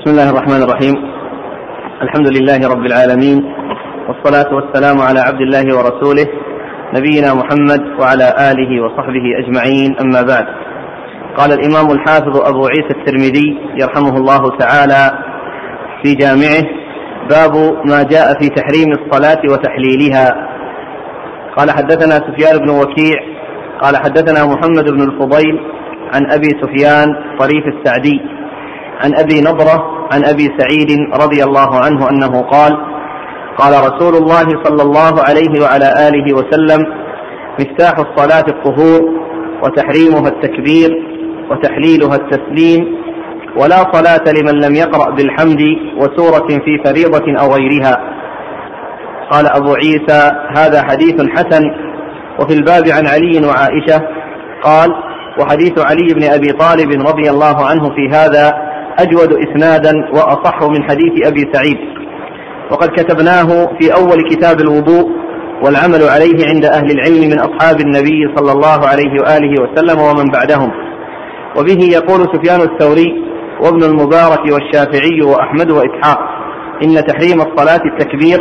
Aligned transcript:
بسم 0.00 0.10
الله 0.10 0.30
الرحمن 0.30 0.62
الرحيم 0.62 0.94
الحمد 2.02 2.28
لله 2.36 2.68
رب 2.68 2.86
العالمين 2.86 3.38
والصلاة 4.08 4.54
والسلام 4.54 5.00
على 5.00 5.20
عبد 5.20 5.40
الله 5.40 5.76
ورسوله 5.76 6.26
نبينا 6.94 7.34
محمد 7.34 7.80
وعلى 8.00 8.26
آله 8.50 8.70
وصحبه 8.84 9.24
أجمعين 9.40 9.96
أما 10.00 10.22
بعد 10.22 10.46
قال 11.36 11.52
الإمام 11.52 11.90
الحافظ 11.90 12.36
أبو 12.36 12.66
عيسى 12.66 12.92
الترمذي 12.98 13.58
يرحمه 13.80 14.16
الله 14.16 14.58
تعالى 14.58 15.18
في 16.02 16.14
جامعه 16.14 16.62
باب 17.30 17.54
ما 17.86 18.02
جاء 18.02 18.40
في 18.40 18.48
تحريم 18.48 18.88
الصلاة 18.92 19.42
وتحليلها 19.52 20.48
قال 21.56 21.70
حدثنا 21.70 22.14
سفيان 22.14 22.58
بن 22.58 22.70
وكيع 22.70 23.16
قال 23.82 23.96
حدثنا 23.96 24.44
محمد 24.54 24.90
بن 24.90 25.02
الفضيل 25.02 25.60
عن 26.14 26.30
أبي 26.32 26.48
سفيان 26.62 27.06
طريف 27.38 27.64
السعدي 27.66 28.39
عن 29.04 29.14
أبي 29.14 29.40
نضرة 29.40 30.06
عن 30.12 30.24
أبي 30.24 30.50
سعيد 30.58 30.90
رضي 31.22 31.44
الله 31.44 31.80
عنه 31.80 32.10
أنه 32.10 32.42
قال 32.42 32.76
قال 33.58 33.72
رسول 33.72 34.16
الله 34.16 34.64
صلى 34.64 34.82
الله 34.82 35.22
عليه 35.28 35.62
وعلى 35.62 36.08
آله 36.08 36.34
وسلم 36.34 36.86
مفتاح 37.60 37.98
الصلاة 37.98 38.44
الطهور 38.48 39.00
وتحريمها 39.62 40.28
التكبير 40.28 40.90
وتحليلها 41.50 42.16
التسليم 42.16 42.96
ولا 43.56 43.92
صلاة 43.92 44.24
لمن 44.32 44.60
لم 44.60 44.74
يقرأ 44.74 45.10
بالحمد 45.10 45.60
وسورة 45.96 46.48
في 46.48 46.82
فريضة 46.84 47.40
أو 47.40 47.54
غيرها. 47.54 47.96
قال 49.30 49.46
أبو 49.46 49.74
عيسى 49.74 50.32
هذا 50.56 50.82
حديث 50.82 51.30
حسن. 51.30 51.62
وفي 52.40 52.54
الباب 52.54 52.88
عن 52.88 53.06
علي 53.06 53.46
وعائشة 53.46 54.02
قال 54.62 54.90
وحديث 55.40 55.78
علي 55.78 56.14
بن 56.14 56.24
أبي 56.24 56.52
طالب 56.52 57.06
رضي 57.08 57.30
الله 57.30 57.66
عنه 57.66 57.88
في 57.94 58.08
هذا 58.12 58.69
أجود 59.02 59.32
إسنادا 59.32 59.92
وأصح 60.12 60.62
من 60.62 60.82
حديث 60.82 61.26
أبي 61.26 61.50
سعيد. 61.52 61.78
وقد 62.70 62.88
كتبناه 62.88 63.48
في 63.80 63.94
أول 63.94 64.30
كتاب 64.30 64.60
الوضوء 64.60 65.10
والعمل 65.64 66.02
عليه 66.02 66.48
عند 66.48 66.64
أهل 66.64 66.90
العلم 66.90 67.30
من 67.30 67.38
أصحاب 67.38 67.80
النبي 67.80 68.34
صلى 68.36 68.52
الله 68.52 68.86
عليه 68.86 69.12
وآله 69.20 69.62
وسلم 69.62 70.00
ومن 70.00 70.30
بعدهم. 70.30 70.70
وبه 71.58 71.84
يقول 71.92 72.20
سفيان 72.34 72.60
الثوري 72.60 73.24
وابن 73.62 73.82
المبارك 73.82 74.52
والشافعي 74.52 75.22
وأحمد 75.22 75.70
وإسحاق 75.70 76.18
إن 76.84 76.94
تحريم 77.06 77.40
الصلاة 77.40 77.80
التكبير 77.84 78.40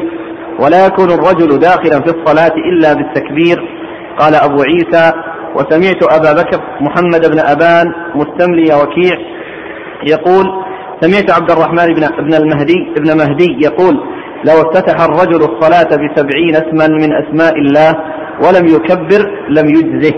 ولا 0.60 0.86
يكون 0.86 1.12
الرجل 1.12 1.60
داخلا 1.60 2.02
في 2.02 2.12
الصلاة 2.18 2.54
إلا 2.72 2.94
بالتكبير. 2.94 3.58
قال 4.20 4.36
أبو 4.36 4.62
عيسى 4.62 5.12
وسمعت 5.56 6.04
أبا 6.04 6.42
بكر 6.42 6.62
محمد 6.82 7.32
بن 7.32 7.40
أبان 7.40 7.86
مستملي 8.16 8.74
وكيع 8.74 9.18
يقول 10.04 10.46
سمعت 11.02 11.32
عبد 11.32 11.52
الرحمن 11.52 11.94
بن 11.94 12.04
ابن 12.04 12.34
المهدي 12.34 12.94
ابن 12.98 13.18
مهدي 13.18 13.58
يقول 13.64 13.96
لو 14.48 14.54
افتتح 14.54 15.02
الرجل 15.02 15.42
الصلاة 15.42 15.90
بسبعين 15.90 16.56
اسما 16.56 16.88
من 16.88 17.14
أسماء 17.14 17.54
الله 17.56 17.92
ولم 18.44 18.68
يكبر 18.68 19.22
لم 19.50 19.68
يجزه. 19.68 20.16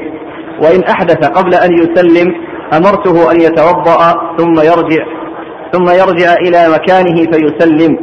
وإن 0.63 0.83
أحدث 0.83 1.27
قبل 1.27 1.53
أن 1.53 1.71
يسلم 1.73 2.33
أمرته 2.73 3.31
أن 3.31 3.41
يتوضأ 3.41 3.97
ثم 4.37 4.53
يرجع 4.53 5.03
ثم 5.73 5.83
يرجع 5.83 6.33
إلى 6.33 6.73
مكانه 6.75 7.15
فيسلم. 7.31 7.97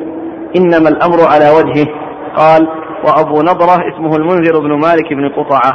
إنما 0.57 0.89
الأمر 0.89 1.19
على 1.33 1.51
وجهه. 1.51 1.87
قال 2.37 2.69
وأبو 3.05 3.43
نضرة 3.43 3.77
اسمه 3.95 4.17
المنذر 4.17 4.61
بن 4.61 4.73
مالك 4.81 5.13
بن 5.13 5.29
قطعة. 5.29 5.73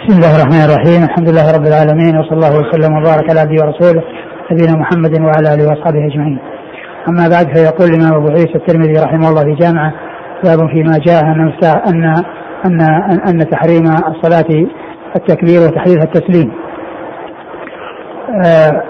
بسم 0.00 0.16
الله 0.16 0.36
الرحمن 0.36 0.64
الرحيم. 0.64 1.04
الحمد 1.04 1.28
لله 1.28 1.54
رب 1.56 1.66
العالمين 1.66 2.18
وصلى 2.18 2.32
الله 2.32 2.60
وسلم 2.60 2.96
وبارك 2.96 3.30
على 3.30 3.40
عبده 3.40 3.64
ورسوله. 3.64 4.02
نبينا 4.52 4.72
محمد 4.72 5.20
وعلى 5.20 5.54
آله 5.54 5.68
وأصحابه 5.68 6.06
أجمعين. 6.06 6.38
أما 7.08 7.28
بعد 7.28 7.56
فيقول 7.56 7.88
الإمام 7.88 8.14
أبو 8.14 8.28
عيسى 8.28 8.54
الترمذي 8.54 8.92
رحمه 9.04 9.28
الله 9.28 9.44
في 9.44 9.54
جامعة 9.54 9.92
باب 10.44 10.58
فيما 10.58 10.98
جاء 11.06 11.22
أن 11.22 11.52
ان 11.88 12.80
ان 12.80 12.80
أن 13.28 13.50
تحريم 13.50 13.84
الصلاة 13.84 14.66
التكبير 15.16 15.60
وتحريمها 15.60 16.04
التسليم. 16.04 16.52
آه 18.44 18.82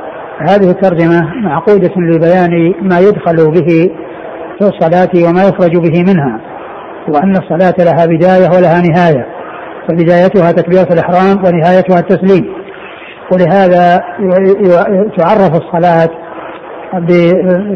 هذه 0.48 0.70
الترجمة 0.70 1.20
معقودة 1.44 1.92
لبيان 1.96 2.74
ما 2.82 2.98
يدخل 2.98 3.50
به 3.50 3.90
في 4.58 4.64
الصلاة 4.64 5.28
وما 5.28 5.42
يخرج 5.48 5.76
به 5.76 6.02
منها. 6.12 6.40
وأن 7.08 7.36
الصلاة 7.36 7.74
لها 7.78 8.06
بداية 8.06 8.48
ولها 8.56 8.80
نهاية. 8.80 9.26
فبدايتها 9.88 10.52
تكبيرة 10.52 10.88
الإحرام 10.92 11.44
ونهايتها 11.44 11.98
التسليم. 11.98 12.57
ولهذا 13.32 14.02
تعرف 15.18 15.50
الصلاة 15.54 16.08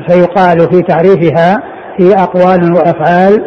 فيقال 0.08 0.58
في 0.70 0.82
تعريفها 0.82 1.62
هي 1.96 2.14
أقوال 2.14 2.72
وأفعال 2.74 3.44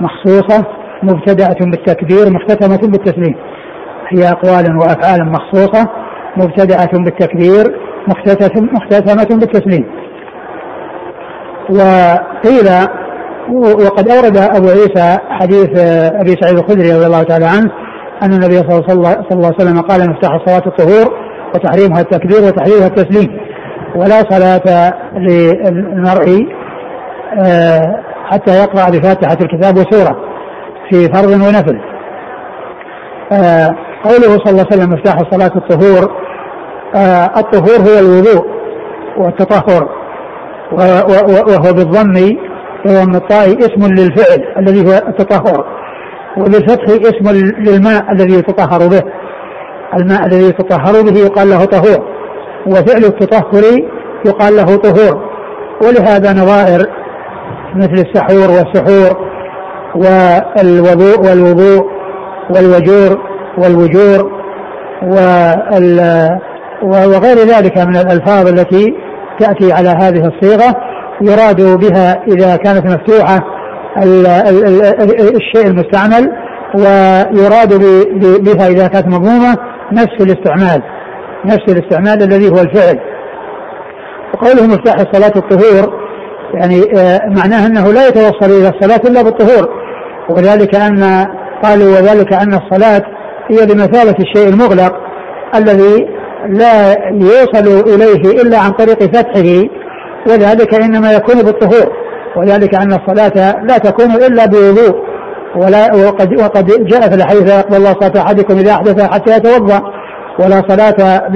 مخصوصة 0.00 0.64
مبتدأة 1.02 1.56
بالتكبير 1.60 2.30
مختتمة 2.30 2.90
بالتسليم. 2.90 3.34
هي 4.08 4.28
أقوال 4.28 4.76
وأفعال 4.76 5.32
مخصوصة 5.32 5.88
مبتدأة 6.36 6.90
بالتكبير 6.92 7.64
مختتمة 8.08 9.38
بالتسليم. 9.38 9.84
وقيل 11.70 12.68
وقد 13.52 14.08
أورد 14.08 14.36
أبو 14.36 14.68
عيسى 14.68 15.18
حديث 15.30 15.78
أبي 16.14 16.36
سعيد 16.40 16.58
الخدري 16.58 16.92
رضي 16.92 17.06
الله 17.06 17.22
تعالى 17.22 17.46
عنه 17.46 17.70
أن 18.22 18.32
النبي 18.32 18.56
صلى 18.56 18.84
الله 18.92 19.08
عليه 19.48 19.56
وسلم 19.60 19.80
قال 19.80 20.10
مفتاح 20.10 20.34
الصلاة 20.34 20.62
الطهور 20.66 21.14
وتحريمها 21.54 22.00
التكبير 22.00 22.38
وتحريمها 22.38 22.86
التسليم. 22.86 23.40
ولا 23.96 24.22
صلاة 24.30 24.94
للمرء 25.16 26.46
آه، 27.44 28.02
حتى 28.24 28.50
يقرأ 28.62 28.90
بفاتحة 28.90 29.36
الكتاب 29.40 29.76
وسورة 29.76 30.16
في 30.90 31.08
فرض 31.14 31.30
ونفل. 31.30 31.80
آه، 33.32 33.74
قوله 34.04 34.38
صلى 34.44 34.50
الله 34.50 34.66
عليه 34.70 34.76
وسلم 34.76 34.92
مفتاح 34.92 35.14
الصلاة 35.20 35.56
الطهور 35.56 36.12
آه، 36.96 37.24
الطهور 37.36 37.78
هو 37.78 37.98
الوضوء 37.98 38.46
والتطهر 39.18 39.88
وهو 40.72 41.72
بالضم 41.72 42.36
وضم 42.86 43.14
الطاء 43.14 43.46
اسم 43.58 43.94
للفعل 43.94 44.44
الذي 44.58 44.86
هو 44.86 45.08
التطهر. 45.08 45.77
وبالفتح 46.36 46.84
اسم 46.84 47.30
للماء 47.58 48.12
الذي 48.12 48.34
يتطهر 48.34 48.88
به. 48.88 49.02
الماء 49.94 50.26
الذي 50.26 50.48
يتطهر 50.48 51.02
به 51.02 51.18
يقال 51.18 51.50
له 51.50 51.64
طهور 51.64 52.04
وفعل 52.66 53.04
التطهر 53.04 53.62
يقال 54.26 54.56
له 54.56 54.76
طهور. 54.76 55.28
ولهذا 55.82 56.32
نظائر 56.32 56.86
مثل 57.74 57.92
السحور 57.92 58.50
والسحور 58.50 59.28
والوضوء 59.94 61.20
والوضوء 61.20 61.86
والوجور 62.50 63.18
والوجور 63.58 64.30
وغير 66.82 67.36
ذلك 67.36 67.78
من 67.78 67.96
الألفاظ 67.96 68.48
التي 68.48 68.94
تأتي 69.40 69.72
على 69.72 69.88
هذه 69.88 70.26
الصيغة 70.26 70.74
يراد 71.20 71.78
بها 71.78 72.22
إذا 72.28 72.56
كانت 72.56 72.86
مفتوحة 72.86 73.57
الشيء 75.36 75.66
المستعمل 75.66 76.32
ويراد 76.74 77.74
بها 78.44 78.68
إذا 78.68 78.86
كانت 78.86 79.06
مضمومة 79.06 79.56
نفس 79.92 80.20
الاستعمال 80.20 80.82
نفس 81.44 81.68
الاستعمال 81.68 82.22
الذي 82.22 82.48
هو 82.48 82.60
الفعل. 82.60 82.98
وقوله 84.34 84.66
مفتاح 84.66 84.94
الصلاة 84.94 85.32
الطهور 85.36 86.08
يعني 86.54 86.82
آه، 86.98 87.20
معناه 87.26 87.66
أنه 87.66 87.92
لا 87.92 88.08
يتوصل 88.08 88.50
إلى 88.50 88.68
الصلاة 88.68 89.00
إلا 89.10 89.22
بالطهور. 89.22 89.68
وذلك 90.30 90.74
أن 90.74 91.26
قالوا 91.62 91.88
وذلك 91.88 92.32
أن 92.32 92.54
الصلاة 92.54 93.02
هي 93.50 93.66
بمثابة 93.66 94.16
الشيء 94.20 94.48
المغلق 94.48 94.92
الذي 95.54 96.08
لا 96.48 96.90
يوصل 97.12 97.88
إليه 97.94 98.42
إلا 98.42 98.58
عن 98.58 98.70
طريق 98.70 99.02
فتحه 99.02 99.68
وذلك 100.26 100.74
إنما 100.74 101.12
يكون 101.12 101.42
بالطهور. 101.42 102.07
وذلك 102.36 102.74
أن 102.74 102.92
الصلاة 102.92 103.62
لا 103.62 103.78
تكون 103.78 104.10
إلا 104.10 104.46
بوضوء. 104.46 105.08
ولا 105.56 105.94
وقد 105.94 106.40
وقد 106.40 106.66
جاء 106.86 107.00
في 107.00 107.14
الحديث 107.14 107.42
لا 107.42 107.58
يقبل 107.58 107.76
الله 107.76 107.92
صلاة 108.00 108.22
أحدكم 108.22 108.58
إذا 108.58 108.72
أحدث 108.72 109.10
حتى 109.10 109.36
يتوضأ. 109.36 109.82
ولا 110.38 110.62
صلاة 110.68 111.28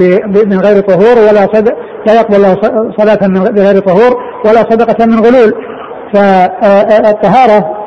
من 0.45 0.59
غير 0.59 0.79
طهور 0.79 1.17
ولا 1.29 1.47
صدق 1.53 1.73
لا 2.07 2.13
يقبل 2.13 2.35
الله 2.35 2.55
صلاة 2.97 3.27
من 3.27 3.57
غير 3.57 3.79
طهور 3.79 4.17
ولا 4.45 4.59
صدقة 4.69 5.05
من 5.05 5.19
غلول. 5.19 5.53
فالطهارة 6.13 7.77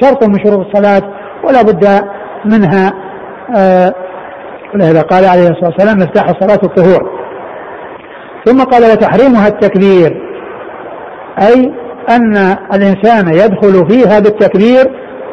شرط 0.00 0.24
من 0.24 0.44
شروط 0.44 0.66
الصلاة 0.66 1.02
ولا 1.44 1.62
بد 1.62 2.00
منها 2.44 2.92
ولهذا 4.74 5.02
قال 5.02 5.24
عليه 5.24 5.48
الصلاة 5.48 5.70
والسلام 5.70 5.98
مفتاح 5.98 6.28
الصلاة 6.28 6.60
الطهور. 6.64 7.10
ثم 8.44 8.62
قال 8.62 8.82
وتحريمها 8.82 9.48
التكبير 9.48 10.22
أي 11.38 11.72
أن 12.10 12.56
الإنسان 12.74 13.28
يدخل 13.28 13.88
فيها 13.90 14.18
بالتكبير 14.20 14.84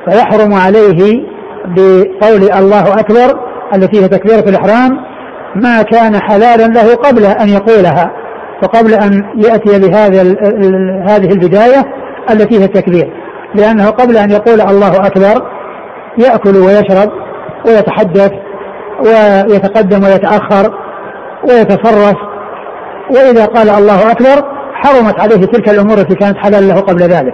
فيحرم 0.10 0.54
عليه 0.54 1.24
بقول 1.66 2.52
الله 2.58 3.00
أكبر 3.00 3.40
التي 3.76 4.04
هي 4.04 4.08
تكبيرة 4.08 4.50
الإحرام 4.50 4.92
ما 5.56 5.82
كان 5.82 6.22
حلالا 6.22 6.68
له 6.68 6.96
قبل 6.96 7.26
أن 7.26 7.50
يقولها 7.50 8.12
وقبل 8.64 8.94
أن 8.94 9.24
يأتي 9.36 9.80
بهذا 9.80 10.22
هذه 11.08 11.32
البداية 11.32 11.86
التي 12.32 12.60
هي 12.60 12.66
التكبير. 12.66 13.14
لأنه 13.56 13.90
قبل 13.90 14.18
أن 14.18 14.32
يقول 14.32 14.62
الله 14.62 15.08
أكبر 15.08 15.48
يأكل 16.18 16.58
ويشرب 16.58 17.10
ويتحدث 17.68 18.32
ويتقدم 19.00 20.04
ويتأخر 20.04 20.74
ويتصرف 21.50 22.16
وإذا 23.10 23.46
قال 23.46 23.70
الله 23.70 24.12
أكبر 24.12 24.44
حرمت 24.84 25.20
عليه 25.20 25.46
تلك 25.46 25.70
الأمور 25.70 25.98
التي 25.98 26.16
كانت 26.16 26.38
حلال 26.38 26.68
له 26.68 26.76
قبل 26.76 27.02
ذلك. 27.02 27.34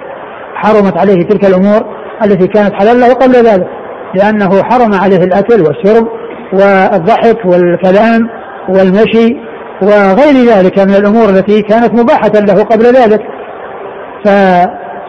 حرمت 0.56 0.98
عليه 0.98 1.28
تلك 1.28 1.46
الأمور 1.46 1.86
التي 2.25 2.48
كانت 2.48 2.74
حلال 2.74 3.00
له 3.00 3.13
قبل 3.13 3.34
ذلك. 3.34 3.68
لأنه 4.16 4.63
حرم 4.63 4.94
عليه 4.94 5.24
الأكل 5.24 5.62
والشرب 5.62 6.07
والضحك 6.54 7.46
والكلام 7.46 8.30
والمشي 8.69 9.36
وغير 9.81 10.46
ذلك 10.50 10.80
من 10.80 10.96
الأمور 10.96 11.30
التي 11.30 11.62
كانت 11.62 11.94
مباحة 11.94 12.31
له 12.34 12.63
قبل 12.63 12.86
ذلك. 12.86 13.22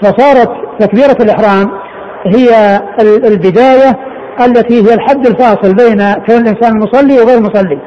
فصارت 0.03 0.51
تكبيرة 0.79 1.17
الإحرام 1.21 1.71
هي 2.27 2.81
البداية 3.01 3.97
التي 4.47 4.75
هي 4.75 4.95
الحد 4.95 5.27
الفاصل 5.27 5.75
بين 5.75 6.13
كون 6.13 6.37
الإنسان 6.37 6.79
مصلي 6.79 7.21
وغير 7.21 7.41
مصلي. 7.41 7.79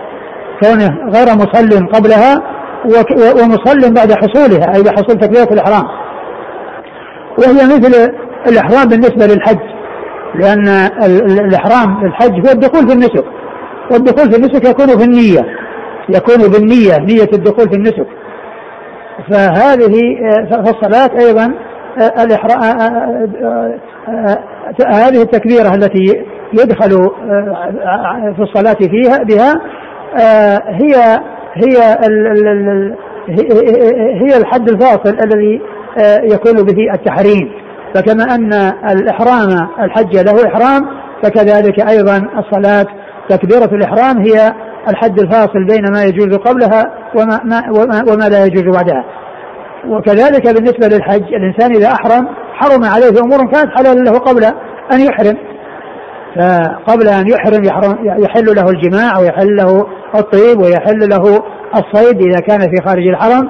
كونه 0.64 0.90
غير 1.10 1.36
مصل 1.36 1.88
قبلها 1.88 2.53
ومصل 2.86 3.94
بعد 3.94 4.12
حصولها 4.14 4.76
أي 4.76 4.84
بحصول 4.84 5.20
تكبيرة 5.20 5.54
الإحرام. 5.54 5.84
وهي 7.38 7.54
مثل 7.54 8.14
الإحرام 8.48 8.90
بالنسبة 8.90 9.26
للحج 9.26 9.60
لأن 10.36 10.68
الإحرام 11.40 12.06
الحج 12.06 12.48
هو 12.48 12.52
الدخول 12.52 12.88
في 12.88 12.94
النسك 12.94 13.26
والدخول 13.92 14.32
في 14.32 14.38
النسك 14.38 14.70
يكون 14.70 14.88
في 14.88 15.04
النية 15.04 15.42
يكون 16.10 16.52
بالنية 16.52 16.98
نية 16.98 17.30
الدخول 17.34 17.70
في 17.70 17.76
النسك. 17.76 18.08
فهذه 19.30 19.94
فالصلاة 20.52 21.10
أيضا 21.28 21.54
هذه 24.88 25.22
التكبيرة 25.22 25.76
التي 25.76 26.26
يدخل 26.54 26.90
في 28.36 28.42
الصلاة 28.42 28.74
فيها 28.74 29.24
بها 29.24 29.54
هي 30.68 31.20
هي 31.54 31.78
هي 34.22 34.38
الحد 34.38 34.70
الفاصل 34.70 35.18
الذي 35.24 35.62
يكون 36.34 36.54
به 36.54 36.94
التحريم. 36.94 37.52
فكما 37.96 38.24
أن 38.24 38.54
الإحرام 38.92 39.70
الحج 39.80 40.18
له 40.18 40.48
إحرام 40.48 40.82
فكذلك 41.24 41.90
أيضا 41.90 42.18
الصلاة 42.38 42.86
تكبيرة 43.30 43.76
الإحرام 43.76 44.18
هي 44.18 44.54
الحد 44.90 45.20
الفاصل 45.20 45.66
بين 45.70 45.92
ما 45.94 46.04
يجوز 46.04 46.36
قبلها 46.38 46.94
وما 47.16 47.40
ما 47.44 47.64
وما, 47.70 48.04
وما 48.14 48.30
لا 48.30 48.46
يجوز 48.46 48.64
بعدها. 48.76 49.06
وكذلك 49.88 50.54
بالنسبة 50.54 50.88
للحج 50.88 51.34
الإنسان 51.34 51.76
إذا 51.76 51.88
أحرم 51.88 52.28
حرم 52.54 52.84
عليه 52.84 53.22
أمور 53.24 53.52
كانت 53.52 53.70
حلال 53.78 54.04
له 54.04 54.12
قبل 54.12 54.44
أن 54.94 55.00
يحرم. 55.00 55.38
فقبل 56.36 57.08
أن 57.08 57.28
يحرم, 57.28 57.64
يحرم 57.64 57.98
يحل 58.24 58.46
له 58.56 58.70
الجماع 58.70 59.20
ويحل 59.20 59.56
له 59.56 59.88
الطيب 60.16 60.60
ويحل 60.62 61.10
له 61.10 61.44
الصيد 61.76 62.22
إذا 62.22 62.40
كان 62.40 62.60
في 62.60 62.76
خارج 62.86 63.08
الحرم 63.08 63.50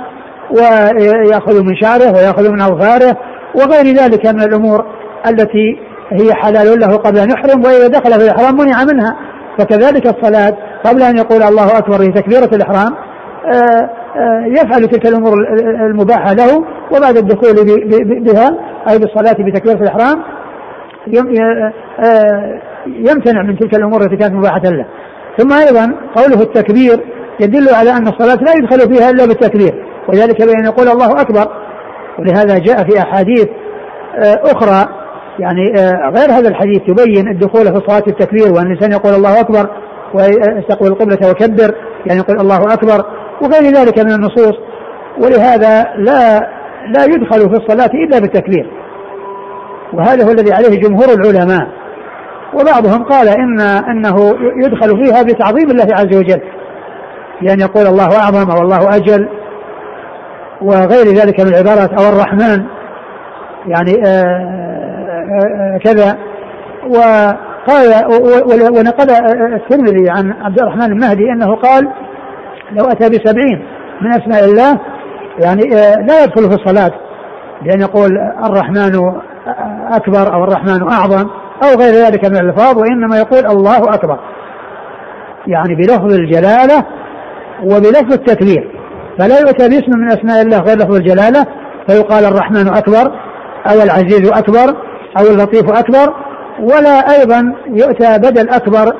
ويأخذ 0.52 1.64
من 1.64 1.76
شعره 1.76 2.12
ويأخذ 2.12 2.52
من 2.52 2.62
أظفاره 2.62 3.18
وغير 3.56 3.96
ذلك 3.96 4.26
من 4.26 4.42
الأمور 4.42 4.86
التي 5.28 5.80
هي 6.12 6.34
حلال 6.34 6.80
له 6.80 6.98
قبل 6.98 7.20
أن 7.20 7.30
يحرم 7.30 7.64
وإذا 7.66 7.88
دخل 7.88 8.14
في 8.14 8.26
الإحرام 8.26 8.56
منع 8.58 8.84
منها. 8.84 9.16
فكذلك 9.58 10.06
الصلاة 10.06 10.58
قبل 10.84 11.02
أن 11.02 11.18
يقول 11.18 11.44
الله 11.44 11.78
أكبر 11.78 11.98
في 11.98 12.12
تكبيرة 12.12 12.50
الإحرام 12.56 12.96
آه، 13.46 13.90
آه، 14.16 14.46
يفعل 14.48 14.88
تلك 14.88 15.08
الأمور 15.08 15.34
المباحة 15.90 16.34
له 16.34 16.66
وبعد 16.92 17.18
الدخول 17.18 17.54
بها 18.24 18.58
أي 18.90 19.00
بالصلاة 19.00 19.34
بتكبيرة 19.34 19.82
الإحرام 19.82 20.24
آه، 22.00 22.62
يمتنع 22.88 23.44
من 23.44 23.60
تلك 23.60 23.76
الأمور 23.76 24.02
التي 24.02 24.16
كانت 24.16 24.34
مباحة 24.34 24.62
له. 24.64 24.86
ثم 25.38 25.54
أيضا 25.54 25.96
قوله 26.16 26.42
التكبير 26.42 27.00
يدل 27.40 27.76
على 27.76 27.92
أن 27.92 28.08
الصلاة 28.08 28.36
لا 28.36 28.54
يدخل 28.54 28.96
فيها 28.96 29.10
إلا 29.10 29.26
بالتكبير. 29.26 29.86
وذلك 30.08 30.42
بأن 30.42 30.66
يقول 30.66 30.88
الله 30.88 31.22
أكبر. 31.22 31.48
ولهذا 32.20 32.58
جاء 32.58 32.84
في 32.84 33.00
أحاديث 33.00 33.48
آه، 34.16 34.42
أخرى 34.44 35.04
يعني 35.40 35.74
آه، 35.78 36.10
غير 36.10 36.32
هذا 36.32 36.50
الحديث 36.50 36.82
يبين 36.88 37.28
الدخول 37.28 37.66
في 37.66 37.82
صلاة 37.88 38.04
التكبير 38.08 38.54
وأن 38.54 38.66
الإنسان 38.66 38.92
يقول 38.92 39.14
الله 39.14 39.40
أكبر 39.40 39.70
ويستقبل 40.14 40.88
القبلة 40.88 41.30
وكبر 41.30 41.76
يعني 42.06 42.20
يقول 42.20 42.40
الله 42.40 42.74
أكبر 42.74 43.06
وغير 43.42 43.74
ذلك 43.74 44.00
من 44.00 44.12
النصوص. 44.12 44.54
ولهذا 45.24 45.84
لا 45.98 46.40
لا 46.88 47.06
يدخل 47.06 47.40
في 47.40 47.64
الصلاة 47.64 47.92
إلا 47.94 48.20
بالتكبير. 48.20 48.72
وهذا 49.94 50.26
هو 50.26 50.32
الذي 50.32 50.54
عليه 50.54 50.80
جمهور 50.80 51.06
العلماء. 51.14 51.68
وبعضهم 52.56 53.04
قال 53.04 53.28
إن 53.28 53.60
أنه 53.62 54.36
يدخل 54.66 55.04
فيها 55.04 55.24
بتعظيم 55.24 55.72
الله 55.72 55.88
عز 55.92 56.18
وجل. 56.18 56.42
بأن 57.42 57.60
يقول 57.60 57.86
الله 57.88 58.20
أعظم 58.20 58.52
أو 58.52 58.62
الله 58.62 58.96
أجل 58.96 59.30
وغير 60.62 61.06
ذلك 61.06 61.40
من 61.40 61.48
العبارات 61.48 61.90
أو 62.02 62.14
الرحمن. 62.14 62.66
يعني 63.68 64.08
آه، 64.08 64.24
آآ 65.34 65.76
آه، 65.76 65.78
كذا. 65.78 66.18
وقال 66.90 68.06
ونقل 68.78 69.10
الترمذي 69.54 70.10
عن 70.10 70.34
عبد 70.42 70.60
الرحمن 70.60 70.92
المهدي 70.92 71.24
أنه 71.24 71.56
قال 71.56 71.88
لو 72.72 72.86
أتى 72.86 73.10
بسبعين 73.10 73.66
من 74.02 74.10
أسماء 74.10 74.46
الله 74.46 74.80
يعني 75.40 75.62
آه، 75.76 75.96
لا 75.96 76.24
يدخل 76.24 76.50
في 76.50 76.56
الصلاة. 76.56 76.92
بأن 77.62 77.82
يقول 77.82 78.18
الرحمن 78.46 79.12
أكبر 79.92 80.34
أو 80.34 80.44
الرحمن 80.44 80.92
أعظم. 80.92 81.43
أو 81.64 81.80
غير 81.80 81.94
ذلك 81.94 82.26
من 82.26 82.38
الألفاظ 82.38 82.78
وإنما 82.78 83.18
يقول 83.18 83.46
الله 83.46 83.94
أكبر. 83.94 84.20
يعني 85.48 85.76
بلفظ 85.76 86.14
الجلالة 86.14 86.86
وبلفظ 87.64 88.14
التكبير. 88.14 88.80
فلا 89.20 89.40
يؤتى 89.40 89.70
باسم 89.70 89.92
من 90.00 90.12
أسماء 90.12 90.42
الله 90.42 90.60
غير 90.60 90.78
لفظ 90.78 90.96
الجلالة 90.96 91.46
فيقال 91.88 92.26
الرحمن 92.26 92.68
أكبر 92.68 93.12
أو 93.66 93.82
العزيز 93.84 94.32
أكبر 94.32 94.76
أو 95.20 95.26
اللطيف 95.26 95.72
أكبر 95.72 96.14
ولا 96.60 97.20
أيضا 97.20 97.54
يؤتى 97.68 98.18
بدل 98.18 98.50
أكبر. 98.50 98.94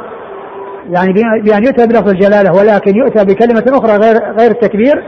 يعني 0.90 1.14
بان 1.42 1.64
يؤتى 1.64 1.88
بلفظ 1.88 2.10
الجلالة 2.10 2.54
ولكن 2.54 2.96
يؤتى 2.96 3.26
بكلمة 3.26 3.64
أخرى 3.68 3.98
غير 3.98 4.34
غير 4.40 4.52
التكبير 4.52 5.04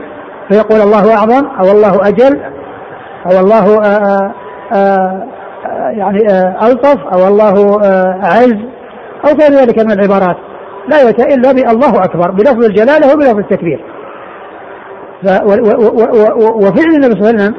فيقول 0.48 0.80
الله 0.80 1.14
أعظم 1.14 1.46
أو 1.46 1.70
الله 1.70 2.08
أجل 2.08 2.40
أو 3.26 3.40
الله 3.40 3.84
آآ 3.84 4.32
آآ 4.72 5.35
يعني 5.98 6.18
ألطف 6.62 6.98
أو 7.12 7.28
الله 7.28 7.80
أعز 8.24 8.56
أو 9.24 9.30
غير 9.40 9.52
ذلك 9.52 9.84
من 9.84 9.92
العبارات. 9.92 10.36
لا 10.88 11.02
يؤتى 11.02 11.34
إلا 11.34 11.52
بالله 11.52 12.04
أكبر 12.04 12.30
بلفظ 12.30 12.64
الجلالة 12.64 13.14
وبلفظ 13.14 13.38
التكبير. 13.38 13.80
وفعل 16.54 16.94
النبي 16.94 17.12
صلى 17.12 17.20
الله 17.20 17.26
عليه 17.26 17.36
وسلم 17.36 17.54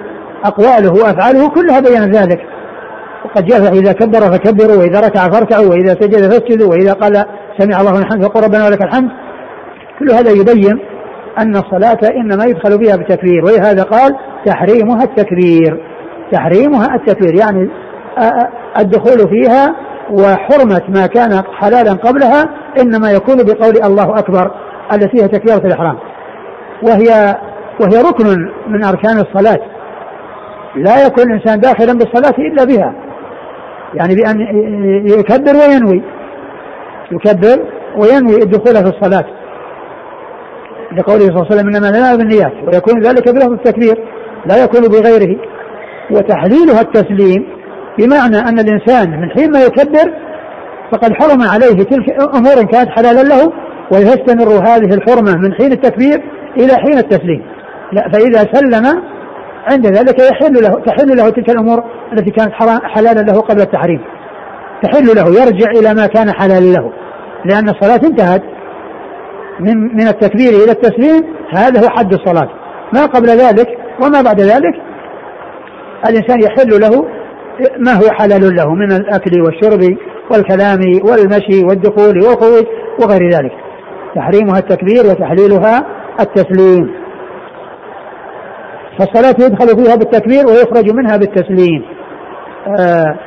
أقواله 0.45 0.91
وأفعاله 0.91 1.49
كلها 1.49 1.79
بينت 1.79 2.15
ذلك. 2.15 2.39
وقد 3.25 3.45
جاء 3.45 3.73
إذا 3.73 3.91
كبر 3.91 4.19
فكبروا 4.19 4.75
وإذا 4.75 4.99
ركع 4.99 5.29
فاركعوا 5.29 5.65
وإذا 5.69 5.93
سجد 5.93 6.31
فاسجدوا 6.31 6.69
وإذا 6.69 6.93
قال 6.93 7.25
سمع 7.57 7.81
الله 7.81 7.91
من 7.91 8.05
حمد 8.05 8.23
فقل 8.23 8.43
ربنا 8.43 8.65
ولك 8.65 8.83
الحمد. 8.83 9.09
كل 9.99 10.11
هذا 10.11 10.31
يبين 10.31 10.79
أن 11.39 11.55
الصلاة 11.55 11.99
إنما 12.15 12.45
يدخل 12.45 12.79
فيها 12.79 12.95
بالتكبير 12.95 13.45
ولهذا 13.45 13.83
قال 13.83 14.15
تحريمها 14.45 15.03
التكبير. 15.03 15.83
تحريمها 16.31 16.95
التكبير 16.95 17.35
يعني 17.39 17.69
الدخول 18.79 19.29
فيها 19.29 19.75
وحرمة 20.11 20.81
ما 20.89 21.07
كان 21.07 21.43
حلالا 21.53 21.93
قبلها 21.93 22.49
إنما 22.81 23.11
يكون 23.11 23.35
بقول 23.35 23.77
الله 23.83 24.19
أكبر 24.19 24.51
التي 24.93 25.23
هي 25.23 25.27
تكبيرة 25.27 25.67
الإحرام. 25.67 25.97
وهي 26.83 27.35
وهي 27.81 28.01
ركن 28.09 28.51
من 28.67 28.83
أركان 28.83 29.17
الصلاة. 29.17 29.59
لا 30.75 31.05
يكون 31.05 31.23
الإنسان 31.23 31.59
داخلا 31.59 31.93
بالصلاة 31.93 32.37
إلا 32.37 32.63
بها. 32.63 32.93
يعني 33.93 34.15
بأن 34.15 34.41
يكبر 35.07 35.55
وينوي. 35.55 36.03
يكبر 37.11 37.63
وينوي 37.97 38.35
الدخول 38.43 38.75
في 38.75 38.97
الصلاة. 38.97 39.25
لقوله 40.97 41.25
صلى 41.25 41.29
الله 41.29 41.45
عليه 41.45 41.55
وسلم 41.55 41.67
إنما 41.67 41.97
لنا 41.97 42.15
بالنيات 42.15 42.53
ويكون 42.67 43.01
ذلك 43.01 43.29
بلفظ 43.29 43.51
التكبير 43.51 44.03
لا 44.45 44.63
يكون 44.63 44.81
بغيره. 44.81 45.37
وتحليلها 46.11 46.81
التسليم 46.81 47.56
بمعنى 47.97 48.37
أن 48.37 48.59
الإنسان 48.59 49.21
من 49.21 49.29
حين 49.29 49.51
ما 49.51 49.59
يكبر 49.59 50.13
فقد 50.91 51.13
حرم 51.13 51.41
عليه 51.41 51.83
تلك 51.83 52.09
أمور 52.35 52.71
كانت 52.71 52.89
حلالا 52.89 53.21
له 53.21 53.53
ويستمر 53.91 54.49
هذه 54.49 54.93
الحرمة 54.93 55.37
من 55.37 55.53
حين 55.53 55.71
التكبير 55.71 56.23
إلى 56.57 56.75
حين 56.75 56.97
التسليم. 56.97 57.41
لا 57.91 58.09
فإذا 58.09 58.47
سلم 58.53 59.01
عند 59.71 59.87
ذلك 59.87 60.19
يحل 60.31 60.53
له 60.53 60.79
تحل 60.85 61.17
له 61.17 61.29
تلك 61.29 61.49
الأمور 61.49 61.83
التي 62.13 62.31
كانت 62.31 62.53
حلالا 62.83 63.19
له 63.19 63.41
قبل 63.41 63.61
التحريم. 63.61 64.01
تحل 64.83 65.05
له 65.15 65.27
يرجع 65.27 65.71
إلى 65.71 65.93
ما 65.93 66.07
كان 66.07 66.31
حلالا 66.31 66.65
له. 66.65 66.91
لأن 67.45 67.69
الصلاة 67.69 68.01
انتهت. 68.09 68.43
من 69.59 69.95
من 69.95 70.07
التكبير 70.07 70.49
إلى 70.49 70.71
التسليم 70.71 71.23
هذا 71.55 71.81
هو 71.81 71.89
حد 71.89 72.13
الصلاة. 72.13 72.49
ما 72.93 73.05
قبل 73.05 73.27
ذلك 73.27 73.67
وما 74.01 74.21
بعد 74.21 74.41
ذلك 74.41 74.75
الإنسان 76.09 76.41
يحل 76.41 76.81
له 76.81 77.05
ما 77.79 77.93
هو 77.93 78.11
حلال 78.11 78.55
له 78.55 78.73
من 78.73 78.91
الأكل 78.91 79.41
والشرب 79.41 79.97
والكلام 80.31 80.79
والمشي 81.03 81.65
والدخول 81.65 82.15
والخروج 82.23 82.65
وغير 83.01 83.29
ذلك. 83.29 83.51
تحريمها 84.15 84.59
التكبير 84.59 85.05
وتحليلها 85.05 85.85
التسليم. 86.19 86.93
فالصلاة 88.99 89.45
يدخل 89.45 89.67
فيها 89.67 89.95
بالتكبير 89.95 90.45
ويخرج 90.47 90.91
منها 90.93 91.17
بالتسليم. 91.17 91.85
آه 92.79 93.19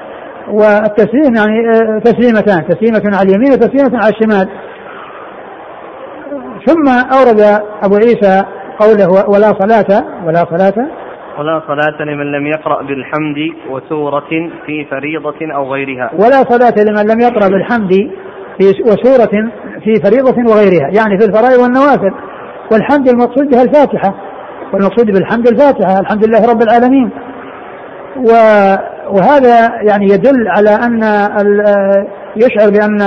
والتسليم 0.51 1.35
يعني 1.37 1.71
آه 1.71 1.99
تسليمتان 1.99 2.69
تسليمة 2.69 3.17
على 3.17 3.29
اليمين 3.29 3.53
وتسليمة 3.53 3.99
على 3.99 4.15
الشمال. 4.15 4.49
ثم 6.67 6.89
أورد 6.89 7.41
أبو 7.83 7.95
عيسى 7.95 8.45
قوله 8.79 9.29
ولا 9.29 9.53
صلاة 9.61 10.05
ولا 10.27 10.45
صلاة 10.45 10.89
ولا 11.39 11.63
صلاة 11.67 12.03
لمن 12.03 12.33
لم 12.33 12.47
يقرأ 12.47 12.83
بالحمد 12.83 13.37
وسورة 13.71 14.51
في 14.67 14.85
فريضة 14.91 15.55
أو 15.55 15.73
غيرها. 15.73 16.11
ولا 16.15 16.43
صلاة 16.43 16.75
لمن 16.85 17.13
لم 17.13 17.21
يقرأ 17.21 17.49
بالحمد 17.49 18.11
في 18.59 18.83
وسورة 18.83 19.51
في 19.85 19.95
فريضة 20.05 20.51
وغيرها. 20.51 20.89
يعني 20.97 21.19
في 21.19 21.25
الفرائض 21.27 21.61
والنوافل. 21.63 22.13
والحمد 22.73 23.09
المقصود 23.09 23.51
بها 23.51 23.63
الفاتحة. 23.63 24.15
والمقصود 24.73 25.07
بالحمد 25.07 25.49
الفاتحة. 25.49 26.01
الحمد 26.01 26.27
لله 26.27 26.51
رب 26.51 26.63
العالمين. 26.63 27.11
وهذا 29.11 29.83
يعني 29.83 30.05
يدل 30.05 30.49
على 30.49 30.71
أن 30.71 31.03
يشعر 32.37 32.71
بأن 32.71 33.01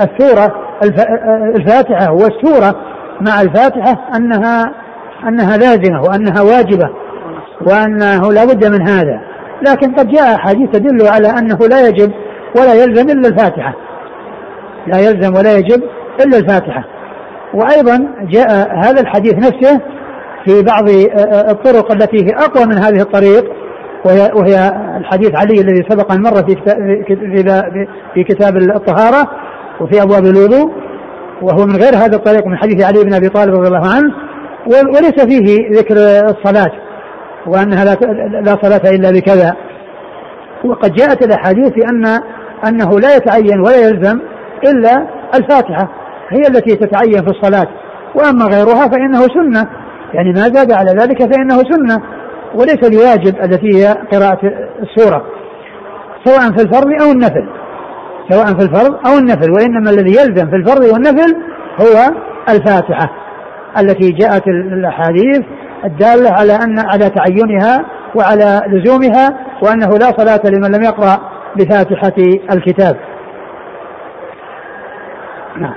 السورة 0.00 0.54
الفاتحة 1.56 2.12
والسورة 2.12 2.74
مع 3.20 3.40
الفاتحة 3.42 4.16
أنها 4.16 4.74
أنها 5.28 5.56
لازمة 5.56 6.02
وأنها 6.02 6.42
واجبة. 6.42 7.03
وأنه 7.66 8.32
لا 8.32 8.44
بد 8.44 8.66
من 8.66 8.88
هذا. 8.88 9.20
لكن 9.68 9.94
قد 9.94 10.08
جاء 10.08 10.34
أحاديث 10.34 10.70
تدل 10.70 11.08
على 11.08 11.28
أنه 11.28 11.58
لا 11.70 11.88
يجب 11.88 12.12
ولا 12.58 12.74
يلزم 12.74 13.10
إلا 13.10 13.28
الفاتحة. 13.28 13.74
لا 14.86 14.98
يلزم 14.98 15.34
ولا 15.34 15.56
يجب 15.56 15.82
إلا 16.24 16.38
الفاتحة. 16.38 16.84
وأيضا 17.54 18.08
جاء 18.30 18.76
هذا 18.76 19.00
الحديث 19.00 19.34
نفسه 19.34 19.80
في 20.44 20.62
بعض 20.62 20.88
الطرق 21.50 21.92
التي 21.92 22.24
هي 22.24 22.30
أقوى 22.36 22.66
من 22.66 22.74
هذه 22.74 23.00
الطريق 23.00 23.44
وهي, 24.04 24.30
وهي 24.34 24.72
الحديث 24.96 25.30
علي 25.34 25.60
الذي 25.60 25.86
سبق 25.88 26.12
أن 26.12 26.22
مر 26.22 26.36
في 26.36 26.54
كتاب, 26.54 27.86
في 28.14 28.24
كتاب 28.24 28.56
الطهارة 28.56 29.30
وفي 29.80 30.02
أبواب 30.02 30.24
الوضوء 30.24 30.72
وهو 31.42 31.66
من 31.66 31.76
غير 31.76 31.96
هذا 31.96 32.16
الطريق 32.16 32.46
من 32.46 32.56
حديث 32.56 32.84
علي 32.84 33.04
بن 33.04 33.14
أبي 33.14 33.28
طالب 33.28 33.54
رضي 33.54 33.68
الله 33.68 33.88
عنه 33.94 34.14
وليس 34.66 35.24
فيه 35.24 35.70
ذكر 35.78 35.96
الصلاة. 36.30 36.72
وأنها 37.46 37.84
لا 37.84 37.94
لا 38.40 38.56
صلاة 38.62 38.90
إلا 38.90 39.10
بكذا. 39.10 39.56
وقد 40.64 40.92
جاءت 40.92 41.26
الأحاديث 41.26 41.70
بأن 41.70 42.04
أنه 42.68 43.00
لا 43.00 43.16
يتعين 43.16 43.60
ولا 43.60 43.76
يلزم 43.76 44.20
إلا 44.64 45.06
الفاتحة 45.34 45.88
هي 46.28 46.40
التي 46.40 46.76
تتعين 46.76 47.24
في 47.24 47.30
الصلاة. 47.30 47.68
وأما 48.14 48.44
غيرها 48.44 48.88
فإنه 48.88 49.20
سنة. 49.20 49.68
يعني 50.14 50.32
ما 50.32 50.40
زاد 50.40 50.72
على 50.72 50.90
ذلك 50.90 51.34
فإنه 51.34 51.56
سنة. 51.56 52.02
وليس 52.54 52.84
الواجب 52.84 53.44
التي 53.44 53.68
هي 53.76 53.96
قراءة 54.12 54.40
السورة 54.82 55.24
سواء 56.24 56.56
في 56.56 56.62
الفرض 56.64 57.02
أو 57.02 57.12
النفل. 57.12 57.48
سواء 58.30 58.46
في 58.46 58.64
الفرض 58.64 58.94
أو 59.06 59.18
النفل 59.18 59.50
وإنما 59.50 59.90
الذي 59.90 60.10
يلزم 60.10 60.50
في 60.50 60.56
الفرض 60.56 60.84
والنفل 60.92 61.36
هو 61.80 62.14
الفاتحة 62.48 63.10
التي 63.80 64.10
جاءت 64.10 64.48
الأحاديث 64.48 65.40
الدالة 65.84 66.30
على 66.30 66.52
أن 66.52 66.78
على 66.78 67.10
تعينها 67.10 67.84
وعلى 68.14 68.60
لزومها 68.68 69.28
وأنه 69.62 69.88
لا 69.88 70.10
صلاة 70.16 70.40
لمن 70.44 70.76
لم 70.76 70.82
يقرأ 70.82 71.18
بفاتحة 71.56 72.16
الكتاب. 72.52 72.96
نعم. 75.58 75.74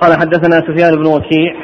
قال 0.00 0.12
حدثنا 0.12 0.56
سفيان 0.56 0.96
بن 0.96 1.06
وكيع. 1.06 1.54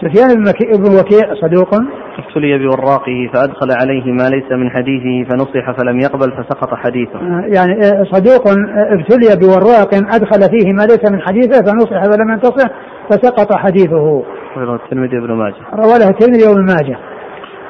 سفيان 0.00 0.44
بن 0.76 0.98
وكيع 0.98 1.34
صدوق. 1.34 1.74
ابتلي 2.18 2.58
بوراقه 2.58 3.30
فأدخل 3.34 3.68
عليه 3.80 4.12
ما 4.12 4.28
ليس 4.28 4.52
من 4.52 4.70
حديثه 4.70 5.30
فنصح 5.30 5.76
فلم 5.78 6.00
يقبل 6.00 6.32
فسقط 6.32 6.74
حديثه. 6.74 7.18
آه، 7.18 7.44
يعني 7.46 7.72
آه، 7.72 8.04
صدوق 8.12 8.48
آه، 8.48 8.94
ابتلي 8.94 9.36
بوراق 9.36 9.94
أدخل 9.94 10.40
فيه 10.50 10.72
ما 10.72 10.82
ليس 10.82 11.10
من 11.12 11.20
حديثه 11.20 11.62
فنصح 11.62 12.04
فلم 12.04 12.32
ينتصح 12.32 12.70
فسقط 13.10 13.56
حديثه. 13.56 14.22
رواه 14.56 14.76
الترمذي 14.84 15.20
بن 15.20 15.32
ماجه. 15.32 15.62
رواه 15.74 16.10
الترمذي 16.10 16.48
وابن 16.48 16.66
ماجه. 16.66 16.98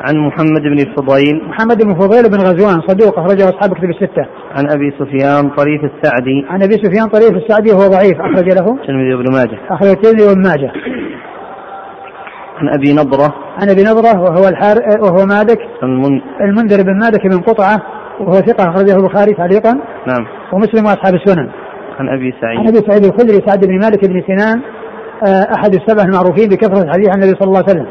عن 0.01 0.17
محمد 0.27 0.63
بن 0.63 0.79
الفضيل 0.79 1.43
محمد 1.49 1.85
بن 1.85 1.95
فضيل 1.95 2.23
بن 2.23 2.39
غزوان 2.39 2.81
صدوق 2.89 3.19
أخرجه 3.19 3.49
أصحاب 3.49 3.75
كتب 3.75 3.91
الستة. 3.91 4.27
عن 4.57 4.71
أبي 4.71 4.91
سفيان 4.99 5.51
طريف 5.51 5.85
السعدي. 5.85 6.47
عن 6.49 6.63
أبي 6.63 6.73
سفيان 6.73 7.07
طريف 7.07 7.31
السعدي 7.31 7.71
وهو 7.73 7.89
ضعيف 7.89 8.21
أخرج 8.21 8.49
له. 8.49 8.75
الترمذي 8.81 9.15
وابن 9.15 9.33
ماجه. 9.33 9.59
أخرج 9.71 9.89
الترمذي 9.89 10.25
وابن 10.29 10.43
ماجه. 10.43 10.73
عن 12.59 12.69
أبي 12.69 12.93
نضرة. 12.93 13.35
عن 13.61 13.69
أبي 13.71 13.83
نضرة 13.83 14.21
وهو 14.21 14.49
الحار 14.49 14.77
وهو 15.03 15.27
مالك. 15.27 15.59
المن... 15.83 16.21
المنذر 16.41 16.83
بن 16.83 16.99
مالك 16.99 17.27
بن 17.27 17.41
قطعة 17.41 17.79
وهو 18.21 18.33
ثقة 18.33 18.71
أخرجه 18.71 18.97
البخاري 18.97 19.33
تعليقا. 19.33 19.73
نعم. 20.07 20.27
ومسلم 20.53 20.85
وأصحاب 20.85 21.15
السنن. 21.15 21.49
عن 21.99 22.09
أبي 22.09 22.35
سعيد. 22.41 22.59
عن 22.59 22.69
أبي 22.69 22.79
سعيد 22.89 23.05
الخدري 23.05 23.39
سعد 23.47 23.65
بن 23.65 23.79
مالك 23.79 24.05
بن 24.09 24.23
سنان. 24.27 24.61
أحد 25.25 25.75
السبع 25.75 26.03
المعروفين 26.03 26.49
بكثرة 26.49 26.83
الحديث 26.83 27.09
عن 27.09 27.23
النبي 27.23 27.39
صلى 27.39 27.49
الله 27.49 27.59
عليه 27.59 27.71
وسلم. 27.71 27.87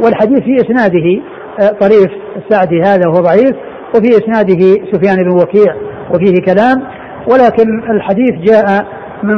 والحديث 0.00 0.38
في 0.38 0.56
إسناده 0.56 1.22
آه، 1.60 1.68
طريف 1.80 2.08
السعدي 2.36 2.80
هذا 2.80 3.08
وهو 3.08 3.20
ضعيف 3.20 3.56
وفي 3.94 4.08
إسناده 4.08 4.60
سفيان 4.92 5.16
بن 5.16 5.30
وكيع 5.42 5.74
وفيه 6.14 6.40
كلام 6.40 6.82
ولكن 7.30 7.90
الحديث 7.90 8.32
جاء 8.32 8.86
من 9.22 9.36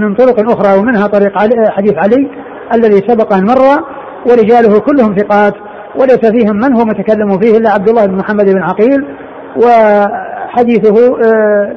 من 0.00 0.14
طرق 0.14 0.50
أخرى 0.50 0.78
ومنها 0.78 1.06
طريق 1.06 1.38
علي 1.38 1.70
حديث 1.70 1.94
علي 1.96 2.28
الذي 2.74 3.08
سبق 3.08 3.32
أن 3.34 3.44
مر 3.46 3.84
ورجاله 4.26 4.80
كلهم 4.80 5.16
ثقات 5.16 5.54
وليس 5.96 6.30
فيهم 6.30 6.56
من 6.56 6.76
هو 6.76 6.84
متكلم 6.84 7.38
فيه 7.40 7.56
إلا 7.56 7.70
عبد 7.70 7.88
الله 7.88 8.06
بن 8.06 8.14
محمد 8.14 8.44
بن 8.44 8.62
عقيل 8.62 9.06
وحديثه 9.56 11.16
آه، 11.24 11.76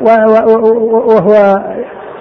وهو 0.00 1.56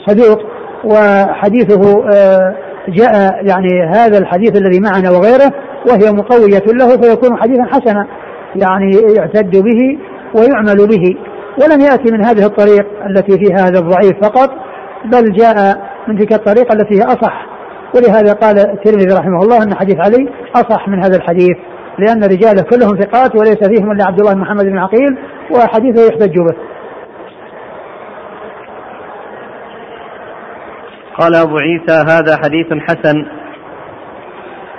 صدوق. 0.08 0.55
وحديثه 0.86 2.06
آه، 2.14 2.56
جاء 2.88 3.46
يعني 3.46 3.84
هذا 3.96 4.18
الحديث 4.18 4.58
الذي 4.58 4.80
معنا 4.80 5.12
وغيره 5.12 5.52
وهي 5.90 6.12
مقوية 6.12 6.64
له 6.74 6.88
فيكون 6.88 7.38
حديثا 7.38 7.64
حسنا 7.64 8.08
يعني 8.56 8.92
يعتد 9.18 9.52
به 9.52 10.00
ويعمل 10.36 10.88
به. 10.88 11.16
ولم 11.64 11.82
يأتي 11.82 12.14
من 12.14 12.26
هذه 12.26 12.46
الطريق 12.46 12.86
التي 13.10 13.38
فيها 13.38 13.68
هذا 13.68 13.80
الضعيف 13.80 14.14
فقط 14.22 14.50
بل 15.06 15.32
جاء 15.32 15.78
من 16.08 16.18
تلك 16.18 16.34
الطريقة 16.34 16.74
التي 16.74 16.96
هي 16.96 17.04
أصح. 17.04 17.46
ولهذا 17.96 18.34
قال 18.34 18.60
الترمذي 18.60 19.14
رحمه 19.14 19.40
الله 19.44 19.64
أن 19.64 19.76
حديث 19.76 19.96
علي 20.00 20.30
أصح 20.56 20.88
من 20.88 21.04
هذا 21.04 21.18
الحديث 21.18 21.58
لأن 22.00 22.24
رجاله 22.24 22.62
كلهم 22.62 23.00
ثقات 23.02 23.36
وليس 23.36 23.58
فيهم 23.68 23.92
إلا 23.92 24.06
عبد 24.06 24.20
الله 24.20 24.34
بن 24.34 24.40
محمد 24.40 24.66
بن 24.66 24.78
عقيل 24.78 25.18
وحديثه 25.52 26.08
يحتج 26.08 26.36
به. 26.40 26.56
قال 31.20 31.36
أبو 31.36 31.58
عيسى 31.58 32.04
هذا 32.12 32.38
حديث 32.38 32.68
حسن 32.88 33.26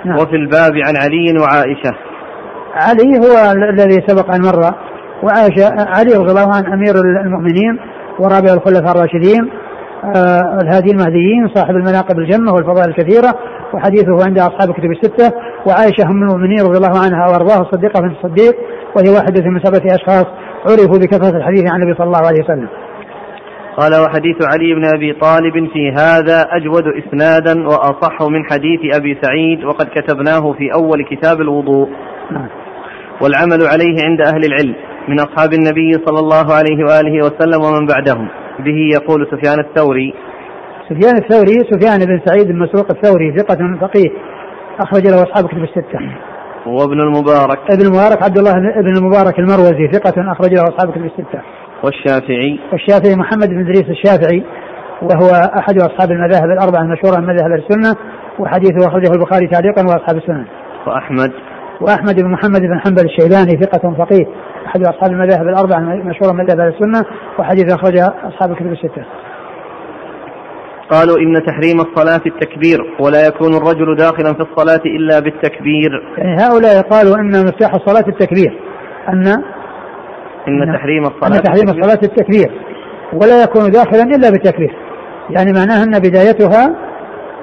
نعم. 0.05 0.15
وفي 0.15 0.35
الباب 0.35 0.71
عن 0.87 0.95
علي 0.97 1.39
وعائشة 1.39 1.95
علي 2.75 3.17
هو 3.17 3.51
الذي 3.51 4.03
سبق 4.07 4.35
أن 4.35 4.41
مر 4.41 4.73
وعائشة 5.23 5.65
علي 5.97 6.13
رضي 6.13 6.31
الله 6.31 6.55
عنه 6.55 6.73
أمير 6.73 6.95
المؤمنين 7.25 7.79
ورابع 8.19 8.53
الخلفاء 8.53 8.91
الراشدين 8.91 9.49
آه 10.15 10.59
الهادي 10.61 10.91
المهديين 10.91 11.49
صاحب 11.55 11.75
المناقب 11.75 12.19
الجمة 12.19 12.53
والفضائل 12.53 12.89
الكثيرة 12.89 13.33
وحديثه 13.73 14.25
عند 14.25 14.39
أصحاب 14.39 14.69
الكتب 14.69 14.91
الستة 14.91 15.31
وعائشة 15.67 16.03
أم 16.09 16.23
المؤمنين 16.23 16.59
رضي 16.59 16.77
الله 16.77 16.99
عنها 17.05 17.27
وأرضاها 17.27 17.61
الصديقة 17.61 18.01
بنت 18.01 18.17
الصديق 18.17 18.55
وهي 18.95 19.09
واحدة 19.09 19.49
من 19.49 19.59
سبعة 19.63 19.95
أشخاص 19.95 20.25
عرفوا 20.65 20.97
بكثرة 20.97 21.37
الحديث 21.37 21.71
عن 21.71 21.81
النبي 21.81 21.97
صلى 21.97 22.07
الله 22.07 22.27
عليه 22.27 22.43
وسلم. 22.43 22.69
قال 23.77 23.91
وحديث 24.01 24.35
علي 24.53 24.73
بن 24.73 24.85
أبي 24.95 25.13
طالب 25.13 25.69
في 25.73 25.91
هذا 25.91 26.47
أجود 26.51 26.83
إسنادا 26.87 27.67
وأصح 27.67 28.21
من 28.21 28.45
حديث 28.51 28.95
أبي 28.95 29.17
سعيد 29.21 29.63
وقد 29.63 29.85
كتبناه 29.95 30.53
في 30.53 30.73
أول 30.73 31.05
كتاب 31.09 31.41
الوضوء. 31.41 31.89
والعمل 33.21 33.59
عليه 33.73 33.97
عند 34.05 34.21
أهل 34.21 34.45
العلم 34.45 34.75
من 35.07 35.19
أصحاب 35.19 35.53
النبي 35.53 35.91
صلى 36.05 36.19
الله 36.19 36.53
عليه 36.53 36.83
وآله 36.83 37.25
وسلم 37.25 37.63
ومن 37.63 37.85
بعدهم. 37.85 38.27
به 38.59 38.89
يقول 38.95 39.27
سفيان 39.31 39.59
الثوري 39.59 40.13
سفيان 40.89 41.17
الثوري 41.17 41.55
سفيان 41.71 41.99
بن 42.05 42.21
سعيد 42.25 42.47
بن 42.47 42.59
مسروق 42.59 42.91
الثوري 42.91 43.37
ثقة 43.37 43.77
فقيه 43.81 44.09
أخرج 44.79 45.07
له 45.07 45.23
أصحاب 45.23 45.47
كتب 45.47 45.63
الستة. 45.63 45.99
وابن 46.65 46.99
المبارك 47.01 47.59
ابن 47.71 47.85
المبارك 47.85 48.23
عبد 48.23 48.37
الله 48.37 48.53
بن 48.81 48.97
المبارك 48.97 49.39
المروزي 49.39 49.87
ثقة 49.91 50.31
أخرج 50.31 50.53
له 50.53 50.63
أصحاب 50.63 50.91
كتب 50.91 51.05
الستة. 51.05 51.41
والشافعي 51.83 52.59
والشافعي 52.71 53.15
محمد 53.15 53.49
بن 53.49 53.59
إدريس 53.59 53.89
الشافعي 53.89 54.43
وهو 55.01 55.29
أحد 55.59 55.77
أصحاب 55.77 56.11
المذاهب 56.11 56.49
الأربعة 56.49 56.81
المشهورة 56.81 57.19
من 57.21 57.27
مذاهب 57.27 57.51
السنة 57.51 57.95
وحديثه 58.39 58.87
أخرجه 58.87 59.11
البخاري 59.11 59.47
تعليقا 59.47 59.83
وأصحاب 59.83 60.17
السنن. 60.17 60.45
وأحمد 60.87 61.31
وأحمد 61.81 62.15
بن 62.21 62.31
محمد 62.31 62.61
بن 62.61 62.79
حنبل 62.79 63.05
الشيباني 63.05 63.61
ثقة 63.61 63.95
فقيه 63.97 64.25
أحد 64.67 64.81
أصحاب 64.81 65.11
المذاهب 65.11 65.47
الأربعة 65.47 65.77
المشهورة 65.77 66.33
من 66.33 66.43
مذاهب 66.43 66.73
السنة 66.73 67.05
وحديث 67.39 67.73
أخرجه 67.73 68.13
أصحاب 68.23 68.51
الكتب 68.51 68.71
الستة. 68.71 69.05
قالوا 70.91 71.17
إن 71.17 71.45
تحريم 71.45 71.81
الصلاة 71.81 72.21
التكبير 72.25 72.79
ولا 72.99 73.27
يكون 73.27 73.53
الرجل 73.53 73.95
داخلا 73.95 74.33
في 74.33 74.41
الصلاة 74.41 74.81
إلا 74.85 75.19
بالتكبير 75.19 75.89
يعني 76.17 76.35
هؤلاء 76.43 76.81
قالوا 76.81 77.15
أن 77.15 77.45
مفتاح 77.45 77.73
الصلاة 77.75 78.07
التكبير 78.07 78.59
أن 79.09 79.43
إن 80.47 80.73
تحريم 80.73 81.03
الصلاة 81.03 81.37
أن 81.37 81.43
تحريم 81.43 81.69
التكبير 81.69 81.83
الصلاة 81.83 81.99
التكبير. 82.03 82.51
ولا 83.13 83.43
يكون 83.43 83.71
داخلا 83.71 84.03
إلا 84.03 84.29
بالتكبير 84.29 84.75
يعني 85.29 85.53
معناها 85.53 85.83
أن 85.83 85.99
بدايتها 85.99 86.75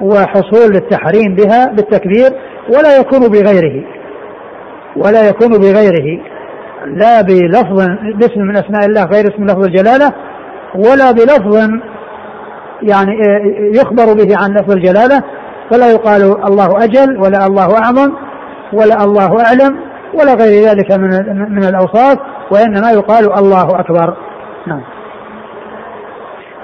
وحصول 0.01 0.75
التحريم 0.75 1.35
بها 1.35 1.65
بالتكبير 1.65 2.29
ولا 2.69 2.97
يكون 2.99 3.19
بغيره. 3.19 3.83
ولا 4.95 5.29
يكون 5.29 5.49
بغيره. 5.49 6.21
لا 6.85 7.21
بلفظ 7.21 7.87
باسم 8.15 8.41
من 8.41 8.57
أسماء 8.57 8.85
الله 8.85 9.05
غير 9.05 9.25
اسم 9.33 9.43
لفظ 9.43 9.65
الجلالة 9.65 10.13
ولا 10.75 11.11
بلفظ 11.11 11.69
يعني 12.81 13.11
يخبر 13.73 14.13
به 14.13 14.37
عن 14.37 14.53
لفظ 14.53 14.71
الجلالة. 14.71 15.21
فلا 15.71 15.91
يقال 15.91 16.21
الله 16.47 16.83
أجل 16.83 17.17
ولا 17.17 17.45
الله 17.47 17.77
أعظم 17.77 18.13
ولا 18.73 19.03
الله 19.03 19.45
أعلم 19.45 19.77
ولا 20.13 20.33
غير 20.33 20.65
ذلك 20.69 20.91
من 20.91 21.09
من 21.49 21.63
الأوصاف. 21.63 22.17
وإنما 22.51 22.91
يقال 22.91 23.33
الله 23.39 23.79
أكبر. 23.79 24.17
نعم. 24.67 24.81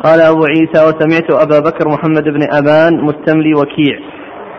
قال 0.03 0.21
أبو 0.21 0.45
عيسى 0.45 0.85
وسمعت 0.87 1.31
أبا 1.31 1.59
بكر 1.59 1.89
محمد 1.89 2.23
بن 2.23 2.43
أبان 2.53 3.01
مستملي 3.03 3.53
وكيع. 3.53 3.99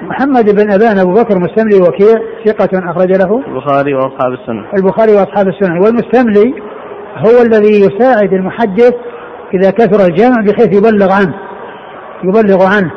محمد 0.02 0.45
بن 0.55 0.73
أبان 0.73 0.99
أبو 0.99 1.12
بكر 1.12 1.38
مستملي 1.38 1.81
وكيع 1.81 2.19
ثقة 2.47 2.91
أخرج 2.91 3.12
له؟ 3.12 3.43
البخاري 3.49 3.95
وأصحاب 3.95 4.33
السنة. 4.33 4.64
البخاري 4.76 5.12
وأصحاب 5.12 5.49
السنن 5.49 5.79
والمستملي 5.79 6.55
هو 7.17 7.43
الذي 7.43 7.81
يساعد 7.81 8.33
المحدث 8.33 8.95
إذا 9.55 9.71
كثر 9.71 10.05
الجمع 10.07 10.37
بحيث 10.41 10.76
يبلغ 10.76 11.12
عنه. 11.12 11.35
يبلغ 12.25 12.67
عنه. 12.76 12.93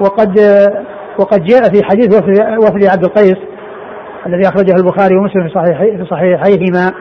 وقد 0.00 0.38
وقد 1.18 1.44
جاء 1.44 1.62
في 1.62 1.84
حديث 1.84 2.14
وفد, 2.58 2.84
عبد 2.84 3.04
القيس 3.04 3.38
الذي 4.26 4.48
أخرجه 4.48 4.74
البخاري 4.76 5.16
ومسلم 5.16 5.48
في 5.48 6.06
صحيحيهما. 6.10 6.92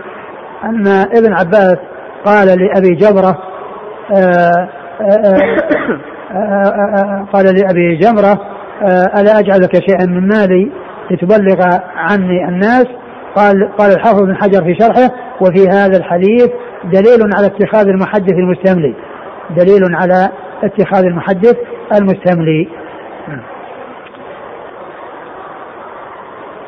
أن 0.64 0.88
ابن 0.88 1.34
عباس 1.34 1.78
قال 2.26 2.48
لأبي 2.48 2.96
جبره 2.96 3.38
آآ 4.16 4.70
آآ 5.02 5.58
آآ 6.32 7.26
قال 7.34 7.46
لأبي 7.46 7.96
جمرة 7.96 8.42
ألا 9.18 9.40
أجعلك 9.40 9.76
شيئا 9.90 10.06
من 10.06 10.28
مالي 10.28 10.72
لتبلغ 11.12 11.78
عني 11.96 12.48
الناس؟ 12.50 12.86
قال 13.36 13.72
قال 13.78 13.92
الحافظ 13.92 14.22
بن 14.22 14.36
حجر 14.36 14.64
في 14.64 14.76
شرحه 14.80 15.10
وفي 15.42 15.70
هذا 15.70 15.98
الحديث 15.98 16.48
دليل 16.84 17.34
على 17.38 17.46
اتخاذ 17.46 17.88
المحدث 17.88 18.34
المستملي. 18.34 18.96
دليل 19.58 19.96
على 19.96 20.30
اتخاذ 20.64 21.04
المحدث 21.06 21.56
المستملي. 22.00 22.68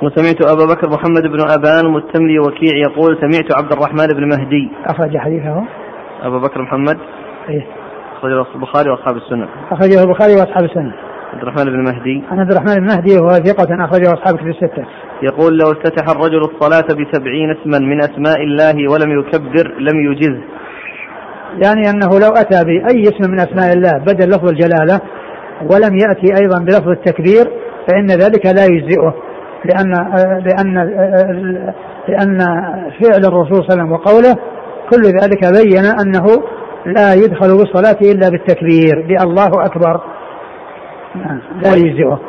وسمعت 0.02 0.42
أبا 0.42 0.66
بكر 0.66 0.90
محمد 0.90 1.22
بن 1.22 1.40
أبان 1.42 1.92
مستملي 1.92 2.40
وكيع 2.40 2.78
يقول 2.90 3.18
سمعت 3.22 3.58
عبد 3.58 3.74
الرحمن 3.74 4.08
بن 4.08 4.28
مهدي. 4.28 4.72
أخرج 4.86 5.18
حديثه. 5.18 5.64
أبا 6.22 6.38
بكر 6.38 6.62
محمد. 6.62 6.98
إيه؟ 7.50 7.66
أخرجه 8.18 8.46
البخاري 8.56 8.90
وأصحاب 8.90 9.18
السنة. 9.18 9.48
أخرجه 9.72 10.04
البخاري 10.04 10.34
وأصحاب 10.34 10.64
السنة. 10.64 10.94
عبد 11.34 11.42
الرحمن 11.42 11.66
بن 11.66 11.84
مهدي. 11.84 12.24
عن 12.32 12.40
عبد 12.40 12.52
الرحمن 12.52 12.76
بن 12.76 12.88
مهدي 12.88 13.20
وهو 13.20 13.30
ثقة 13.30 13.86
أخرجه 13.86 14.14
أصحاب 14.14 14.38
كتب 14.38 14.48
الستة. 14.48 14.86
يقول 15.22 15.58
لو 15.58 15.72
افتتح 15.72 16.10
الرجل 16.10 16.40
الصلاة 16.40 16.88
بسبعين 16.88 17.52
اسما 17.52 17.80
من 17.80 18.00
أسماء 18.00 18.44
الله 18.44 18.92
ولم 18.92 19.20
يكبر 19.20 19.74
لم 19.80 20.12
يجز 20.12 20.38
يعني 21.66 21.90
أنه 21.90 22.20
لو 22.20 22.32
أتى 22.36 22.66
بأي 22.66 23.04
اسم 23.04 23.32
من 23.32 23.40
أسماء 23.40 23.74
الله 23.74 23.92
بدل 24.08 24.30
لفظ 24.30 24.50
الجلالة 24.50 25.02
ولم 25.62 25.98
يأتي 25.98 26.42
أيضا 26.42 26.60
بلفظ 26.60 26.90
التكبير 26.90 27.46
فإن 27.88 28.08
ذلك 28.08 28.46
لا 28.46 28.66
يجزئه. 28.66 29.14
لأن 29.68 29.92
لأن 30.46 30.74
لأن 32.08 32.38
فعل 33.02 33.26
الرسول 33.26 33.56
صلى 33.56 33.60
الله 33.60 33.68
عليه 33.70 33.74
وسلم 33.74 33.92
وقوله 33.92 34.36
كل 34.90 35.02
ذلك 35.02 35.42
بين 35.62 35.86
أنه 35.86 36.26
لا 36.86 37.14
يدخل 37.14 37.58
بالصلاه 37.58 37.98
إلا 38.02 38.30
بالتكبير 38.30 39.06
بالله 39.08 39.66
أكبر. 39.66 40.02
نعم، 41.16 41.42
لا 41.64 41.76
يجزئه. 41.76 42.20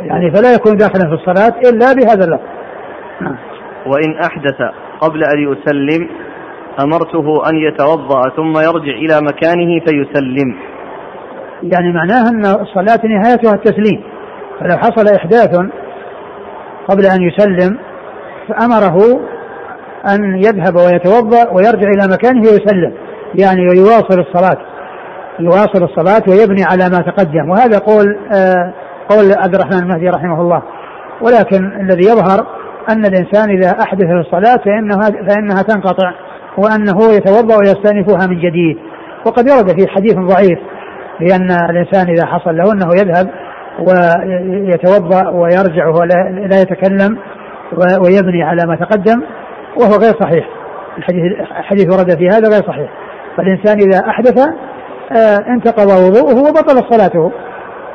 يعني 0.00 0.30
فلا 0.30 0.54
يكون 0.54 0.76
داخلا 0.76 1.08
في 1.08 1.14
الصلاة 1.14 1.58
إلا 1.70 1.92
بهذا 1.92 2.24
اللفظ. 2.24 2.46
نعم. 3.20 3.36
وإن 3.86 4.20
أحدث 4.24 4.58
قبل 5.00 5.24
أن 5.24 5.52
يسلم 5.52 6.08
أمرته 6.84 7.48
أن 7.50 7.56
يتوضأ 7.56 8.22
ثم 8.36 8.58
يرجع 8.58 8.92
إلى 8.92 9.20
مكانه 9.22 9.80
فيسلم. 9.80 10.56
يعني 11.62 11.92
معناه 11.92 12.28
أن 12.30 12.44
الصلاة 12.44 13.06
نهايتها 13.06 13.54
التسليم. 13.54 14.02
فلو 14.60 14.76
حصل 14.78 15.14
إحداث 15.16 15.70
قبل 16.88 17.06
أن 17.06 17.22
يسلم 17.22 17.78
فأمره 18.48 19.20
أن 20.14 20.36
يذهب 20.36 20.76
ويتوضأ 20.76 21.50
ويرجع 21.50 21.88
إلى 21.88 22.12
مكانه 22.12 22.40
ويسلم. 22.40 22.92
يعني 23.34 23.62
يواصل 23.62 24.20
الصلاة 24.20 24.58
يواصل 25.40 25.84
الصلاة 25.84 26.22
ويبني 26.28 26.64
على 26.64 26.84
ما 26.90 26.98
تقدم. 26.98 27.50
وهذا 27.50 27.78
قول 27.78 28.18
آه 28.32 28.72
قول 29.08 29.32
عبد 29.32 29.54
الرحمن 29.54 29.78
المهدي 29.78 30.08
رحمه 30.08 30.40
الله. 30.40 30.62
ولكن 31.20 31.80
الذي 31.80 32.08
يظهر 32.10 32.46
أن 32.90 33.06
الإنسان 33.06 33.50
إذا 33.50 33.70
أحدث 33.82 34.04
في 34.04 34.20
الصلاة 34.20 34.56
فانها 34.56 35.10
فإنها 35.28 35.62
تنقطع 35.62 36.12
وأنه 36.56 37.12
يتوضأ 37.12 37.56
ويستأنفها 37.56 38.26
من 38.26 38.38
جديد. 38.38 38.76
وقد 39.26 39.50
ورد 39.50 39.80
في 39.80 39.88
حديث 39.88 40.14
ضعيف 40.14 40.58
بأن 41.20 41.50
الإنسان 41.70 42.08
إذا 42.08 42.26
حصل 42.26 42.56
له 42.56 42.72
أنه 42.72 42.88
يذهب 43.00 43.30
ويتوضأ 43.78 45.28
ويرجع 45.28 45.88
ولا 45.88 46.46
لا 46.50 46.60
يتكلم 46.60 47.18
ويبني 48.04 48.42
على 48.42 48.66
ما 48.66 48.76
تقدم 48.76 49.22
وهو 49.80 49.92
غير 49.92 50.12
صحيح. 50.20 50.48
الحديث 50.98 51.22
الحديث 51.58 51.86
ورد 51.86 52.18
في 52.18 52.26
هذا 52.26 52.48
غير 52.48 52.62
صحيح. 52.62 52.90
فالإنسان 53.36 53.78
إذا 53.78 54.08
أحدث 54.08 54.38
آه، 55.12 55.38
انتقض 55.48 55.86
وضوءه 55.86 56.38
وبطل 56.38 56.90
صلاته. 56.90 57.32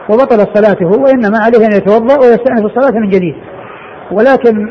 وبطلت 0.09 0.57
صلاته 0.57 0.87
وإنما 0.87 1.37
عليه 1.45 1.65
أن 1.65 1.71
يتوضأ 1.71 2.19
ويستأنف 2.19 2.65
الصلاة 2.65 2.99
من 2.99 3.09
جديد. 3.09 3.35
ولكن 4.11 4.67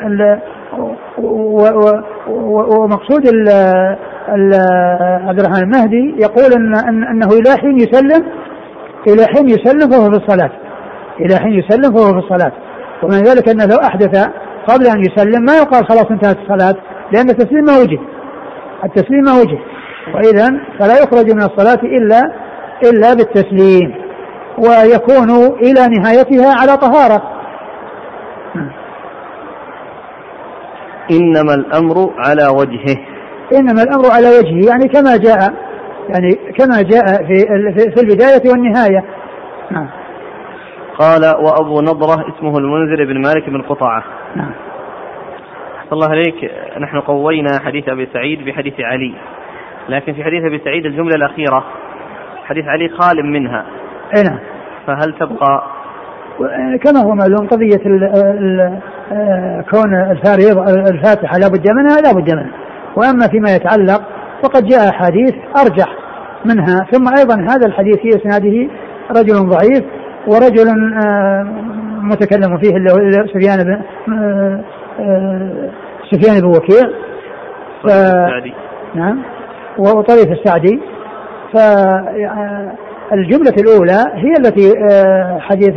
ومقصود 2.78 3.26
عبد 5.28 5.40
الرحمن 5.40 5.62
المهدي 5.62 6.14
يقول 6.18 6.52
ان 6.52 6.74
إنه 7.10 7.26
إلى 7.26 7.56
حين 7.60 7.78
يسلم 7.78 8.24
إلى 9.06 9.26
حين 9.26 9.48
يسلم 9.48 9.90
فهو 9.90 10.10
في 10.10 10.16
الصلاة. 10.16 10.65
إلى 11.20 11.36
حين 11.36 11.52
يسلم 11.52 11.96
فهو 11.96 12.12
في 12.12 12.18
الصلاة. 12.26 12.52
ومن 13.02 13.22
ذلك 13.22 13.48
أنه 13.48 13.64
لو 13.66 13.76
أحدث 13.76 14.28
قبل 14.68 14.86
أن 14.86 15.00
يسلم 15.00 15.42
ما 15.42 15.56
يقال 15.56 15.86
خلاص 15.86 16.06
انتهت 16.10 16.36
الصلاة 16.38 16.74
لأن 17.12 17.30
التسليم 17.30 17.64
ما 17.64 17.76
وجد. 17.78 17.98
التسليم 18.84 19.20
ما 19.24 19.32
وجد. 19.32 19.58
واذا 20.14 20.60
فلا 20.78 20.94
يخرج 21.02 21.32
من 21.32 21.42
الصلاة 21.42 21.82
إلا 21.82 22.32
إلا 22.84 23.14
بالتسليم. 23.14 23.94
ويكون 24.58 25.30
إلى 25.62 25.86
نهايتها 25.98 26.54
على 26.60 26.76
طهارة. 26.76 27.22
إنما 31.10 31.54
الأمر 31.54 32.12
على 32.18 32.46
وجهه. 32.48 32.96
إنما 33.54 33.82
الأمر 33.82 34.10
على 34.10 34.28
وجهه 34.28 34.68
يعني 34.68 34.88
كما 34.88 35.16
جاء 35.16 35.38
يعني 36.08 36.30
كما 36.58 36.82
جاء 36.82 37.04
في 37.06 37.34
في- 37.76 37.90
في 37.90 38.00
البداية 38.02 38.50
والنهاية. 38.50 39.04
نعم 39.70 39.88
قال 40.98 41.20
وأبو 41.44 41.80
نضرة 41.80 42.24
اسمه 42.28 42.58
المنذر 42.58 43.04
بن 43.04 43.22
مالك 43.22 43.50
بن 43.50 43.62
قطعة. 43.62 44.04
نعم. 44.36 44.52
الله 45.92 46.08
عليك. 46.10 46.50
نحن 46.80 47.00
قوينا 47.00 47.48
حديث 47.64 47.88
أبي 47.88 48.08
سعيد 48.12 48.44
بحديث 48.44 48.74
علي. 48.80 49.14
لكن 49.88 50.12
في 50.12 50.24
حديث 50.24 50.44
أبي 50.44 50.60
سعيد 50.64 50.86
الجملة 50.86 51.14
الأخيرة 51.14 51.64
حديث 52.44 52.64
علي 52.64 52.88
خال 52.88 53.26
منها. 53.26 53.66
أي 54.16 54.22
نعم. 54.22 54.38
فهل 54.86 55.14
تبقى؟ 55.20 55.62
كما 56.84 57.00
هو 57.04 57.14
معلوم 57.14 57.48
قضية 57.48 57.86
ال 57.86 58.04
ال 58.14 58.80
آه، 59.12 59.64
كون 59.70 59.94
الفريض 59.94 60.58
الفاتحة 60.68 61.38
لا 61.38 61.48
بد 61.48 61.70
منها 61.70 62.00
لا 62.00 62.12
بد 62.12 62.34
منها. 62.34 62.52
وأما 62.96 63.28
فيما 63.30 63.54
يتعلق 63.54 64.02
فقد 64.42 64.64
جاء 64.66 64.90
أحاديث 64.90 65.34
أرجح 65.60 65.94
منها. 66.44 66.86
ثم 66.92 67.04
أيضا 67.18 67.34
هذا 67.34 67.66
الحديث 67.66 67.96
في 67.96 68.08
إسناده 68.08 68.68
رجل 69.10 69.48
ضعيف 69.48 69.84
ورجل 70.26 70.68
آه، 71.04 71.42
متكلم 72.02 72.58
فيه 72.58 72.76
اللي 72.76 72.92
هو 72.92 73.26
سفيان 73.26 73.64
بن 73.64 73.80
آه، 74.14 74.60
آه، 75.00 75.70
سفيان 76.10 76.40
بن 76.40 76.46
وكيع 76.46 76.82
ف... 77.82 77.86
نعم. 78.94 79.22
وطريف 79.78 80.32
السعدي. 80.32 80.80
ف 81.52 81.56
آه، 81.56 82.72
الجملة 83.12 83.54
الأولى 83.58 84.04
هي 84.14 84.32
التي 84.38 84.72
حديث 85.40 85.74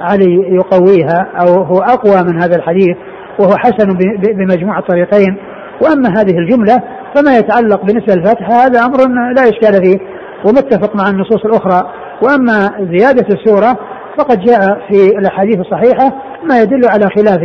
علي 0.00 0.54
يقويها 0.54 1.26
أو 1.40 1.62
هو 1.62 1.78
أقوى 1.78 2.22
من 2.22 2.42
هذا 2.42 2.56
الحديث 2.56 2.96
وهو 3.38 3.56
حسن 3.56 3.98
بمجموع 4.22 4.78
الطريقين. 4.78 5.36
وأما 5.82 6.08
هذه 6.08 6.38
الجملة 6.38 6.82
فما 7.14 7.38
يتعلق 7.38 7.82
بنسبة 7.82 8.14
الفتح 8.14 8.50
هذا 8.50 8.80
أمر 8.80 8.98
لا 9.36 9.42
إشكال 9.42 9.84
فيه. 9.84 9.98
ومتفق 10.44 10.96
مع 10.96 11.10
النصوص 11.10 11.44
الأخرى. 11.44 11.92
وأما 12.22 12.70
زيادة 12.92 13.26
السورة 13.34 13.78
فقد 14.18 14.40
جاء 14.40 14.80
في 14.88 15.18
الأحاديث 15.18 15.56
الصحيحة 15.58 16.12
ما 16.44 16.60
يدل 16.60 16.88
على 16.88 17.08
خلاف 17.16 17.40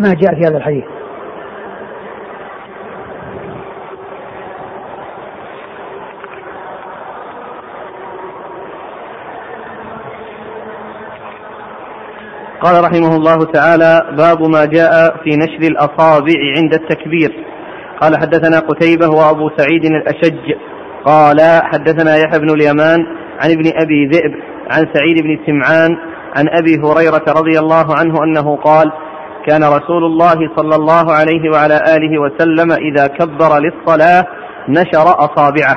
ما 0.00 0.14
جاء 0.14 0.34
في 0.34 0.40
هذا 0.40 0.56
الحديث. 0.56 0.84
قال 12.60 12.84
رحمه 12.84 13.16
الله 13.16 13.44
تعالى 13.52 14.16
باب 14.18 14.42
ما 14.48 14.64
جاء 14.64 15.16
في 15.24 15.30
نشر 15.36 15.62
الأصابع 15.62 16.34
عند 16.56 16.74
التكبير. 16.74 17.44
قال 18.00 18.16
حدثنا 18.20 18.58
قتيبة 18.58 19.08
وأبو 19.08 19.50
سعيد 19.56 19.84
الأشج. 19.84 20.54
قال 21.04 21.40
حدثنا 21.62 22.16
يحيى 22.16 22.38
بن 22.40 22.50
اليمان 22.50 23.19
عن 23.40 23.50
ابن 23.50 23.72
أبي 23.82 24.06
ذئب 24.06 24.34
عن 24.70 24.86
سعيد 24.94 25.22
بن 25.22 25.38
سمعان 25.46 25.96
عن 26.36 26.48
أبي 26.48 26.78
هريرة 26.84 27.24
رضي 27.28 27.58
الله 27.58 27.96
عنه 27.98 28.24
أنه 28.24 28.56
قال 28.56 28.92
كان 29.46 29.64
رسول 29.64 30.04
الله 30.04 30.50
صلى 30.56 30.76
الله 30.76 31.12
عليه 31.12 31.50
وعلى 31.50 31.74
آله 31.96 32.20
وسلم 32.20 32.72
إذا 32.72 33.06
كبر 33.06 33.58
للصلاة 33.58 34.26
نشر 34.68 35.14
أصابعه. 35.18 35.76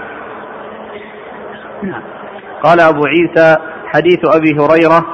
قال 2.63 2.80
أبو 2.80 3.02
عيسى 3.06 3.58
حديث 3.86 4.19
أبي 4.26 4.52
هريرة 4.60 5.06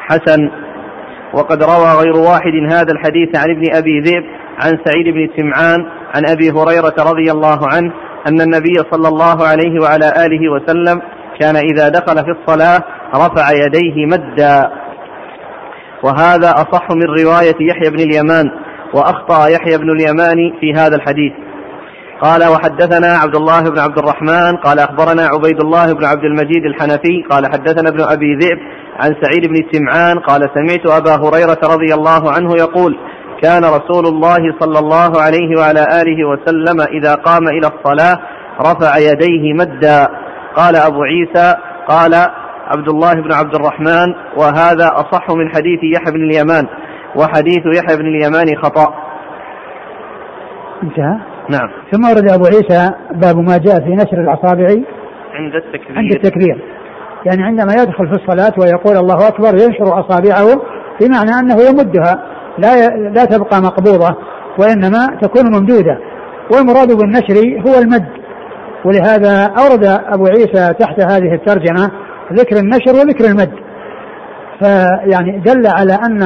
حسن 0.00 0.50
وقد 1.32 1.62
روى 1.62 1.92
غير 2.02 2.16
واحد 2.16 2.72
هذا 2.72 2.92
الحديث 2.92 3.38
عن 3.38 3.50
ابن 3.50 3.76
أبي 3.76 4.00
ذئب 4.00 4.24
عن 4.58 4.78
سعيد 4.84 5.14
بن 5.14 5.28
سمعان 5.36 5.86
عن 6.14 6.22
أبي 6.28 6.50
هريرة 6.50 6.94
رضي 6.98 7.30
الله 7.30 7.68
عنه 7.72 7.92
أن 8.28 8.40
النبي 8.40 8.74
صلى 8.92 9.08
الله 9.08 9.46
عليه 9.46 9.80
وعلى 9.82 10.26
آله 10.26 10.52
وسلم 10.52 11.02
كان 11.40 11.56
إذا 11.56 11.88
دخل 11.88 12.24
في 12.24 12.30
الصلاة 12.30 12.80
رفع 13.14 13.50
يديه 13.52 14.06
مدا. 14.06 14.70
وهذا 16.02 16.50
أصح 16.50 16.90
من 16.90 17.06
رواية 17.24 17.56
يحيى 17.60 17.90
بن 17.90 18.00
اليمان 18.00 18.50
وأخطأ 18.94 19.48
يحيى 19.48 19.78
بن 19.78 19.90
اليمان 19.90 20.52
في 20.60 20.72
هذا 20.74 20.96
الحديث. 20.96 21.32
قال 22.22 22.48
وحدثنا 22.48 23.06
عبد 23.06 23.36
الله 23.36 23.60
بن 23.60 23.78
عبد 23.78 23.98
الرحمن 23.98 24.56
قال 24.56 24.78
أخبرنا 24.78 25.22
عبيد 25.26 25.60
الله 25.60 25.92
بن 25.92 26.04
عبد 26.04 26.24
المجيد 26.24 26.64
الحنفي 26.64 27.24
قال 27.30 27.46
حدثنا 27.46 27.88
ابن 27.88 28.00
أبي 28.00 28.34
ذئب 28.34 28.58
عن 28.98 29.14
سعيد 29.22 29.46
بن 29.46 29.56
سمعان 29.72 30.18
قال 30.18 30.50
سمعت 30.54 31.00
أبا 31.00 31.14
هريرة 31.14 31.58
رضي 31.64 31.94
الله 31.94 32.30
عنه 32.30 32.50
يقول 32.58 32.98
كان 33.42 33.64
رسول 33.64 34.06
الله 34.06 34.38
صلى 34.60 34.78
الله 34.78 35.22
عليه 35.22 35.58
وعلى 35.58 35.80
آله 36.02 36.28
وسلم 36.28 36.80
إذا 36.80 37.14
قام 37.14 37.48
إلى 37.48 37.70
الصلاة 37.74 38.16
رفع 38.60 38.98
يديه 38.98 39.52
مدا. 39.54 40.08
قال 40.56 40.76
أبو 40.76 41.02
عيسى 41.02 41.54
قال 41.88 42.14
عبد 42.66 42.88
الله 42.88 43.14
بن 43.14 43.32
عبد 43.32 43.54
الرحمن 43.54 44.14
وهذا 44.36 44.86
أصح 44.86 45.30
من 45.30 45.48
حديث 45.48 45.80
يحيى 45.82 46.12
بن 46.12 46.24
اليمان 46.24 46.66
وحديث 47.16 47.62
يحيى 47.76 47.96
بن 47.96 48.06
اليمان 48.06 48.46
خطأ. 48.62 48.94
انتهى؟ 50.82 51.18
نعم. 51.50 51.70
ثم 51.92 52.04
ورد 52.04 52.30
أبو 52.30 52.44
عيسى 52.44 52.92
باب 53.10 53.36
ما 53.36 53.58
جاء 53.58 53.80
في 53.80 53.90
نشر 53.90 54.20
الأصابع 54.20 54.68
عند 55.34 55.54
التكبير. 55.54 55.98
عند 55.98 56.12
التكبير. 56.12 56.64
يعني 57.26 57.42
عندما 57.42 57.72
يدخل 57.72 58.08
في 58.08 58.14
الصلاة 58.14 58.52
ويقول 58.58 58.96
الله 58.96 59.28
أكبر 59.28 59.54
ينشر 59.54 60.00
أصابعه 60.00 60.62
بمعنى 61.00 61.30
أنه 61.40 61.56
يمدها 61.68 62.22
لا 62.58 62.88
لا 62.88 63.24
تبقى 63.24 63.60
مقبوضة 63.60 64.16
وإنما 64.58 65.06
تكون 65.22 65.44
ممدودة. 65.44 65.98
والمراد 66.52 66.96
بالنشر 66.96 67.60
هو 67.68 67.78
المد. 67.78 68.19
ولهذا 68.84 69.52
أورد 69.58 69.84
أبو 69.84 70.26
عيسى 70.26 70.74
تحت 70.78 71.00
هذه 71.00 71.34
الترجمة 71.34 71.90
ذكر 72.32 72.56
النشر 72.56 72.92
وذكر 72.92 73.24
المد. 73.24 73.50
فيعني 74.60 75.38
دل 75.38 75.66
على 75.66 75.92
أن 75.92 76.18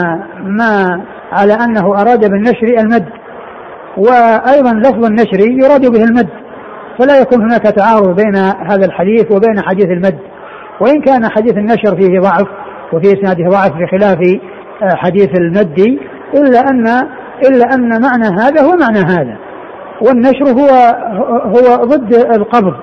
ما 0.44 1.00
على 1.32 1.52
أنه 1.54 2.00
أراد 2.00 2.30
بالنشر 2.30 2.66
المد. 2.78 3.04
وأيضا 3.96 4.72
لفظ 4.72 5.04
النشر 5.04 5.40
يراد 5.40 5.90
به 5.90 6.04
المد. 6.04 6.28
فلا 6.98 7.20
يكون 7.20 7.42
هناك 7.42 7.62
تعارض 7.62 8.16
بين 8.16 8.36
هذا 8.70 8.86
الحديث 8.86 9.32
وبين 9.32 9.60
حديث 9.62 9.86
المد. 9.86 10.18
وإن 10.80 11.00
كان 11.00 11.28
حديث 11.30 11.52
النشر 11.52 11.96
فيه 11.96 12.20
ضعف 12.20 12.46
وفي 12.92 13.06
إسناده 13.06 13.48
ضعف 13.48 13.70
بخلاف 13.72 14.18
آه، 14.82 14.94
حديث 14.94 15.28
المد 15.38 15.98
إلا 16.34 16.60
أن 16.60 16.86
إلا 17.48 17.74
أن 17.74 18.02
معنى 18.02 18.24
هذا 18.40 18.62
هو 18.62 18.76
معنى 18.76 18.98
هذا. 18.98 19.38
والنشر 20.02 20.44
هو 20.44 20.68
هو 21.44 21.84
ضد 21.84 22.14
القبض. 22.14 22.74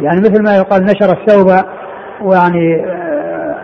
يعني 0.00 0.20
مثل 0.20 0.42
ما 0.42 0.56
يقال 0.56 0.84
نشر 0.84 1.12
الثوب 1.12 1.46
ويعني 2.22 2.84
آه، 2.86 3.56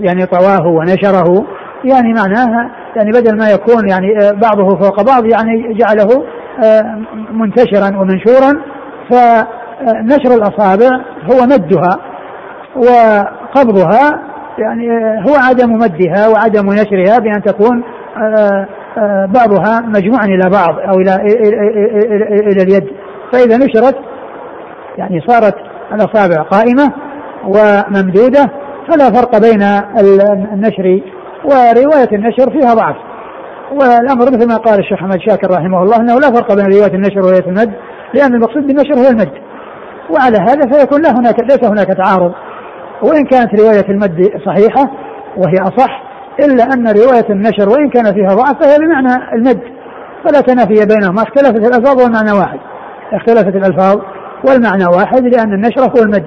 يعني 0.00 0.26
طواه 0.26 0.66
ونشره. 0.66 1.46
يعني 1.84 2.12
معناها 2.12 2.70
يعني 2.96 3.10
بدل 3.10 3.38
ما 3.38 3.50
يكون 3.50 3.88
يعني 3.88 4.18
آه، 4.22 4.32
بعضه 4.32 4.76
فوق 4.76 5.02
بعض 5.02 5.24
يعني 5.24 5.74
جعله 5.74 6.24
منتشرا 7.32 7.98
ومنشورا. 7.98 8.62
فنشر 9.10 10.34
الأصابع 10.34 10.90
هو 11.30 11.46
مدها 11.46 11.98
وقبضها 12.76 14.32
يعني 14.58 14.88
هو 15.28 15.34
عدم 15.34 15.72
مدها 15.72 16.28
وعدم 16.28 16.66
نشرها 16.66 17.18
بأن 17.18 17.42
تكون 17.42 17.82
آه، 18.16 18.36
آه، 18.38 18.66
بعضها 19.26 19.80
مجموعا 19.80 20.24
إلى 20.24 20.50
بعض 20.50 20.74
أو 20.78 20.94
إلى 21.00 21.16
إلى 22.50 22.62
اليد. 22.62 22.86
فإذا 23.32 23.56
نشرت 23.56 23.96
يعني 24.98 25.20
صارت 25.26 25.54
الأصابع 25.92 26.42
قائمة 26.42 26.92
وممدودة 27.44 28.50
فلا 28.88 29.10
فرق 29.10 29.38
بين 29.38 29.62
النشر 30.52 31.00
ورواية 31.44 32.08
النشر 32.12 32.50
فيها 32.50 32.74
ضعف. 32.74 32.96
والأمر 33.72 34.26
مثل 34.26 34.48
ما 34.48 34.56
قال 34.56 34.78
الشيخ 34.78 34.98
أحمد 34.98 35.18
شاكر 35.28 35.50
رحمه 35.50 35.82
الله 35.82 35.96
أنه 35.96 36.14
لا 36.14 36.30
فرق 36.30 36.54
بين 36.54 36.66
رواية 36.66 36.94
النشر 36.94 37.18
ورواية 37.18 37.46
المد 37.46 37.72
لأن 38.14 38.34
المقصود 38.34 38.66
بالنشر 38.66 38.94
هو 38.94 39.08
المد. 39.10 39.32
وعلى 40.10 40.36
هذا 40.36 40.78
فيكون 40.78 41.02
لا 41.02 41.10
هناك 41.10 41.40
ليس 41.40 41.64
هناك 41.64 41.86
تعارض. 41.86 42.32
وإن 43.02 43.24
كانت 43.24 43.60
رواية 43.60 43.88
المد 43.88 44.30
صحيحة 44.46 44.90
وهي 45.36 45.56
أصح 45.62 46.11
إلا 46.40 46.64
أن 46.64 46.88
رواية 46.88 47.30
النشر 47.30 47.68
وإن 47.68 47.90
كان 47.90 48.14
فيها 48.14 48.34
ضعف 48.34 48.62
فهي 48.62 48.78
بمعنى 48.78 49.32
المد 49.32 49.60
فلا 50.24 50.40
تنافي 50.40 50.86
بينهما 50.86 51.22
اختلفت 51.22 51.56
الألفاظ 51.56 52.02
والمعنى 52.02 52.32
واحد. 52.32 52.58
اختلفت 53.12 53.56
الألفاظ 53.56 54.00
والمعنى 54.48 54.84
واحد 54.96 55.22
لأن 55.22 55.54
النشر 55.54 55.80
هو 55.80 56.02
المد. 56.02 56.26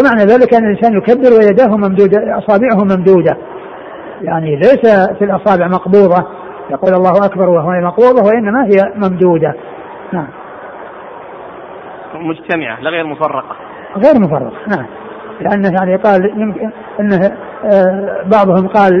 ومعنى 0.00 0.22
ذلك 0.22 0.54
أن 0.54 0.64
الإنسان 0.64 0.96
يكبر 0.96 1.32
ويداه 1.38 1.76
ممدودة 1.76 2.38
أصابعه 2.38 2.84
ممدودة. 2.84 3.36
يعني 4.22 4.56
ليس 4.56 4.96
في 5.18 5.24
الأصابع 5.24 5.68
مقبوضة. 5.68 6.26
يقول 6.70 6.94
الله 6.94 7.26
أكبر 7.26 7.48
وهو 7.48 7.70
مقبوضة 7.70 8.26
وإنما 8.26 8.64
هي 8.64 8.92
ممدودة. 8.96 9.54
نعم. 10.12 10.28
مجتمعة 12.14 12.80
لا 12.80 12.90
غير 12.90 13.06
مفرقة. 13.06 13.56
غير 13.96 14.20
مفرق 14.20 14.52
نعم. 14.68 14.86
لأنه 15.40 15.70
يعني 15.80 15.96
قال 15.96 16.40
يمكن 16.40 16.70
أنه 17.00 17.30
آه، 17.64 18.22
بعضهم 18.26 18.68
قال 18.68 18.92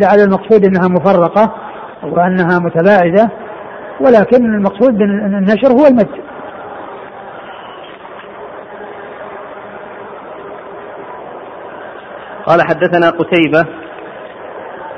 لعل 0.00 0.18
المقصود 0.18 0.64
أنها 0.64 0.88
مفرقة 0.88 1.54
وأنها 2.02 2.58
متباعدة 2.58 3.30
ولكن 4.00 4.54
المقصود 4.54 4.98
بالنشر 4.98 5.72
هو 5.72 5.86
المد. 5.86 6.08
قال 12.46 12.62
حدثنا 12.62 13.10
قتيبة. 13.10 13.66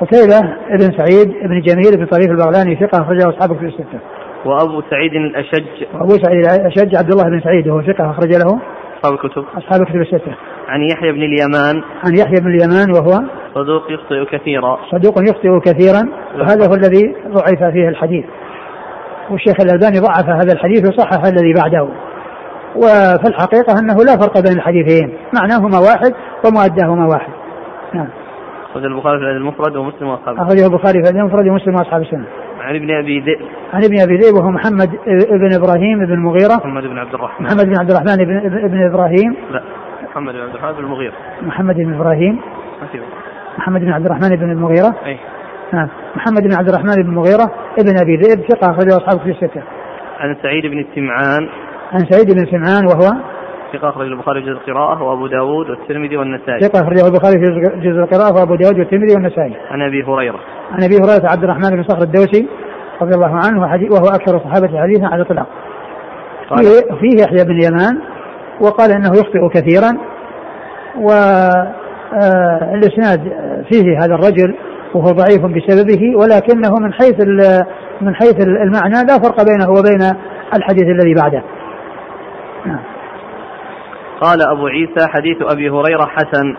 قتيبة 0.01 0.37
ابن 0.69 0.97
سعيد 0.97 1.35
ابن 1.41 1.61
جميل 1.61 1.97
بن 1.97 2.05
طريف 2.05 2.31
البغلاني 2.31 2.75
ثقة 2.75 3.01
أخرجه 3.01 3.29
أصحابه 3.29 3.55
في 3.55 3.65
الستة. 3.65 3.99
وأبو 4.45 4.81
سعيد 4.89 5.13
الأشج. 5.13 5.85
وأبو 5.93 6.09
سعيد 6.09 6.45
الأشج 6.45 6.95
عبد 6.95 7.11
الله 7.11 7.23
بن 7.23 7.41
سعيد 7.41 7.67
وهو 7.67 7.81
ثقة 7.81 8.11
أخرج 8.11 8.31
له 8.31 8.59
أصحاب 8.97 9.13
الكتب. 9.13 9.45
أصحاب 9.57 9.81
الكتب 9.81 10.01
الستة. 10.01 10.35
عن 10.67 10.81
يحيى 10.81 11.11
بن 11.11 11.23
اليمان. 11.23 11.83
عن 12.03 12.15
يحيى 12.15 12.39
بن 12.41 12.47
اليمان 12.47 12.91
وهو 12.91 13.23
صدوق 13.55 13.91
يخطئ 13.91 14.37
كثيرا. 14.37 14.77
صدوق 14.91 15.19
يخطئ 15.29 15.59
كثيرا 15.59 16.09
وهذا 16.35 16.67
هو 16.69 16.73
الذي 16.73 17.15
ضعف 17.27 17.71
فيه 17.73 17.89
الحديث. 17.89 18.25
والشيخ 19.31 19.55
الألباني 19.61 19.99
ضعف 19.99 20.29
هذا 20.29 20.53
الحديث 20.53 20.87
وصحح 20.87 21.25
الذي 21.25 21.53
بعده. 21.53 21.87
وفي 22.75 23.27
الحقيقة 23.27 23.79
أنه 23.79 23.95
لا 23.95 24.17
فرق 24.17 24.39
بين 24.43 24.57
الحديثين 24.57 25.17
معناهما 25.41 25.79
واحد 25.79 26.13
ومؤداهما 26.45 27.07
واحد. 27.07 27.33
نعم. 27.93 28.07
أخرج 28.71 28.85
البخاري 28.85 29.19
في 29.19 29.25
المفرد 29.25 29.75
ومسلم 29.75 30.07
وأصحاب 30.07 30.35
أخرجه 30.35 30.65
البخاري 30.65 31.03
في 31.03 31.09
المفرد 31.09 31.47
ومسلم 31.47 31.75
وأصحاب 31.75 32.01
السنة. 32.01 32.25
عن 32.59 32.75
ابن 32.75 32.91
أبي 32.91 33.19
ذئب. 33.19 33.47
عن 33.73 33.83
ابن 33.83 33.99
أبي 34.01 34.17
ذئب 34.17 34.35
وهو 34.35 34.49
محمد 34.51 34.89
بن 35.31 35.53
إبراهيم 35.53 36.05
بن 36.05 36.13
المغيرة. 36.13 36.55
محمد 36.55 36.83
بن 36.83 36.97
عبد 36.97 37.13
الرحمن. 37.13 37.45
محمد 37.45 37.65
بن 37.65 37.79
عبد 37.79 37.91
الرحمن 37.91 38.25
بن, 38.25 38.67
بن 38.67 38.85
إبراهيم. 38.85 39.35
لا. 39.51 39.63
محمد 40.15 40.33
بن 40.33 40.41
عبد 40.41 40.55
الرحمن 40.55 40.73
بن 40.73 40.83
المغيرة. 40.83 41.13
محمد 41.41 41.75
بن 41.75 41.93
إبراهيم. 41.93 42.39
محمد 43.57 43.81
بن 43.81 43.91
عبد 43.91 44.05
الرحمن 44.05 44.35
بن 44.35 44.51
المغيرة. 44.51 44.95
أي. 45.05 45.17
نعم. 45.73 45.87
محمد 46.15 46.43
بن 46.43 46.53
عبد 46.53 46.69
الرحمن 46.69 46.95
بن 46.95 47.09
المغيرة 47.09 47.51
ابن 47.79 47.99
أبي 48.01 48.15
ذئب 48.15 48.39
ثقة 48.49 48.71
أخرجه 48.71 48.97
أصحاب 48.97 49.19
في 49.19 49.29
الستة. 49.29 49.63
عن 50.19 50.35
سعيد 50.43 50.65
بن 50.65 50.79
السمعان. 50.79 51.49
عن 51.91 51.99
سعيد 51.99 52.27
بن 52.35 52.45
سمعان 52.45 52.85
وهو؟ 52.85 53.11
ثقة 53.73 53.89
أخرج 53.89 54.07
البخاري 54.07 54.41
في 54.41 54.49
جزء 54.49 54.57
القراءة 54.57 55.03
وأبو 55.03 55.27
داود 55.27 55.69
والترمذي 55.69 56.17
والنسائي. 56.17 56.59
ثقة 56.59 56.83
أخرجه 56.83 57.07
البخاري 57.07 57.35
في 57.39 57.79
جزء 57.89 57.99
القراءة 57.99 58.33
وأبو 58.39 58.55
داود 58.55 58.79
والترمذي 58.79 59.13
والنسائي. 59.15 59.55
عن 59.71 59.81
أبي 59.81 60.03
هريرة. 60.03 60.39
عن 60.71 60.83
أبي 60.83 60.95
هريرة 60.95 61.31
عبد 61.31 61.43
الرحمن 61.43 61.69
بن 61.69 61.83
صخر 61.83 62.01
الدوسي 62.03 62.47
رضي 63.01 63.15
الله 63.15 63.39
عنه 63.45 63.61
وهو 63.91 64.07
أكثر 64.07 64.35
الصحابة 64.35 64.81
حديثا 64.81 65.05
على 65.05 65.21
الإطلاق. 65.21 65.47
فيه, 66.49 66.95
فيه 66.99 67.23
يحيى 67.23 67.45
بن 67.45 67.51
اليمان 67.51 68.14
وقال 68.61 68.91
إنه 68.91 69.09
يخطئ 69.09 69.49
كثيرا 69.53 69.97
والاسناد 72.11 73.21
فيه 73.69 73.99
هذا 73.99 74.15
الرجل 74.15 74.55
وهو 74.93 75.07
ضعيف 75.07 75.45
بسببه 75.45 76.15
ولكنه 76.15 76.75
من 76.79 76.93
حيث 76.93 77.21
من 78.01 78.15
حيث 78.15 78.47
المعنى 78.47 79.03
لا 79.07 79.19
فرق 79.23 79.43
بينه 79.43 79.69
وبين 79.69 80.01
الحديث 80.55 80.83
الذي 80.83 81.13
بعده. 81.13 81.43
نعم. 82.65 82.79
قال 84.21 84.39
أبو 84.51 84.67
عيسى 84.67 85.07
حديث 85.07 85.37
أبي 85.41 85.69
هريرة 85.69 86.05
حسن 86.05 86.55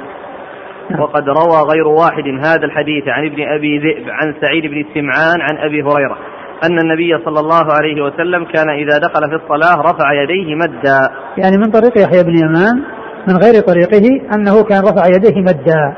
نعم. 0.90 1.00
وقد 1.00 1.28
روى 1.28 1.62
غير 1.72 1.88
واحد 1.88 2.24
هذا 2.46 2.64
الحديث 2.64 3.08
عن 3.08 3.26
ابن 3.26 3.42
أبي 3.42 3.78
ذئب 3.78 4.10
عن 4.10 4.34
سعيد 4.40 4.66
بن 4.66 4.84
سمعان 4.94 5.40
عن 5.40 5.56
أبي 5.58 5.82
هريرة 5.82 6.18
أن 6.64 6.78
النبي 6.78 7.24
صلى 7.24 7.40
الله 7.40 7.72
عليه 7.72 8.02
وسلم 8.02 8.44
كان 8.44 8.68
إذا 8.70 8.98
دخل 8.98 9.28
في 9.28 9.44
الصلاة 9.44 9.80
رفع 9.80 10.12
يديه 10.12 10.54
مدا 10.54 11.00
يعني 11.38 11.56
من 11.56 11.70
طريق 11.70 11.98
يحيى 11.98 12.22
بن 12.22 12.38
يمان 12.38 12.82
من 13.28 13.36
غير 13.36 13.62
طريقه 13.62 14.34
أنه 14.34 14.64
كان 14.64 14.82
رفع 14.82 15.06
يديه 15.06 15.40
مدا. 15.40 15.96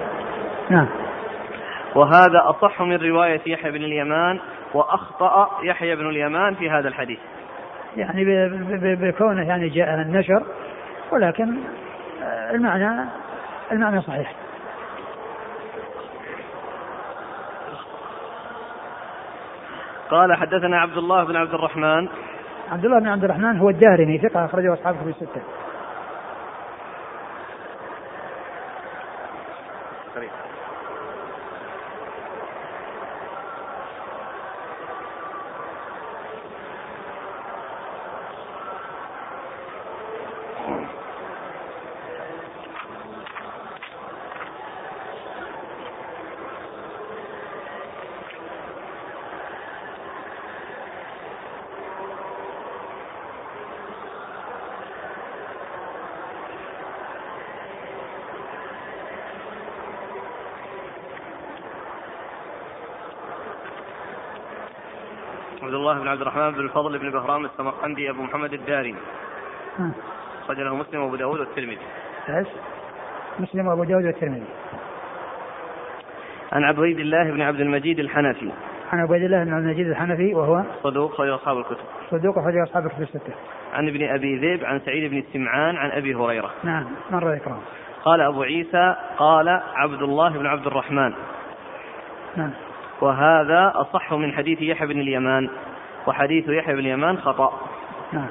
نعم. 0.71 0.89
وهذا 1.95 2.43
أصح 2.45 2.83
من 2.83 2.97
رواية 2.97 3.41
يحيى 3.47 3.71
بن 3.71 3.85
اليمان 3.85 4.39
وأخطأ 4.75 5.51
يحيى 5.63 5.97
بن 5.97 6.09
اليمان 6.09 6.55
في 6.55 6.71
هذا 6.71 6.89
الحديث 6.89 7.19
يعني 7.97 8.25
بكونه 8.95 9.49
يعني 9.49 9.69
جاء 9.69 9.95
النشر 9.95 10.43
ولكن 11.13 11.57
آه، 12.23 12.51
المعنى 12.51 13.09
المعنى 13.73 14.03
صحيح. 14.03 14.33
قال 20.11 20.37
حدثنا 20.37 20.81
عبد 20.81 20.97
الله 20.97 21.25
بن 21.25 21.37
عبد 21.37 21.55
الرحمن 21.55 22.09
عبد 22.71 22.85
الله 22.85 23.01
بن 23.01 23.09
عبد 23.09 23.25
الرحمن 23.25 23.59
هو 23.59 23.71
الدارمي 23.71 24.19
ثقة 24.19 24.45
أخرجه 24.45 24.73
أصحاب 24.73 24.95
كتب 24.95 25.09
الستة. 25.09 25.41
عبد 65.69 65.77
الله 65.77 65.99
بن 65.99 66.09
عبد 66.09 66.21
الرحمن 66.21 66.51
بن 66.51 66.61
الفضل 66.61 66.99
بن 66.99 67.11
بهرام 67.11 67.45
السمرقندي 67.45 68.11
أبو 68.11 68.23
محمد 68.23 68.53
الدارمي 68.53 68.99
ها. 69.79 69.91
أخرج 70.45 70.61
له 70.61 70.77
مسلم 70.77 71.01
وأبو 71.01 71.17
داود 71.17 71.41
والترمذي 71.41 71.79
إيش؟ 72.29 72.47
مسلم 73.39 73.67
وأبو 73.67 73.85
داود 73.85 74.05
والترمذي. 74.05 74.47
عن 76.53 76.65
عبيد 76.65 76.99
الله 76.99 77.31
بن 77.31 77.43
عبد 77.43 77.61
المجيد 77.61 77.99
الحنفي 77.99 78.53
عن 78.93 79.01
عبيد 79.01 79.23
الله 79.23 79.45
بن 79.45 79.55
عبد 79.55 79.65
المجيد 79.65 79.87
الحنفي 79.87 80.35
وهو 80.35 80.65
صدوق 80.83 81.15
خرج 81.15 81.29
أصحاب 81.29 81.59
الكتب 81.59 81.85
صدوق 82.11 82.39
أخرجه 82.39 82.63
أصحاب 82.63 82.89
كتب 82.89 83.03
الستة. 83.03 83.35
عن 83.73 83.89
ابن 83.89 84.09
أبي 84.09 84.37
ذئب 84.37 84.65
عن 84.65 84.81
سعيد 84.81 85.11
بن 85.11 85.19
السمعان 85.19 85.77
عن 85.77 85.91
أبي 85.91 86.15
هريرة 86.15 86.51
نعم 86.65 86.87
مر 87.11 87.35
ذكرهم. 87.35 87.63
قال 88.05 88.21
أبو 88.21 88.43
عيسى 88.43 88.97
قال 89.19 89.49
عبد 89.75 90.03
الله 90.03 90.39
بن 90.39 90.47
عبد 90.47 90.67
الرحمن 90.67 91.15
نعم. 92.37 92.51
وهذا 93.01 93.73
أصح 93.75 94.13
من 94.13 94.33
حديث 94.33 94.63
يحيى 94.63 94.87
بن 94.87 95.01
اليمان 95.01 95.51
وحديث 96.07 96.49
يحيى 96.49 96.75
بن 96.75 96.81
اليمان 96.81 97.19
خطأ. 97.19 97.53
نعم. 98.13 98.29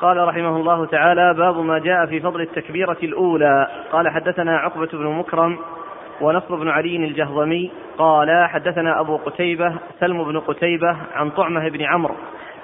قال 0.00 0.28
رحمه 0.28 0.56
الله 0.56 0.86
تعالى 0.86 1.34
باب 1.34 1.58
ما 1.58 1.78
جاء 1.78 2.06
في 2.06 2.20
فضل 2.20 2.40
التكبيرة 2.40 2.96
الأولى. 3.02 3.68
قال 3.92 4.08
حدثنا 4.08 4.58
عقبة 4.58 4.88
بن 4.92 5.06
مكرم 5.06 5.58
ونصر 6.20 6.54
بن 6.54 6.68
علي 6.68 6.96
الجهضمي. 6.96 7.70
قال 7.98 8.48
حدثنا 8.48 9.00
أبو 9.00 9.16
قتيبة 9.16 9.74
سلم 10.00 10.24
بن 10.24 10.40
قتيبة 10.40 10.96
عن 11.14 11.30
طعمة 11.30 11.68
بن 11.68 11.82
عمرو 11.82 12.14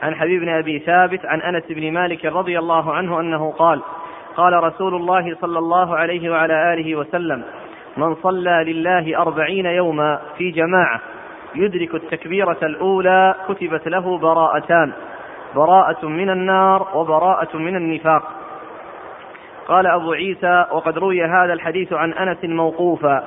عن 0.03 0.15
حبيب 0.15 0.41
بن 0.41 0.49
أبي 0.49 0.79
ثابت 0.79 1.27
عن 1.27 1.41
أنس 1.41 1.65
بن 1.71 1.93
مالك 1.93 2.25
رضي 2.25 2.59
الله 2.59 2.95
عنه 2.95 3.21
أنه 3.21 3.53
قال 3.53 3.83
قال 4.37 4.65
رسول 4.65 4.95
الله 4.95 5.37
صلى 5.41 5.59
الله 5.59 5.97
عليه 5.97 6.31
وعلى 6.31 6.75
آله 6.75 6.97
وسلم 6.97 7.43
من 7.97 8.15
صلى 8.15 8.65
لله 8.67 9.19
أربعين 9.19 9.67
يوما 9.67 10.21
في 10.39 10.51
جماعة 10.51 11.01
يدرك 11.55 11.95
التكبيرة 11.95 12.59
الأولى 12.63 13.35
كتبت 13.49 13.89
له 13.89 14.19
براءتان 14.19 14.93
براءة 15.55 16.07
من 16.07 16.31
النار 16.31 16.89
وبراءة 16.95 17.57
من 17.57 17.77
النفاق. 17.77 18.23
قال 19.69 19.87
أبو 19.87 20.13
عيسى 20.13 20.67
وقد 20.73 20.99
روي 20.99 21.25
هذا 21.25 21.53
الحديث 21.53 21.93
عن 21.93 22.13
أنس 22.13 22.45
موقوفا. 22.45 23.25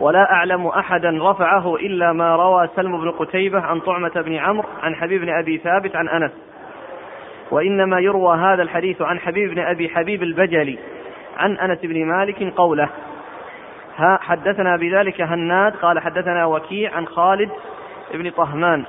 ولا 0.00 0.32
أعلم 0.32 0.66
أحدا 0.66 1.18
رفعه 1.20 1.76
إلا 1.76 2.12
ما 2.12 2.36
روى 2.36 2.68
سلم 2.76 3.00
بن 3.00 3.10
قتيبة 3.10 3.60
عن 3.60 3.80
طعمة 3.80 4.12
بن 4.16 4.36
عمرو 4.36 4.68
عن 4.82 4.94
حبيب 4.94 5.20
بن 5.20 5.28
أبي 5.28 5.58
ثابت 5.58 5.96
عن 5.96 6.08
أنس. 6.08 6.32
وإنما 7.50 8.00
يروى 8.00 8.38
هذا 8.38 8.62
الحديث 8.62 9.02
عن 9.02 9.18
حبيب 9.18 9.50
بن 9.50 9.58
أبي 9.58 9.88
حبيب 9.88 10.22
البجلي 10.22 10.78
عن 11.36 11.56
أنس 11.58 11.78
بن 11.82 12.04
مالك 12.04 12.54
قوله 12.56 12.88
حدثنا 13.98 14.76
بذلك 14.76 15.20
هناد 15.20 15.76
قال 15.76 15.98
حدثنا 15.98 16.44
وكيع 16.44 16.96
عن 16.96 17.06
خالد 17.06 17.50
بن 18.14 18.30
طهمان 18.30 18.84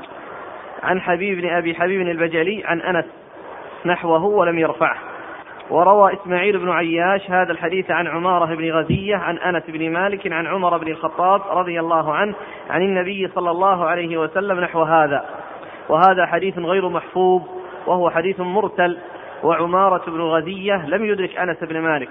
عن 0.84 1.02
حبيب 1.02 1.42
بن 1.42 1.50
أبي 1.50 1.76
حبيب 1.76 2.02
البجلي 2.02 2.64
عن 2.66 2.82
أنس 2.82 3.06
نحوه 3.86 4.26
ولم 4.26 4.60
يرفعه. 4.60 4.98
وروى 5.70 6.14
إسماعيل 6.14 6.58
بن 6.58 6.70
عياش 6.70 7.32
هذا 7.32 7.52
الحديث 7.52 7.92
عن 7.92 8.08
عمارة 8.08 8.56
بن 8.56 8.72
غزية 8.72 9.16
عن 9.16 9.38
أنس 9.38 9.64
بن 9.68 9.90
مالك 9.90 10.32
عن 10.32 10.48
عمر 10.48 10.78
بن 10.78 10.88
الخطاب 10.88 11.42
رضي 11.52 11.80
الله 11.80 12.14
عنه 12.14 12.36
عن 12.70 12.82
النبي 12.82 13.28
صلى 13.36 13.52
الله 13.52 13.86
عليه 13.86 14.18
وسلم 14.18 14.60
نحو 14.60 14.84
هذا. 14.84 15.26
وهذا 15.90 16.26
حديث 16.26 16.60
غير 16.60 16.90
محفوظ 16.90 17.42
وهو 17.88 18.10
حديث 18.10 18.40
مرسل 18.40 18.98
وعمارة 19.44 20.12
بن 20.12 20.22
غزية 20.22 20.88
لم 20.88 21.06
يدرك 21.06 21.38
أنس 21.38 21.64
بن 21.64 21.80
مالك. 21.80 22.10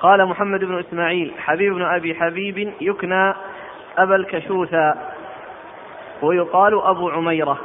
قال 0.00 0.26
محمد 0.26 0.60
بن 0.60 0.78
إسماعيل 0.78 1.32
حبيب 1.38 1.74
بن 1.74 1.82
أبي 1.82 2.14
حبيب 2.14 2.72
يكنى 2.80 3.34
أبا 3.98 4.16
الكشوثى 4.16 4.94
ويقال 6.22 6.82
أبو 6.82 7.10
عميرة. 7.10 7.58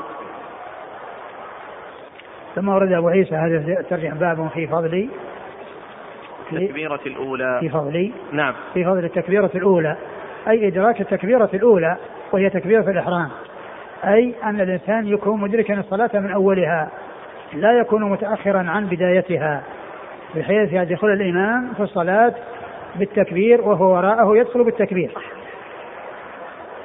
ثم 2.55 2.69
ورد 2.69 2.91
أبو 2.91 3.07
عيسى 3.07 3.35
هذا 3.35 3.81
ترجع 3.89 4.13
باب 4.13 4.49
في 4.53 4.67
فضل 4.67 5.09
التكبيرة 6.51 6.99
الأولى. 7.05 7.57
في 7.59 7.69
فضل 7.69 8.11
نعم. 8.31 8.53
في 8.73 8.85
فضل 8.85 9.05
التكبيرة 9.05 9.51
الأولى 9.55 9.97
أي 10.47 10.67
إدراك 10.67 11.01
التكبيرة 11.01 11.49
الأولى 11.53 11.97
وهي 12.31 12.49
تكبيرة 12.49 12.89
الإحرام 12.89 13.29
أي 14.03 14.33
أن 14.43 14.61
الإنسان 14.61 15.07
يكون 15.07 15.41
مدركا 15.41 15.79
الصلاة 15.79 16.09
من 16.13 16.31
أولها 16.31 16.89
لا 17.53 17.79
يكون 17.79 18.03
متأخرا 18.03 18.65
عن 18.69 18.85
بدايتها. 18.85 19.63
بحيث 20.35 20.73
يدخل 20.73 21.07
الإمام 21.07 21.73
في 21.73 21.83
الصلاة 21.83 22.33
بالتكبير 22.95 23.61
وهو 23.61 23.93
وراءه 23.93 24.37
يدخل 24.37 24.63
بالتكبير. 24.63 25.11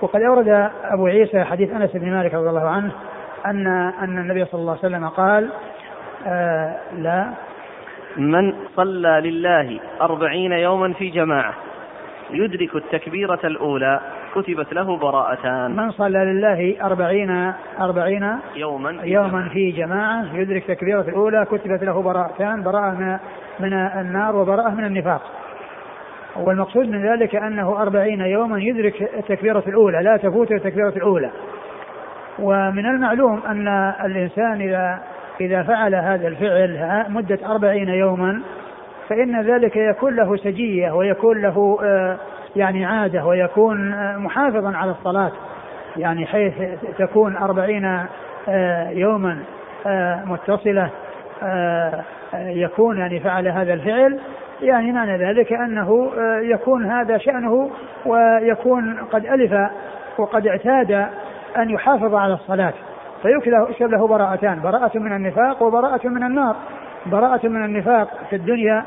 وقد 0.00 0.22
أورد 0.22 0.70
أبو 0.84 1.06
عيسى 1.06 1.44
حديث 1.44 1.70
أنس 1.72 1.90
بن 1.96 2.10
مالك 2.10 2.34
رضي 2.34 2.48
الله 2.48 2.68
عنه 2.68 2.90
أن 3.46 3.66
أن 4.02 4.18
النبي 4.18 4.44
صلى 4.44 4.60
الله 4.60 4.70
عليه 4.72 4.80
وسلم 4.80 5.08
قال 5.08 5.48
آه 6.26 6.76
لا. 6.98 7.30
من 8.16 8.54
صلى 8.76 9.20
لله 9.24 9.80
أربعين 10.00 10.52
يوما 10.52 10.92
في 10.92 11.10
جماعة 11.10 11.54
يدرك 12.30 12.76
التكبيرة 12.76 13.40
الأولى 13.44 14.00
كتبت 14.34 14.72
له 14.72 14.96
براءتان. 14.96 15.76
من 15.76 15.90
صلى 15.90 16.18
لله 16.18 16.76
أربعين 16.82 17.52
أربعين 17.80 18.36
يوما 18.56 18.98
يوما 19.04 19.48
في 19.48 19.70
جماعة 19.70 20.36
يدرك 20.36 20.64
تكبيرة 20.64 21.00
الأولى 21.00 21.46
كتبت 21.50 21.82
له 21.82 22.02
براءتان 22.02 22.62
براءة 22.62 23.20
من, 23.60 23.72
النار 23.72 24.36
وبراءة 24.36 24.70
من 24.70 24.84
النفاق. 24.84 25.22
والمقصود 26.36 26.88
من 26.88 27.12
ذلك 27.12 27.36
أنه 27.36 27.82
أربعين 27.82 28.20
يوما 28.20 28.58
يدرك 28.62 29.02
التكبيرة 29.18 29.64
الأولى 29.66 30.02
لا 30.02 30.16
تفوت 30.16 30.52
التكبيرة 30.52 30.92
الأولى. 30.96 31.30
ومن 32.38 32.86
المعلوم 32.86 33.40
أن 33.46 33.68
الإنسان 34.04 34.60
إذا 34.60 35.00
إذا 35.40 35.62
فعل 35.62 35.94
هذا 35.94 36.28
الفعل 36.28 37.04
مدة 37.08 37.38
أربعين 37.46 37.88
يوما 37.88 38.42
فإن 39.08 39.40
ذلك 39.40 39.76
يكون 39.76 40.16
له 40.16 40.36
سجية 40.36 40.90
ويكون 40.92 41.42
له 41.42 41.78
آه، 41.82 42.16
يعني 42.56 42.84
عادة 42.84 43.26
ويكون 43.26 43.92
آه، 43.92 44.16
محافظا 44.16 44.76
على 44.76 44.90
الصلاة. 44.90 45.32
يعني 45.96 46.26
حيث 46.26 46.54
تكون 46.98 47.36
أربعين 47.36 47.84
آه، 48.48 48.90
يوما 48.90 49.38
متصلة 50.24 50.90
يكون 52.34 52.98
يعني 52.98 53.20
فعل 53.20 53.48
هذا 53.48 53.74
الفعل 53.74 54.20
يعني 54.62 54.92
معنى 54.92 55.16
ذلك 55.16 55.52
أنه 55.52 56.10
يكون 56.42 56.86
هذا 56.86 57.18
شأنه 57.18 57.70
ويكون 58.06 58.96
قد 59.12 59.26
ألف 59.26 59.70
وقد 60.18 60.46
اعتاد 60.46 60.90
أن 61.56 61.70
يحافظ 61.70 62.14
على 62.14 62.34
الصلاة. 62.34 62.72
فيكتب 63.22 63.90
له 63.90 64.06
براءتان 64.06 64.60
براءة 64.60 64.98
من 64.98 65.12
النفاق 65.12 65.62
وبراءة 65.62 66.08
من 66.08 66.22
النار. 66.22 66.56
براءة 67.06 67.48
من 67.48 67.64
النفاق 67.64 68.08
في 68.30 68.36
الدنيا 68.36 68.84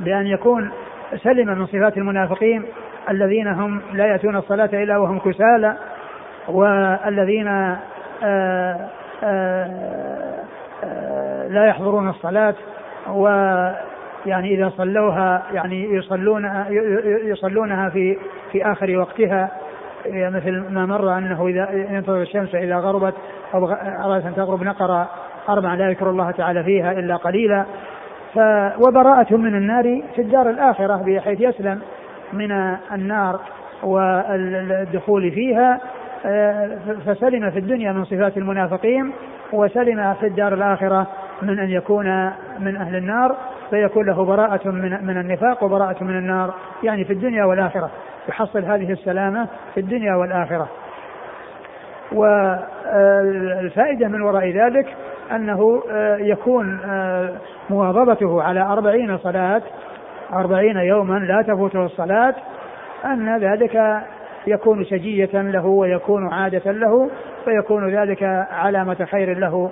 بأن 0.00 0.26
يكون 0.26 0.70
سلم 1.16 1.58
من 1.58 1.66
صفات 1.66 1.96
المنافقين 1.96 2.64
الذين 3.10 3.48
هم 3.48 3.82
لا 3.92 4.06
يأتون 4.06 4.36
الصلاة 4.36 4.70
إلا 4.72 4.98
وهم 4.98 5.18
كسالى 5.18 5.76
والذين 6.48 7.48
آآ 7.48 7.78
آه، 8.24 8.88
آآ 9.24 9.24
آه، 9.24 10.44
آه، 10.84 11.15
لا 11.48 11.66
يحضرون 11.66 12.08
الصلاة 12.08 12.54
ويعني 13.08 14.54
إذا 14.54 14.72
صلوها 14.76 15.42
يعني 15.52 15.94
يصلون 15.94 16.64
يصلونها 17.24 17.88
في 17.88 18.16
في 18.52 18.64
آخر 18.72 18.98
وقتها. 18.98 19.50
مثل 20.06 20.64
ما 20.70 20.86
مر 20.86 21.18
أنه 21.18 21.46
إذا 21.46 21.68
ينتظر 21.72 22.22
الشمس 22.22 22.54
إذا 22.54 22.76
غربت 22.76 23.14
أو 23.54 23.66
أرادت 24.04 24.26
أن 24.26 24.34
تغرب 24.34 24.62
نقر 24.62 25.06
أربعة 25.48 25.74
لا 25.74 25.90
يذكر 25.90 26.10
الله 26.10 26.30
تعالى 26.30 26.64
فيها 26.64 26.92
إلا 26.92 27.16
قليلا. 27.16 27.64
ف 28.34 28.38
وبراءة 28.86 29.36
من 29.36 29.54
النار 29.54 30.02
في 30.14 30.22
الدار 30.22 30.50
الآخرة 30.50 30.96
بحيث 31.06 31.40
يسلم 31.40 31.80
من 32.32 32.52
النار 32.92 33.40
والدخول 33.82 35.30
فيها. 35.30 35.80
آه، 36.26 36.78
فسلم 37.06 37.50
في 37.50 37.58
الدنيا 37.58 37.92
من 37.92 38.04
صفات 38.04 38.36
المنافقين 38.36 39.12
وسلم 39.52 40.14
في 40.14 40.26
الدار 40.26 40.54
الآخرة 40.54 41.06
من 41.42 41.58
أن 41.58 41.70
يكون 41.70 42.32
من 42.58 42.76
أهل 42.76 42.96
النار 42.96 43.36
فيكون 43.70 44.06
له 44.06 44.24
براءة 44.24 44.68
من 44.68 45.06
من 45.06 45.18
النفاق 45.18 45.64
وبراءة 45.64 46.04
من 46.04 46.18
النار. 46.18 46.54
يعني 46.82 47.04
في 47.04 47.12
الدنيا 47.12 47.44
والآخرة. 47.44 47.90
يحصل 48.28 48.64
هذه 48.64 48.92
السلامة 48.92 49.48
في 49.74 49.80
الدنيا 49.80 50.14
والآخرة. 50.14 50.68
والفائدة 52.12 54.08
من 54.08 54.22
وراء 54.22 54.50
ذلك 54.50 54.96
أنه 55.32 55.82
آه، 55.90 56.16
يكون 56.16 56.78
آه، 56.84 57.32
مواظبته 57.70 58.42
على 58.42 58.60
أربعين 58.60 59.18
صلاة 59.18 59.62
أربعين 60.32 60.76
يوما 60.76 61.18
لا 61.18 61.42
تفوته 61.42 61.84
الصلاة 61.84 62.34
أن 63.04 63.38
ذلك 63.38 64.02
يكون 64.46 64.84
سجية 64.84 65.42
له 65.42 65.66
ويكون 65.66 66.32
عادة 66.32 66.72
له 66.72 67.10
فيكون 67.44 67.96
ذلك 67.96 68.22
علامة 68.50 69.04
خير 69.10 69.38
له 69.38 69.70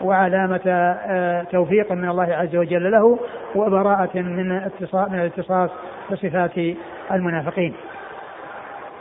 وعلامة 0.00 0.60
آه، 0.66 1.42
توفيق 1.42 1.92
من 1.92 2.08
الله 2.08 2.34
عز 2.34 2.56
وجل 2.56 2.90
له 2.90 3.18
وبراءة 3.54 4.10
من 4.14 4.48
من 4.92 5.20
الاتصاف 5.20 5.70
بصفات 6.10 6.76
المنافقين. 7.12 7.74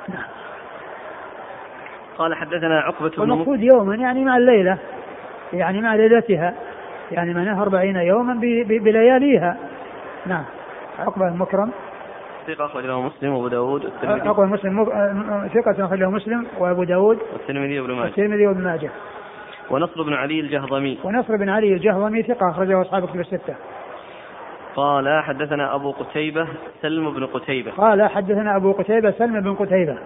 نعم. 0.10 0.24
قال 2.18 2.36
حدثنا 2.36 2.80
عقبة 2.80 3.10
بن 3.10 3.22
والمقصود 3.22 3.64
يوما 3.64 3.96
يعني 3.96 4.26
مع 4.26 4.38
الليلة 4.38 4.78
يعني 5.54 5.82
مع 5.82 5.96
ليلتها 5.96 6.54
يعني 7.12 7.34
معناها 7.34 7.62
أربعين 7.62 7.96
يوما 7.96 8.34
بلياليها. 8.68 9.58
نعم. 10.26 10.44
عقبة 11.00 11.28
المكرم 11.28 11.72
ثقة 12.48 12.66
أخرجه 12.66 13.00
مسلم 13.00 13.34
وأبو 13.34 13.48
داود 13.48 13.86
والترمذي. 13.86 14.30
عقبة 14.30 14.46
مسلم 14.46 14.86
ثقة 15.54 15.86
أخرجه 15.86 16.10
مسلم 16.10 16.48
وأبو 16.60 16.84
داود 16.84 17.20
والترمذي 17.34 17.80
وابن 17.80 17.94
ماجه. 17.94 18.04
والترمذي 18.04 18.48
وابن 18.48 18.64
ماجه. 18.64 18.90
ونصر 19.72 20.04
بن 20.04 20.14
علي 20.14 20.40
الجهضمي. 20.40 20.98
ونصر 21.04 21.36
بن 21.36 21.50
علي 21.50 21.74
الجهضمي 21.74 22.24
ثقة 22.24 22.50
أخرجه 22.50 22.82
أصحاب 22.82 23.08
كتب 23.08 23.20
الستة. 23.20 23.56
قال 24.76 25.24
حدثنا 25.24 25.76
أبو 25.76 25.92
قتيبة 25.92 26.48
سلم 26.82 27.12
بن 27.12 27.26
قتيبة. 27.26 27.72
قال 27.72 28.10
حدثنا 28.10 28.56
أبو 28.56 28.72
قتيبة 28.72 29.12
سلم 29.12 29.40
بن 29.42 29.54
قتيبة. 29.54 29.98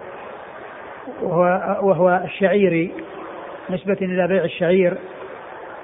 وهو, 1.22 1.42
وهو 1.82 2.22
الشعيري 2.24 2.92
نسبة 3.70 3.96
إلى 4.02 4.28
بيع 4.28 4.44
الشعير 4.44 4.98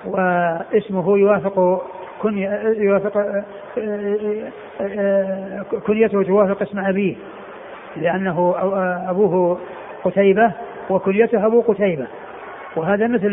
واسمه 0.05 1.19
يوافق 1.19 1.83
يوافق 2.77 3.45
كنيته 5.87 6.23
توافق 6.23 6.63
اسم 6.63 6.79
أبيه 6.79 7.17
لأنه 7.97 8.55
أبوه 9.11 9.61
قتيبة 10.05 10.53
وكنيته 10.91 11.47
أبو 11.47 11.61
قتيبة. 11.61 12.07
وهذا 12.79 13.07
مثل 13.07 13.31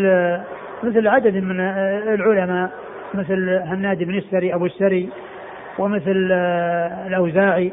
مثل 0.84 1.08
عدد 1.08 1.36
من 1.36 1.60
العلماء 2.14 2.70
مثل 3.14 3.50
هناد 3.50 4.04
بن 4.04 4.18
السري 4.18 4.54
أبو 4.54 4.66
السري 4.66 5.10
ومثل 5.80 6.32
الأوزاعي 7.08 7.72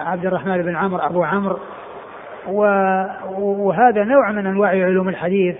عبد 0.00 0.26
الرحمن 0.26 0.62
بن 0.62 0.76
عمرو 0.76 1.06
أبو 1.06 1.24
عمرو. 1.24 1.58
وهذا 3.38 4.04
نوع 4.04 4.32
من 4.32 4.46
أنواع 4.46 4.70
علوم 4.70 5.08
الحديث 5.08 5.56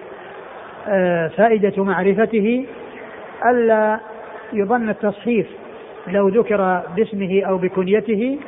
آه، 0.89 1.29
فائدة 1.29 1.85
معرفته 1.85 2.67
ألا 3.51 4.01
يظن 4.53 4.89
التصحيف 4.89 5.47
لو 6.09 6.29
ذكر 6.29 6.83
باسمه 6.97 7.43
أو 7.43 7.59
بكنيته 7.59 8.39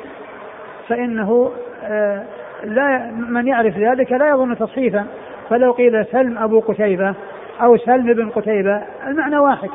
فإنه 0.88 1.52
آه، 1.84 2.24
لا 2.64 3.10
من 3.10 3.46
يعرف 3.46 3.78
ذلك 3.78 4.12
لا 4.12 4.28
يظن 4.28 4.58
تصحيفا. 4.58 5.06
فلو 5.50 5.72
قيل 5.72 6.06
سلم 6.06 6.38
أبو 6.38 6.60
قتيبة 6.60 7.14
أو 7.62 7.76
سلم 7.76 8.14
بن 8.14 8.30
قتيبة 8.30 8.82
المعنى 9.06 9.38
واحد. 9.38 9.68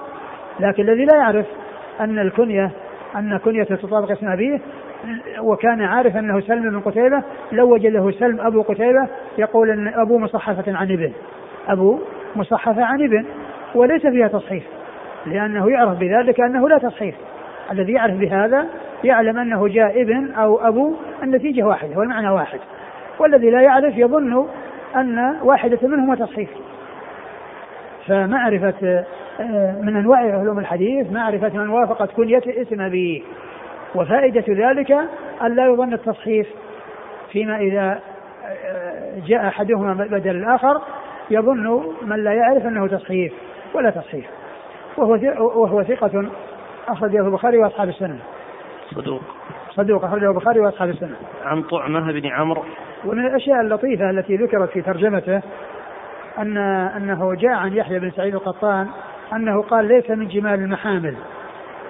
لكن 0.60 0.84
الذي 0.84 1.06
لا 1.06 1.18
يعرف 1.18 1.46
أن 2.00 2.20
الكنية 2.20 2.72
أن 3.16 3.38
كنية 3.38 3.64
تطابق 3.64 4.12
اسم 4.12 4.28
أبيه 4.28 4.60
وكان 5.40 5.82
عارف 5.82 6.18
أنه 6.18 6.40
سلم 6.40 6.70
بن 6.70 6.80
قتيبة 6.80 7.24
لو 7.52 7.74
وجده 7.74 8.12
سلم 8.12 8.42
أبو 8.42 8.62
قتيبة 8.62 9.08
يقول 9.38 9.70
أن 9.70 9.88
أبو 9.88 10.18
مصحفة 10.18 10.78
عن 10.78 10.92
ابن. 10.92 11.12
أبو 11.68 12.00
مصحفة 12.36 12.84
عن 12.84 13.04
ابن 13.04 13.26
وليس 13.76 14.08
فيها 14.08 14.28
تصحيف 14.28 14.64
لأنه 15.26 15.72
يعرف 15.72 15.98
بذلك 15.98 16.42
أنه 16.42 16.70
لا 16.70 16.78
تصحيف. 16.78 17.16
الذي 17.72 17.94
يعرف 17.94 18.14
بهذا 18.14 18.66
يعلم 19.04 19.38
أنه 19.38 19.68
جاء 19.68 20.02
ابن 20.02 20.32
أو 20.32 20.68
أبو 20.68 20.96
النتيجة 21.24 21.64
واحدة 21.64 21.98
والمعنى 21.98 22.30
واحد. 22.30 22.60
والذي 23.20 23.50
لا 23.50 23.62
يعرف 23.62 23.98
يظن 23.98 24.48
أن 24.96 25.40
واحدة 25.42 25.80
منهما 25.84 26.16
تصحيح. 26.16 26.50
فمعرفة 28.08 29.06
آه، 29.40 29.82
من 29.82 29.96
أنواع 29.96 30.20
علوم 30.20 30.60
الحديث 30.60 31.12
معرفة 31.12 31.50
من 31.50 31.70
وافقت 31.70 32.12
كلية 32.12 32.62
اسم 32.62 32.90
به. 32.90 33.24
وفائدة 33.96 34.46
ذلك 34.48 34.92
أن 35.42 35.56
لا 35.56 35.66
يظن 35.66 35.94
التصحيف 35.94 36.48
فيما 37.32 37.58
إذا 37.58 38.00
آه، 38.46 39.20
جاء 39.28 39.48
أحدهما 39.48 39.94
بدل 39.94 40.36
الآخر 40.36 40.82
يظن 41.30 41.84
من 42.02 42.24
لا 42.24 42.34
يعرف 42.34 42.66
أنه 42.66 42.88
تصحيف 42.88 43.34
ولا 43.74 43.90
تصحيف 43.90 44.26
وهو 44.98 45.14
وهو 45.62 45.84
ثقة 45.84 46.26
أخرجه 46.88 47.28
البخاري 47.28 47.58
وأصحاب 47.58 47.90
السنة. 47.90 48.20
صدوق. 48.92 49.22
صدوق 49.72 50.06
أخرجه 50.06 50.30
البخاري 50.30 50.60
وأصحاب 50.60 50.90
السنة. 50.90 51.16
عن 51.46 51.64
طعمة 51.64 52.12
بن 52.12 52.28
عمرو. 52.28 52.64
ومن 53.06 53.26
الأشياء 53.26 53.62
اللطيفة 53.62 54.10
التي 54.10 54.36
ذكرت 54.36 54.70
في 54.70 54.82
ترجمته 54.82 55.42
أن 56.38 56.58
أنه 56.58 57.34
جاء 57.34 57.52
عن 57.52 57.74
يحيى 57.74 58.00
بن 58.00 58.12
سعيد 58.12 58.36
القطان 58.36 58.88
أنه 59.34 59.62
قال 59.62 59.86
ليس 59.86 60.10
من 60.10 60.28
جمال 60.28 60.54
المحامل 60.54 61.16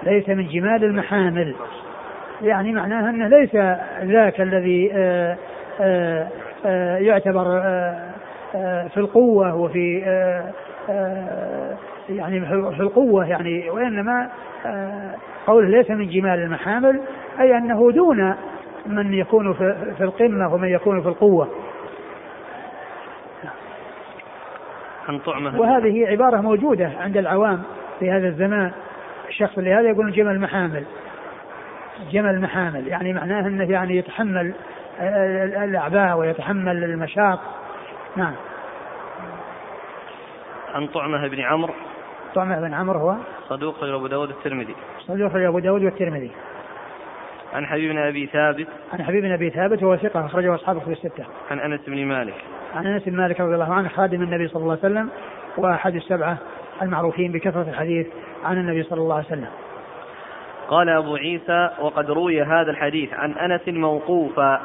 ليس 0.02 0.28
من 0.28 0.48
جمال 0.48 0.84
المحامل. 0.84 1.54
يعني 2.42 2.72
معناها 2.72 3.10
أنه 3.10 3.28
ليس 3.28 3.54
ذاك 4.02 4.40
الذي 4.40 4.90
آه، 4.94 5.36
آه، 5.80 6.28
آآ 6.66 6.98
يعتبر 6.98 7.44
في 8.88 8.96
القوة 8.96 9.54
وفي 9.54 9.98
يعني 12.08 12.40
في 12.46 12.80
القوة 12.80 13.28
يعني 13.28 13.70
وإنما 13.70 14.28
قوله 15.46 15.68
ليس 15.68 15.90
من 15.90 16.08
جمال 16.08 16.38
المحامل 16.38 17.00
أي 17.40 17.58
أنه 17.58 17.92
دون 17.92 18.34
من 18.86 19.14
يكون 19.14 19.54
في 19.96 20.04
القمة 20.04 20.54
ومن 20.54 20.68
يكون 20.68 21.02
في 21.02 21.08
القوة. 21.08 21.48
عن 25.08 25.18
طعمة. 25.18 25.60
وهذه 25.60 26.06
عبارة 26.06 26.40
موجودة 26.40 26.92
عند 27.00 27.16
العوام 27.16 27.62
في 28.00 28.10
هذا 28.10 28.28
الزمان. 28.28 28.72
الشخص 29.28 29.58
اللي 29.58 29.74
هذا 29.74 29.88
يقول 29.88 30.12
جمل 30.12 30.40
محامل. 30.40 30.84
جمل 32.10 32.40
محامل. 32.40 32.88
يعني 32.88 33.12
معناه 33.12 33.46
إنه 33.46 33.70
يعني 33.70 33.96
يتحمل 33.96 34.54
الأعباء 35.64 36.16
ويتحمل 36.16 36.84
المشاق. 36.84 37.40
نعم. 38.16 38.34
عن 40.74 40.86
طعمة 40.86 41.28
بن 41.28 41.40
عمرو. 41.40 41.74
طعمة 42.34 42.60
بن 42.60 42.74
عمرو 42.74 42.98
هو 42.98 43.16
صدوق 43.48 43.84
أبو 43.84 44.06
داود 44.06 44.30
الترمذي. 44.30 44.74
صدوق 45.00 45.30
أبو 45.34 45.58
داود 45.58 45.84
والترمذي. 45.84 46.30
عن 47.54 47.66
حبيب 47.66 47.92
بن 47.92 47.98
أبي 47.98 48.26
ثابت 48.26 48.66
عن 48.92 49.04
حبيب 49.04 49.22
بن 49.22 49.32
أبي 49.32 49.50
ثابت 49.50 49.82
وهو 49.82 49.96
ثقة 49.96 50.26
أخرجه 50.26 50.54
أصحابه 50.54 50.80
في 50.80 50.92
الستة 50.92 51.24
عن 51.50 51.58
أنس 51.58 51.80
بن 51.86 52.04
مالك 52.04 52.34
عن 52.74 52.86
أنس 52.86 53.02
بن 53.02 53.16
مالك 53.16 53.40
رضي 53.40 53.54
الله 53.54 53.74
عنه 53.74 53.88
خادم 53.88 54.22
النبي 54.22 54.48
صلى 54.48 54.62
الله 54.62 54.78
عليه 54.82 54.94
وسلم 54.94 55.10
وأحد 55.56 55.94
السبعة 55.94 56.38
المعروفين 56.82 57.32
بكثرة 57.32 57.70
الحديث 57.70 58.06
عن 58.44 58.58
النبي 58.58 58.82
صلى 58.82 59.00
الله 59.00 59.14
عليه 59.14 59.26
وسلم. 59.26 59.48
قال 60.68 60.88
أبو 60.88 61.16
عيسى 61.16 61.70
وقد 61.80 62.10
روي 62.10 62.42
هذا 62.42 62.70
الحديث 62.70 63.14
عن 63.14 63.32
أنس 63.32 63.68
موقوفا 63.68 64.60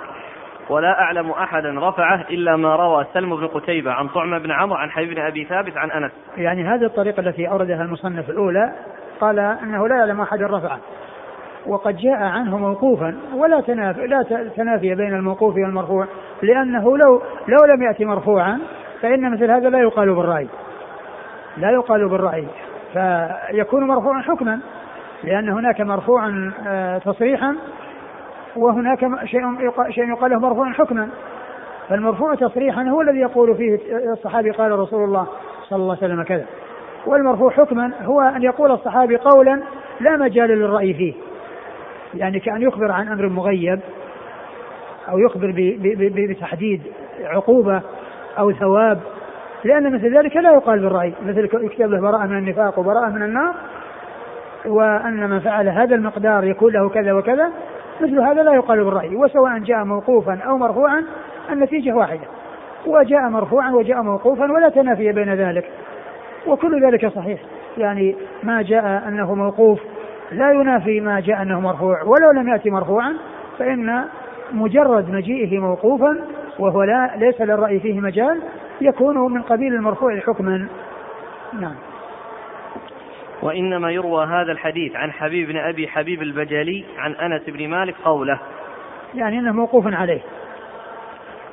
ولا 0.70 1.02
أعلم 1.02 1.32
أحدا 1.32 1.76
رفعه 1.78 2.26
إلا 2.30 2.56
ما 2.56 2.76
روى 2.76 3.06
سلم 3.14 3.36
بن 3.36 3.48
قتيبة 3.48 3.92
عن 3.92 4.08
طعمة 4.08 4.38
بن 4.38 4.52
عمرو 4.52 4.76
عن 4.76 4.92
حبيب 4.92 5.10
بن 5.10 5.22
أبي 5.22 5.46
ثابت 5.46 5.78
عن 5.78 5.92
أنس. 5.92 6.12
يعني 6.38 6.64
هذه 6.64 6.86
الطريقة 6.86 7.20
التي 7.20 7.48
أوردها 7.48 7.82
المصنف 7.82 8.30
الأولى 8.30 8.74
قال 9.22 9.40
إنه 9.40 9.88
لا 9.88 9.96
يعلم 9.96 10.22
أحد 10.22 10.42
رفعه. 10.42 10.80
وقد 11.68 11.98
جاء 11.98 12.24
عنه 12.24 12.58
موقوفا 12.58 13.16
ولا 13.36 13.62
تنافي 13.62 14.08
لا 14.08 14.24
تنافي 14.56 14.96
بين 14.96 15.14
الموقوف 15.14 15.56
والمرفوع 15.56 16.08
لأنه 16.42 16.98
لو 16.98 17.22
لو 17.48 17.66
لم 17.76 17.84
يأتي 17.84 18.06
مرفوعا 18.06 18.60
فإن 19.02 19.32
مثل 19.32 19.52
هذا 19.52 19.70
لا 19.70 19.80
يقال 19.80 20.16
بالرأي. 20.16 20.48
لا 21.58 21.72
يقال 21.72 22.10
بالرأي. 22.10 22.48
فيكون 22.94 23.88
مرفوعا 23.88 24.22
حكما 24.22 24.60
لأن 25.24 25.50
هناك 25.50 25.82
مرفوعا 25.82 26.52
آه، 26.68 26.98
تصريحا 26.98 27.56
وهناك 28.56 29.00
شيء 29.26 29.42
شيء 29.90 30.10
يقال 30.10 30.32
له 30.32 30.40
مرفوعا 30.40 30.74
حكما. 30.74 31.10
فالمرفوع 31.90 32.36
تصريحا 32.36 32.84
هو 32.84 33.02
الذي 33.02 33.20
يقول 33.20 33.56
فيه 33.56 33.80
الصحابي 34.12 34.52
قال 34.52 34.80
رسول 34.80 35.04
الله 35.04 35.28
صلى 35.64 35.80
الله 35.80 35.98
عليه 36.02 36.14
وسلم 36.14 36.24
كذا. 36.24 36.46
والمرفوع 37.06 37.52
حكما 37.52 37.92
هو 38.02 38.22
أن 38.22 38.44
يقول 38.44 38.72
الصحابي 38.72 39.16
قولا 39.18 39.62
لا 40.00 40.18
مجال 40.18 40.50
للرأي 40.50 40.94
فيه. 40.94 41.14
يعني 42.14 42.40
كأن 42.40 42.62
يخبر 42.62 42.92
عن 42.92 43.08
أمر 43.08 43.28
مغيب 43.28 43.80
أو 45.10 45.20
يخبر 45.20 45.54
بتحديد 46.30 46.82
عقوبة 47.24 47.82
أو 48.40 48.52
ثواب 48.52 49.00
لأن 49.64 49.94
مثل 49.94 50.18
ذلك 50.18 50.36
لا 50.36 50.52
يقال 50.54 50.80
بالرأي 50.80 51.14
مثل 51.26 51.50
يكتب 51.54 51.92
له 51.92 52.02
براءة 52.02 52.26
من 52.26 52.38
النفاق 52.38 52.80
وبراءة 52.80 53.10
من 53.10 53.24
النار 53.24 53.56
وأن 54.66 55.30
من 55.30 55.40
فعل 55.40 55.70
هذا 55.70 55.96
المقدار 55.96 56.44
يكون 56.44 56.74
له 56.74 56.90
كذا 56.90 57.14
وكذا 57.14 57.52
مثل 58.02 58.20
هذا 58.20 58.44
لا 58.44 58.54
يقال 58.54 58.84
بالرأي 58.84 59.16
وسواء 59.16 59.60
جاء 59.60 59.84
موقوفا 59.84 60.40
أو 60.46 60.58
مرفوعا 60.58 61.06
النتيجة 61.52 61.92
واحدة 61.92 62.28
وجاء 62.86 63.22
مرفوعا 63.22 63.72
وجاء 63.72 64.02
موقوفا 64.02 64.52
ولا 64.52 64.70
تنافي 64.70 65.12
بين 65.12 65.34
ذلك 65.34 65.70
وكل 66.48 66.86
ذلك 66.86 67.08
صحيح 67.08 67.40
يعني 67.78 68.16
ما 68.44 68.62
جاء 68.62 69.08
أنه 69.08 69.36
موقوف 69.36 69.80
لا 70.32 70.52
ينافي 70.52 71.00
ما 71.00 71.20
جاء 71.20 71.42
أنه 71.42 71.60
مرفوع 71.60 72.04
ولو 72.04 72.32
لم 72.32 72.50
يأتي 72.50 72.70
مرفوعا 72.70 73.18
فإن 73.60 74.06
مجرد 74.52 75.10
مجيئه 75.10 75.60
موقوفا 75.60 76.18
وهو 76.60 76.84
لا 76.84 77.12
ليس 77.16 77.42
للرأي 77.42 77.80
فيه 77.80 78.00
مجال 78.00 78.42
يكون 78.82 79.34
من 79.34 79.42
قبيل 79.42 79.74
المرفوع 79.74 80.20
حكما. 80.20 80.68
نعم. 81.54 81.76
وإنما 83.42 83.92
يروى 83.92 84.26
هذا 84.26 84.52
الحديث 84.52 84.96
عن 84.96 85.12
حبيب 85.12 85.48
بن 85.48 85.58
أبي 85.58 85.88
حبيب 85.88 86.22
البجلي 86.22 86.86
عن 86.98 87.12
أنس 87.12 87.42
بن 87.48 87.68
مالك 87.68 87.96
قوله. 88.06 88.40
يعني 89.16 89.40
إنه 89.40 89.52
موقوف 89.52 89.88
عليه. 89.88 90.22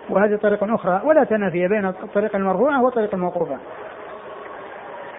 وهذه 0.09 0.37
طريقة 0.37 0.75
أخرى 0.75 1.01
ولا 1.05 1.25
تنافي 1.25 1.69
بين 1.69 1.87
الطريقة 1.87 2.37
المرفوعة 2.37 2.83
والطريقة 2.83 3.15
الموقوفة. 3.15 3.59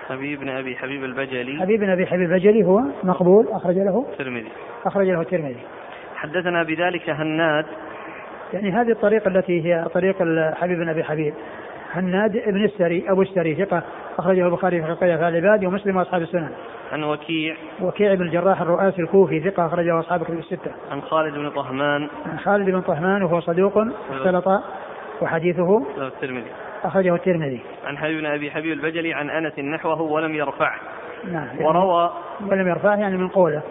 حبيب 0.10 0.39
بن 0.39 0.49
أبي 0.49 0.76
حبيب 0.76 1.03
البجلي. 1.03 1.62
حبيب 1.62 1.80
بن 1.80 1.89
أبي 1.89 2.05
حبيب 2.05 2.32
البجلي 2.32 2.64
هو 2.64 2.82
مقبول 3.03 3.47
أخرج 3.51 3.76
له. 3.76 4.05
الترمذي 4.12 4.47
أخرج 4.86 5.08
له 5.08 5.22
الترمذي. 5.22 5.62
حدثنا 6.16 6.64
بذلك 6.64 7.10
هناد. 7.10 7.66
يعني 8.53 8.72
هذه 8.72 8.91
الطريقة 8.91 9.28
التي 9.28 9.66
هي 9.66 9.86
طريق 9.93 10.16
حبيب 10.53 10.78
بن 10.78 10.89
أبي 10.89 11.03
حبيب. 11.03 11.34
هناد 11.91 12.38
ابن 12.38 12.64
السري 12.64 13.03
أبو 13.08 13.22
السري 13.22 13.55
ثقة. 13.55 13.84
أخرجه 14.20 14.45
البخاري 14.45 14.82
في 14.82 14.88
خلقية 14.88 15.28
العباد 15.28 15.66
ومسلم 15.66 15.97
وأصحاب 15.97 16.22
السنن. 16.22 16.49
عن 16.91 17.03
وكيع. 17.03 17.55
وكيع 17.82 18.14
بن 18.14 18.22
الجراح 18.22 18.62
الرؤاسي 18.62 19.01
الكوفي 19.01 19.39
ثقة. 19.39 19.66
أخرجه 19.66 19.99
أصحاب 19.99 20.24
كتب 20.24 20.39
الستة. 20.39 20.72
عن 20.91 21.01
خالد 21.01 21.34
بن 21.34 21.49
طهمان. 21.49 22.08
عن 22.26 22.39
خالد 22.39 22.70
بن 22.70 22.82
طهمان 22.82 23.24
وهو 23.24 23.39
صدوق 23.39 23.78
اختلط 24.12 24.47
وحديثه. 25.22 25.86
الترمذي. 25.97 26.51
أخرجه 26.84 27.15
الترمذي. 27.15 27.59
عن 27.86 27.97
حبيب 27.97 28.19
بن 28.19 28.25
أبي 28.25 28.51
حبيب 28.51 28.73
البجلي 28.73 29.13
عن 29.13 29.30
أنس 29.30 29.59
نحوه 29.59 30.01
ولم 30.01 30.36
يرفعه. 30.36 30.80
نعم. 31.32 31.61
وروى 31.61 32.11
ولم 32.41 32.67
يرفعه 32.67 32.95
يعني 32.95 33.17
من 33.17 33.28
قوله. 33.28 33.61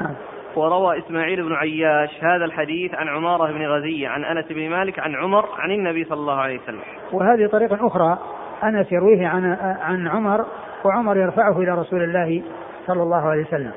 نعم. 0.00 0.14
وروى 0.56 0.98
إسماعيل 0.98 1.42
بن 1.42 1.52
عياش 1.52 2.24
هذا 2.24 2.44
الحديث 2.44 2.94
عن 2.94 3.08
عمارة 3.08 3.52
بن 3.52 3.66
غزية 3.66 4.08
عن 4.08 4.24
أنس 4.24 4.44
بن 4.50 4.70
مالك 4.70 4.98
عن 4.98 5.14
عمر 5.14 5.48
عن 5.58 5.70
النبي 5.70 6.04
صلى 6.04 6.20
الله 6.20 6.36
عليه 6.36 6.60
وسلم. 6.60 6.80
وهذه 7.12 7.46
طريقة 7.46 7.86
أخرى 7.86 8.18
أنس 8.64 8.92
يرويه 8.92 9.26
عن 9.26 9.56
عن 9.80 10.08
عمر 10.08 10.46
وعمر 10.84 11.16
يرفعه 11.16 11.58
إلى 11.58 11.70
رسول 11.70 12.02
الله 12.02 12.42
صلى 12.86 13.02
الله 13.02 13.28
عليه 13.28 13.42
وسلم. 13.42 13.72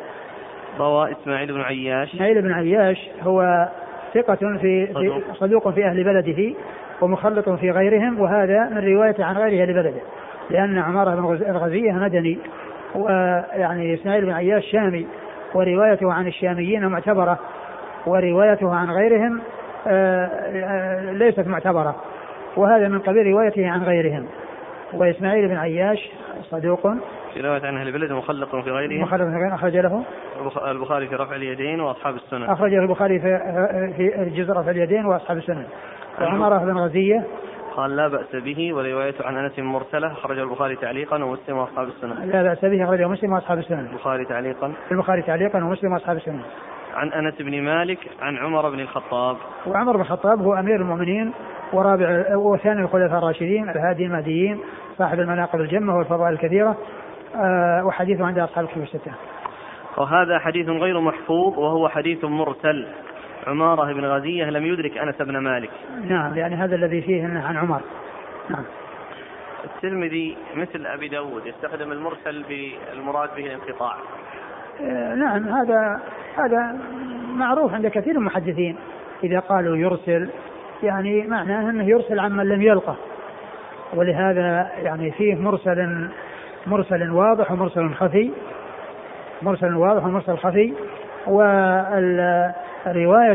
روى 0.80 1.12
إسماعيل 1.12 1.54
بن 1.54 1.62
عياش. 1.62 2.16
إسماعيل 2.16 2.42
بن 2.42 2.52
عياش 2.52 3.10
هو 3.22 3.68
ثقة 4.14 4.36
في, 4.36 4.88
في 4.88 5.22
صدوق. 5.34 5.70
في 5.70 5.86
أهل 5.86 6.04
بلده 6.04 6.54
ومخلط 7.02 7.50
في 7.50 7.72
غيرهم 7.72 8.22
وهذا 8.22 8.70
من 8.70 8.78
رواية 8.78 9.16
عن 9.20 9.38
غيره 9.38 9.66
لبلده 9.66 10.02
لأن 10.50 10.78
عمارة 10.78 11.16
بن 11.16 11.50
الغزية 11.50 11.92
مدني 11.92 12.38
ويعني 12.96 13.94
إسماعيل 13.94 14.26
بن 14.26 14.32
عياش 14.32 14.66
شامي 14.72 15.08
وروايته 15.54 16.14
عن 16.14 16.28
الشاميين 16.28 16.88
معتبرة 16.88 17.40
وروايته 18.06 18.76
عن 18.76 18.92
غيرهم 18.92 19.42
آه، 19.88 20.26
آه، 20.26 21.12
ليست 21.12 21.48
معتبرة. 21.48 21.96
وهذا 22.58 22.88
من 22.88 23.00
قبيل 23.00 23.28
روايته 23.28 23.70
عن 23.70 23.84
غيرهم. 23.84 24.26
وإسماعيل 24.94 25.48
بن 25.48 25.56
عياش 25.56 26.12
صدوق. 26.52 26.88
في 27.34 27.42
رواية 27.42 27.66
عن 27.66 27.78
أهل 27.78 27.88
البلد 27.88 28.12
مخلق 28.12 28.50
في 28.64 28.72
غيره 28.72 29.02
مخلق 29.02 29.24
في 29.24 29.36
غيره 29.36 29.56
أخرج 29.56 29.78
له؟ 29.78 30.04
البخاري 30.68 31.08
في 31.08 31.16
رفع 31.16 31.36
اليدين 31.36 31.80
وأصحاب 31.80 32.16
السنن 32.16 32.44
أخرج 32.44 32.74
البخاري 32.74 33.20
في 33.20 33.40
في 33.98 34.30
جزء 34.30 34.54
رفع 34.54 34.72
اليدين 34.72 35.06
وأصحاب 35.06 35.38
السنن 35.38 35.66
وعمر 36.22 36.58
بن 36.58 36.78
غزية 36.78 37.24
قال 37.76 37.96
لا 37.96 38.08
بأس 38.08 38.36
به 38.36 38.76
وروايته 38.76 39.26
عن 39.26 39.38
أنس 39.38 39.60
مرسلة. 39.60 40.12
أخرج 40.12 40.40
البخاري 40.40 40.76
تعليقا 40.76 41.24
ومسلم 41.24 41.58
وأصحاب 41.58 41.88
السنن 41.88 42.30
لا 42.30 42.44
بأس 42.44 42.66
به 42.66 42.84
أخرجه 42.84 43.08
مسلم 43.08 43.34
وأصحاب 43.34 43.58
السنن 43.58 43.88
البخاري 43.92 44.26
تعليقا. 44.26 44.74
البخاري 44.92 45.22
تعليقا 45.22 45.64
ومسلم 45.64 45.94
وأصحاب 45.94 46.18
السنن 46.18 46.42
عن 46.94 47.14
أنس 47.14 47.42
بن 47.42 47.62
مالك 47.62 48.00
عن 48.22 48.38
عمر 48.38 48.70
بن 48.70 48.80
الخطاب. 48.80 49.38
وعمر 49.68 49.94
بن 49.96 50.02
الخطاب 50.02 50.42
هو 50.42 50.54
أمير 50.54 50.76
المؤمنين 50.76 51.32
ورابع 51.74 52.36
وثاني 52.36 52.82
الخلفاء 52.82 53.18
الراشدين 53.18 53.70
الهادي 53.70 54.06
المهديين 54.06 54.60
صاحب 54.98 55.20
المناقب 55.20 55.60
الجمة 55.60 55.98
والفضائل 55.98 56.34
الكثيرة. 56.34 56.78
وحديثه 57.86 58.26
عند 58.26 58.40
أصحاب 58.40 58.66
الكتب 58.66 58.82
الستة. 58.82 59.12
وهذا 59.98 60.40
حديث 60.40 60.70
غير 60.70 61.00
محفوظ 61.00 61.60
وهو 61.60 61.90
حديث 61.90 62.24
مرسل. 62.24 62.88
عمارة 63.48 63.94
بن 63.94 64.06
غزية 64.06 64.46
لم 64.46 64.66
يدرك 64.66 64.98
أنس 64.98 65.16
بن 65.16 65.38
مالك. 65.38 65.70
نعم 66.04 66.38
يعني 66.38 66.56
هذا 66.56 66.76
الذي 66.76 67.02
فيه 67.02 67.24
عن 67.24 67.58
عمر. 67.58 67.82
نعم. 68.50 68.64
الترمذي 69.64 70.38
مثل 70.56 70.86
أبي 70.86 71.08
داود 71.08 71.46
يستخدم 71.46 71.92
المرسل 71.92 72.44
بالمراد 72.44 73.30
به 73.36 73.46
الانقطاع. 73.46 73.96
آه، 74.82 75.16
نعم 75.16 75.48
هذا 75.48 76.02
هذا 76.38 76.80
معروف 77.36 77.74
عند 77.74 77.88
كثير 77.88 78.14
من 78.14 78.20
المحدثين. 78.20 78.76
إذا 79.24 79.40
قالوا 79.40 79.78
يرسل 79.78 80.30
يعني 80.84 81.28
معناه 81.28 81.70
أنه 81.70 81.84
يرسل 81.84 82.20
عمن 82.20 82.50
لم 82.50 82.62
يلقه. 82.62 82.96
ولهذا 83.94 84.72
يعني 84.84 85.12
فيه 85.12 85.36
مرسل 85.36 86.10
مرسل 86.68 87.12
واضح 87.12 87.52
ومرسل 87.52 87.94
خفي. 87.94 88.32
مرسل 89.42 89.76
واضح 89.76 90.06
ومرسل 90.06 90.38
خفي. 90.38 90.74
ورواية 91.28 92.58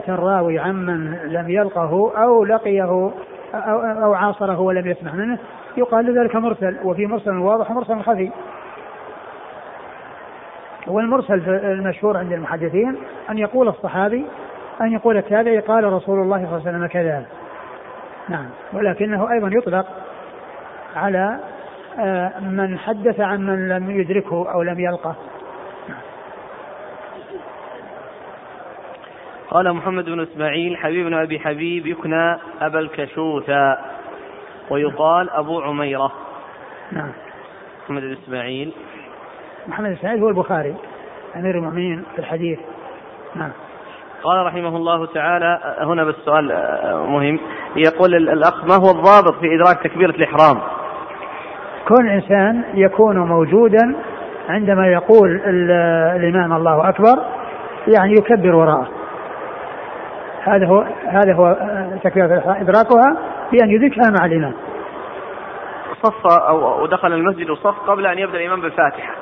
الراوي 0.09 0.59
عمن 0.59 1.15
لم 1.25 1.51
يلقه 1.51 2.13
أو 2.17 2.45
لقيه 2.45 2.83
أو, 2.85 3.13
أو 4.05 4.15
عاصره 4.15 4.61
ولم 4.61 4.87
يسمع 4.87 5.13
منه 5.13 5.39
يقال 5.77 6.19
ذلك 6.19 6.37
مرسل 6.37 6.77
وفي 6.85 7.07
مرسل 7.07 7.37
واضح 7.37 7.71
ومرسل 7.71 8.01
خفي. 8.01 8.31
والمرسل 10.87 11.49
المشهور 11.49 12.17
عند 12.17 12.33
المحدثين 12.33 12.97
أن 13.31 13.39
يقول 13.39 13.69
الصحابي 13.69 14.27
أن 14.81 14.93
يقول 14.93 15.17
التابعي 15.17 15.59
قال 15.59 15.85
رسول 15.93 16.21
الله 16.21 16.37
صلى 16.37 16.57
الله 16.57 16.69
عليه 16.69 16.71
وسلم 16.71 16.87
كذا. 16.87 17.25
نعم. 18.29 18.47
ولكنه 18.73 19.33
أيضا 19.33 19.49
يطلق 19.53 19.87
على 20.97 21.39
من 22.41 22.79
حدث 22.79 23.21
عن 23.21 23.47
من 23.47 23.69
لم 23.69 24.01
يدركه 24.01 24.53
أو 24.53 24.63
لم 24.63 24.81
يلقه. 24.81 25.17
قال 29.51 29.73
محمد 29.73 30.05
بن 30.05 30.21
إسماعيل 30.21 30.77
حبيب 30.77 31.07
بن 31.07 31.15
أبي 31.15 31.41
حبيب 31.41 31.87
يكنى 31.87 32.37
أبا 32.61 32.79
الكشوثة 32.79 33.79
ويقال 34.71 35.31
أبو 35.31 35.61
عميرة. 35.61 36.13
نعم. 36.93 37.13
محمد 37.85 38.03
بن 38.03 38.17
إسماعيل. 38.25 38.73
محمد 39.67 39.89
بن 39.89 39.97
إسماعيل 39.97 40.21
هو 40.21 40.29
البخاري 40.29 40.75
أمير 41.37 41.59
المؤمنين 41.59 42.05
في 42.13 42.19
الحديث. 42.19 42.59
نعم. 43.35 43.51
قال 44.23 44.47
رحمه 44.47 44.77
الله 44.77 45.07
تعالى 45.07 45.77
هنا 45.81 46.05
بس 46.05 46.15
سؤال 46.15 46.47
مهم. 47.09 47.41
يقول 47.77 48.15
الأخ 48.15 48.65
ما 48.65 48.75
هو 48.75 48.91
الضابط 48.91 49.35
في 49.41 49.55
إدراك 49.55 49.83
تكبيرة 49.83 50.11
الإحرام؟ 50.11 50.78
كون 51.89 52.07
الانسان 52.07 52.63
يكون 52.75 53.19
موجودا 53.19 53.95
عندما 54.49 54.87
يقول 54.87 55.41
الإمام 56.17 56.53
الله 56.53 56.89
أكبر 56.89 57.19
يعني 57.89 58.13
يكبر 58.13 58.55
وراءه. 58.55 58.89
هذا 60.45 60.67
هو 60.67 60.85
هذا 61.07 61.35
هو 61.35 61.57
تكبيرة 62.03 62.57
إدراكها 62.61 63.17
بأن 63.53 63.71
يدركها 63.71 64.11
مع 64.21 64.27
الإمام. 64.27 64.53
صف 66.03 66.27
أو 66.27 66.87
دخل 66.87 67.13
المسجد 67.13 67.51
وصف 67.51 67.91
قبل 67.91 68.07
أن 68.07 68.19
يبدأ 68.19 68.39
الإمام 68.39 68.61
بالفاتحة. 68.61 69.13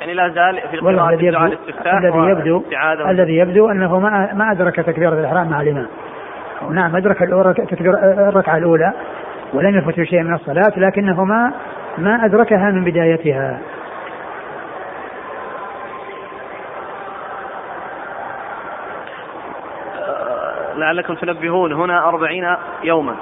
يعني 0.00 0.14
لا 0.14 0.28
زال 0.28 0.60
في 0.70 0.76
القراءة 0.76 1.08
الذي 1.08 1.26
يبدو 1.26 1.42
الذي 1.86 2.18
يبدو 2.30 2.62
الذي 3.10 3.36
يبدو 3.36 3.70
أنه 3.70 3.98
ما 3.98 4.34
ما 4.34 4.52
أدرك 4.52 4.76
تكبيرة 4.76 5.12
الإحرام 5.12 5.50
مع 5.50 5.60
الإمام. 5.60 5.86
نعم 6.70 6.96
أدرك 6.96 7.22
الركعة 8.02 8.56
الأولى. 8.56 8.92
ولم 9.52 9.78
يفت 9.78 10.02
شيء 10.02 10.22
من 10.22 10.34
الصلاة 10.34 10.72
لكنه 10.76 11.24
ما 11.24 11.52
ما 11.98 12.24
أدركها 12.24 12.70
من 12.70 12.84
بدايتها. 12.84 13.60
آه، 19.98 20.74
لعلكم 20.76 21.14
تنبهون 21.14 21.72
هنا 21.72 22.08
أربعين 22.08 22.56
يوما. 22.84 23.14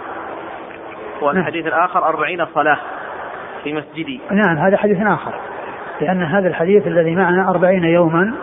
والحديث 1.23 1.64
نعم. 1.64 1.75
الآخر 1.75 2.05
أربعين 2.05 2.47
صلاة 2.47 2.79
في 3.64 3.73
مسجدي. 3.73 4.20
نعم 4.31 4.57
هذا 4.57 4.77
حديث 4.77 5.07
آخر. 5.07 5.33
لأن 6.01 6.23
هذا 6.23 6.49
الحديث 6.49 6.87
الذي 6.87 7.14
معنا 7.14 7.51
أربعين 7.51 7.85
يوما 7.85 8.35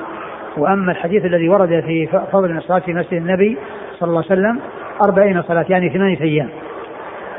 وأما 0.58 0.92
الحديث 0.92 1.26
الذي 1.26 1.50
ورد 1.50 1.84
في 1.86 2.08
فضل 2.32 2.58
الصلاة 2.58 2.80
في 2.80 2.94
مسجد 2.94 3.14
النبي 3.14 3.58
صلى 4.00 4.10
الله 4.10 4.24
عليه 4.30 4.42
وسلم 4.42 4.60
أربعين 5.04 5.42
صلاة 5.42 5.66
يعني 5.70 5.90
ثمانية 5.90 6.22
أيام. 6.22 6.50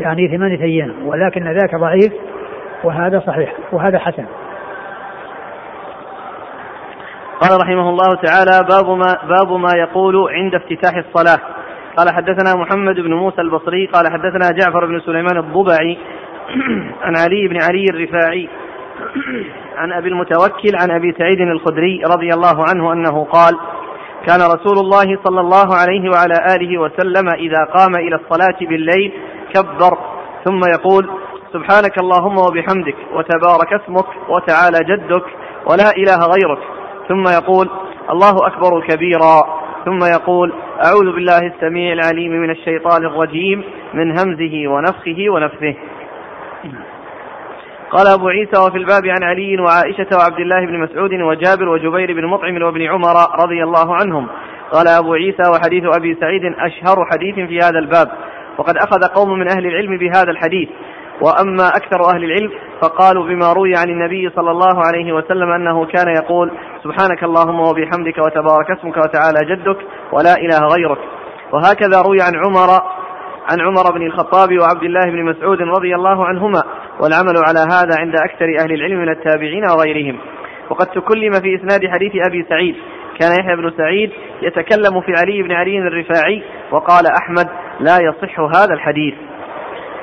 يعني 0.01 0.29
ثمانية 0.29 0.65
أيام 0.65 0.95
ولكن 1.05 1.53
ذاك 1.53 1.75
ضعيف 1.75 2.13
وهذا 2.85 3.23
صحيح 3.27 3.53
وهذا 3.73 3.99
حسن. 3.99 4.27
قال 7.41 7.61
رحمه 7.61 7.89
الله 7.89 8.15
تعالى 8.15 8.67
باب 8.69 8.99
ما 8.99 9.19
باب 9.29 9.53
ما 9.53 9.71
يقول 9.77 10.31
عند 10.31 10.55
افتتاح 10.55 10.97
الصلاة. 10.97 11.41
قال 11.97 12.15
حدثنا 12.15 12.55
محمد 12.57 12.95
بن 12.95 13.15
موسى 13.15 13.41
البصري 13.41 13.87
قال 13.87 14.13
حدثنا 14.13 14.51
جعفر 14.51 14.87
بن 14.87 15.01
سليمان 15.01 15.37
الضبعي 15.37 15.99
عن 17.05 17.17
علي 17.17 17.49
بن 17.49 17.63
علي 17.63 17.85
الرفاعي 17.91 18.49
عن 19.81 19.93
أبي 19.93 20.09
المتوكل 20.09 20.77
عن 20.83 20.91
أبي 20.91 21.15
سعيد 21.19 21.41
الخدري 21.41 22.03
رضي 22.05 22.29
الله 22.35 22.65
عنه 22.69 22.93
أنه 22.93 23.25
قال 23.25 23.59
كان 24.27 24.41
رسول 24.41 24.79
الله 24.79 25.19
صلى 25.25 25.41
الله 25.41 25.77
عليه 25.77 26.11
وعلى 26.11 26.35
آله 26.57 26.79
وسلم 26.79 27.29
إذا 27.29 27.65
قام 27.77 27.95
إلى 27.95 28.17
الصلاة 28.17 28.59
بالليل 28.61 29.13
كبر 29.55 29.99
ثم 30.45 30.61
يقول 30.75 31.11
سبحانك 31.53 31.99
اللهم 31.99 32.39
وبحمدك 32.39 32.97
وتبارك 33.15 33.73
اسمك 33.73 34.07
وتعالى 34.29 34.79
جدك 34.85 35.25
ولا 35.71 35.91
إله 35.97 36.19
غيرك. 36.35 36.59
ثم 37.09 37.25
يقول 37.29 37.71
الله 38.11 38.47
أكبر 38.47 38.87
كبيرا. 38.89 39.61
ثم 39.85 40.05
يقول 40.05 40.53
أعوذ 40.87 41.15
بالله 41.15 41.39
السميع 41.39 41.93
العليم 41.93 42.33
من 42.33 42.51
الشيطان 42.51 43.05
الرجيم 43.07 43.65
من 43.95 44.11
همزه 44.11 44.69
ونفخه 44.69 45.19
ونفثه. 45.29 45.75
قال 47.91 48.07
أبو 48.07 48.29
عيسى 48.29 48.61
وفي 48.67 48.79
الباب 48.79 49.07
عن 49.07 49.23
علي 49.23 49.61
وعائشة 49.61 50.07
وعبد 50.13 50.41
الله 50.41 50.67
بن 50.67 50.79
مسعود 50.79 51.13
وجابر 51.13 51.69
وجبير 51.69 52.13
بن 52.13 52.27
مطعم 52.27 52.63
وابن 52.63 52.83
عمر 52.83 53.15
رضي 53.43 53.63
الله 53.65 53.95
عنهم. 53.95 54.27
قال 54.73 54.89
أبو 54.89 55.15
عيسى 55.15 55.43
وحديث 55.53 55.85
أبي 55.97 56.17
سعيد 56.21 56.45
أشهر 56.45 57.05
حديث 57.13 57.35
في 57.35 57.59
هذا 57.59 57.79
الباب. 57.79 58.09
وقد 58.59 58.77
أخذ 58.77 59.15
قوم 59.15 59.39
من 59.39 59.49
أهل 59.49 59.67
العلم 59.67 59.99
بهذا 59.99 60.31
الحديث. 60.31 60.69
وأما 61.21 61.69
أكثر 61.69 62.15
أهل 62.15 62.25
العلم 62.25 62.51
فقالوا 62.83 63.25
بما 63.25 63.53
روي 63.53 63.77
عن 63.77 63.91
النبي 63.91 64.31
صلى 64.31 64.51
الله 64.51 64.83
عليه 64.87 65.13
وسلم 65.13 65.51
أنه 65.51 65.85
كان 65.85 66.09
يقول 66.09 66.51
سبحانك 66.85 67.25
اللهم 67.25 67.61
وبحمدك 67.61 68.19
وتبارك 68.19 68.71
اسمك 68.71 68.97
وتعالى 68.97 69.39
جدك 69.51 69.77
ولا 70.13 70.35
إله 70.35 70.67
غيرك. 70.75 70.99
وهكذا 71.53 72.03
روي 72.03 72.19
عن 72.23 72.35
عمر 72.45 72.71
عن 73.51 73.61
عمر 73.61 73.93
بن 73.95 74.07
الخطاب 74.07 74.59
وعبد 74.59 74.83
الله 74.83 75.05
بن 75.05 75.25
مسعود 75.25 75.63
رضي 75.63 75.95
الله 75.95 76.25
عنهما 76.27 76.63
والعمل 77.01 77.35
على 77.49 77.61
هذا 77.73 78.01
عند 78.01 78.15
أكثر 78.17 78.47
أهل 78.63 78.73
العلم 78.73 78.99
من 78.99 79.09
التابعين 79.09 79.65
وغيرهم. 79.71 80.19
وقد 80.71 80.87
تكلم 80.87 81.33
في 81.33 81.55
إسناد 81.55 81.91
حديث 81.91 82.13
أبي 82.29 82.47
سعيد 82.49 82.77
كان 83.21 83.31
يحيى 83.41 83.57
بن 83.57 83.71
سعيد 83.77 84.11
يتكلم 84.43 85.01
في 85.01 85.13
علي 85.21 85.43
بن 85.43 85.53
علي 85.53 85.79
الرفاعي 85.79 86.43
وقال 86.71 87.05
أحمد 87.23 87.49
لا 87.81 87.99
يصح 88.03 88.41
هذا 88.41 88.75
الحديث. 88.75 89.15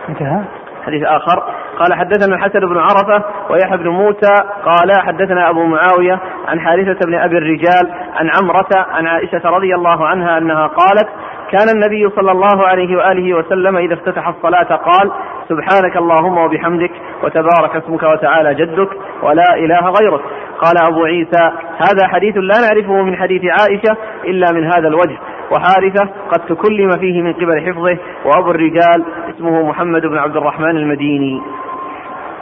انتهى. 0.10 0.42
حديث 0.86 1.04
آخر. 1.04 1.44
قال 1.80 1.94
حدثنا 1.94 2.36
الحسن 2.36 2.60
بن 2.60 2.78
عرفة 2.78 3.24
ويحيى 3.50 3.78
بن 3.78 3.88
موسى 3.88 4.34
قال 4.66 5.02
حدثنا 5.02 5.50
أبو 5.50 5.66
معاوية 5.66 6.20
عن 6.48 6.60
حارثة 6.60 7.00
بن 7.06 7.16
أبي 7.16 7.38
الرجال 7.38 7.92
عن 8.14 8.30
عمرة 8.38 8.70
عن 8.74 9.08
عائشة 9.08 9.42
رضي 9.50 9.76
الله 9.76 10.08
عنها 10.08 10.38
أنها 10.38 10.68
قالت 10.68 11.08
كان 11.52 11.70
النبي 11.76 12.10
صلى 12.16 12.32
الله 12.32 12.68
عليه 12.68 12.98
وآله 12.98 13.34
وسلم 13.34 13.78
إذا 13.78 13.94
افتتح 13.94 14.28
الصلاة 14.28 14.76
قال 14.76 15.12
سبحانك 15.50 15.98
اللهم 15.98 16.38
وبحمدك 16.38 16.92
وتبارك 17.24 17.76
اسمك 17.76 18.04
وتعالى 18.04 18.56
جدك 18.56 18.90
ولا 19.24 19.56
إله 19.56 19.80
غيرك. 19.80 20.22
قال 20.62 20.76
أبو 20.92 21.04
عيسى 21.06 21.52
هذا 21.78 22.08
حديث 22.08 22.38
لا 22.38 22.56
نعرفه 22.68 23.02
من 23.02 23.16
حديث 23.16 23.42
عائشة 23.46 23.98
إلا 24.24 24.52
من 24.54 24.64
هذا 24.64 24.88
الوجه. 24.88 25.18
وحارثة 25.52 26.10
قد 26.32 26.40
تكلم 26.40 26.90
فيه 27.00 27.22
من 27.22 27.34
قبل 27.34 27.62
حفظه 27.62 27.98
وأبو 28.26 28.52
الرجال 28.52 29.06
اسمه 29.30 29.64
محمد 29.70 30.02
بن 30.02 30.18
عبد 30.18 30.38
الرحمن 30.38 30.78
المديني. 30.78 31.42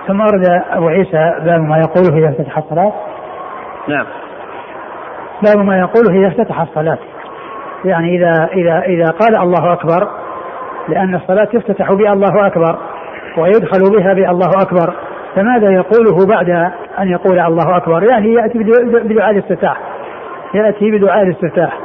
ثم 0.08 0.22
ورد 0.22 0.64
أبو 0.70 0.88
عيسى 0.88 1.34
باب 1.45 1.62
ما 1.62 1.78
يقوله 1.78 2.18
إذا 2.18 2.30
افتتح 2.30 2.58
الصلاة. 2.58 2.93
نعم. 3.88 4.06
باب 5.43 5.66
ما 5.66 5.78
يقوله 5.80 6.20
إذا 6.20 6.28
افتتح 6.28 6.62
الصلاة. 6.62 6.97
يعني 7.86 8.18
إذا 8.18 8.50
إذا 8.54 8.80
إذا 8.80 9.06
قال 9.20 9.36
الله 9.36 9.74
أكبر 9.74 10.08
لأن 10.90 11.16
الصلاة 11.16 11.46
تفتتح 11.46 11.94
بها 11.94 12.14
الله 12.14 12.48
أكبر 12.48 12.78
ويدخل 13.38 13.84
بها 13.98 14.14
بالله 14.14 14.50
أكبر 14.62 14.94
فماذا 15.36 15.74
يقوله 15.74 16.26
بعد 16.30 16.50
أن 17.00 17.08
يقول 17.08 17.40
الله 17.40 17.78
أكبر؟ 17.78 18.04
يعني 18.04 18.34
يأتي 18.34 18.60
بدعاء 19.04 19.32
الافتتاح 19.32 19.78
يأتي 20.54 20.92
بدعاء 20.92 21.24
الافتتاح 21.24 21.80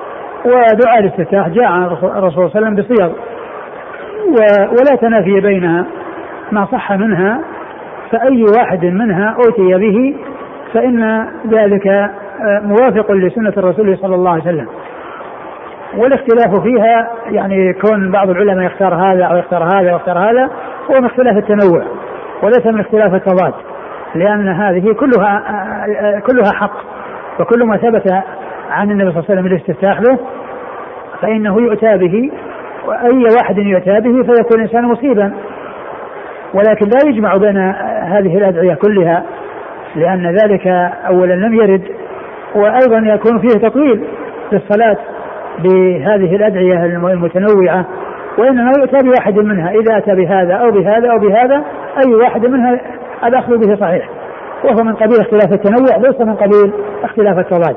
ودعاء 0.44 0.98
الافتتاح 0.98 1.48
جاء 1.48 1.64
عن 1.64 1.84
الرسول 1.84 2.32
صلى 2.32 2.44
الله 2.44 2.50
عليه 2.56 2.66
وسلم 2.66 2.74
بصيغ 2.74 3.12
ولا 4.70 4.96
تنافي 5.00 5.40
بين 5.40 5.84
ما 6.52 6.66
صح 6.72 6.92
منها 6.92 7.40
فأي 8.10 8.44
واحد 8.58 8.84
منها 8.84 9.36
أوتي 9.38 9.78
به 9.78 10.16
فإن 10.72 11.26
ذلك 11.50 12.10
موافق 12.62 13.12
لسنة 13.12 13.52
الرسول 13.56 13.98
صلى 13.98 14.14
الله 14.14 14.30
عليه 14.30 14.42
وسلم. 14.42 14.66
والاختلاف 15.96 16.62
فيها 16.62 17.10
يعني 17.30 17.72
كون 17.72 18.10
بعض 18.10 18.30
العلماء 18.30 18.66
يختار 18.66 18.94
هذا 18.94 19.24
أو 19.24 19.36
يختار 19.36 19.64
هذا 19.64 19.90
يختار 19.90 20.18
هذا 20.18 20.50
هو 20.90 21.00
من 21.00 21.04
اختلاف 21.04 21.36
التنوع 21.36 21.82
وليس 22.42 22.66
من 22.66 22.80
اختلاف 22.80 23.14
التضاد 23.14 23.54
لأن 24.14 24.48
هذه 24.48 24.92
كلها 24.92 25.42
كلها 26.20 26.52
حق 26.52 26.76
وكل 27.40 27.64
ما 27.64 27.76
ثبت 27.76 28.12
عن 28.70 28.90
النبي 28.90 29.10
صلى 29.10 29.20
الله 29.20 29.30
عليه 29.30 29.40
وسلم 29.40 29.46
الاستفتاح 29.46 30.00
به 30.00 30.18
فإنه 31.22 31.60
يؤتى 31.60 31.96
به 31.96 32.30
وأي 32.86 33.24
واحد 33.36 33.58
يؤتى 33.58 34.00
به 34.00 34.22
فيكون 34.22 34.56
الإنسان 34.56 34.84
مصيبا. 34.84 35.32
ولكن 36.54 36.86
لا 36.86 37.08
يجمع 37.10 37.36
بين 37.36 37.56
هذه 38.02 38.38
الأدعية 38.38 38.74
كلها 38.74 39.24
لأن 39.96 40.36
ذلك 40.36 40.66
اولا 41.08 41.34
لم 41.34 41.54
يرد 41.54 41.82
وأيضا 42.54 42.98
يكون 43.14 43.38
فيه 43.38 43.68
تطويل 43.68 44.04
في 44.50 44.56
الصلاة. 44.56 44.96
بهذه 45.58 46.36
الأدعية 46.36 46.84
المتنوعة 46.84 47.86
وإنما 48.38 48.72
يؤتى 48.78 48.98
بواحد 49.06 49.38
منها 49.38 49.70
إذا 49.70 49.98
أتى 49.98 50.14
بهذا 50.14 50.54
أو 50.54 50.70
بهذا 50.70 51.10
أو 51.10 51.18
بهذا 51.18 51.64
أي 52.04 52.14
واحد 52.14 52.46
منها 52.46 52.80
الأخذ 53.24 53.58
به 53.58 53.76
صحيح. 53.76 54.08
وهو 54.64 54.84
من 54.84 54.94
قبيل 54.94 55.20
اختلاف 55.20 55.52
التنوع 55.52 55.96
ليس 55.96 56.20
من 56.20 56.34
قبيل 56.34 56.72
اختلاف 57.04 57.38
التضاد. 57.38 57.76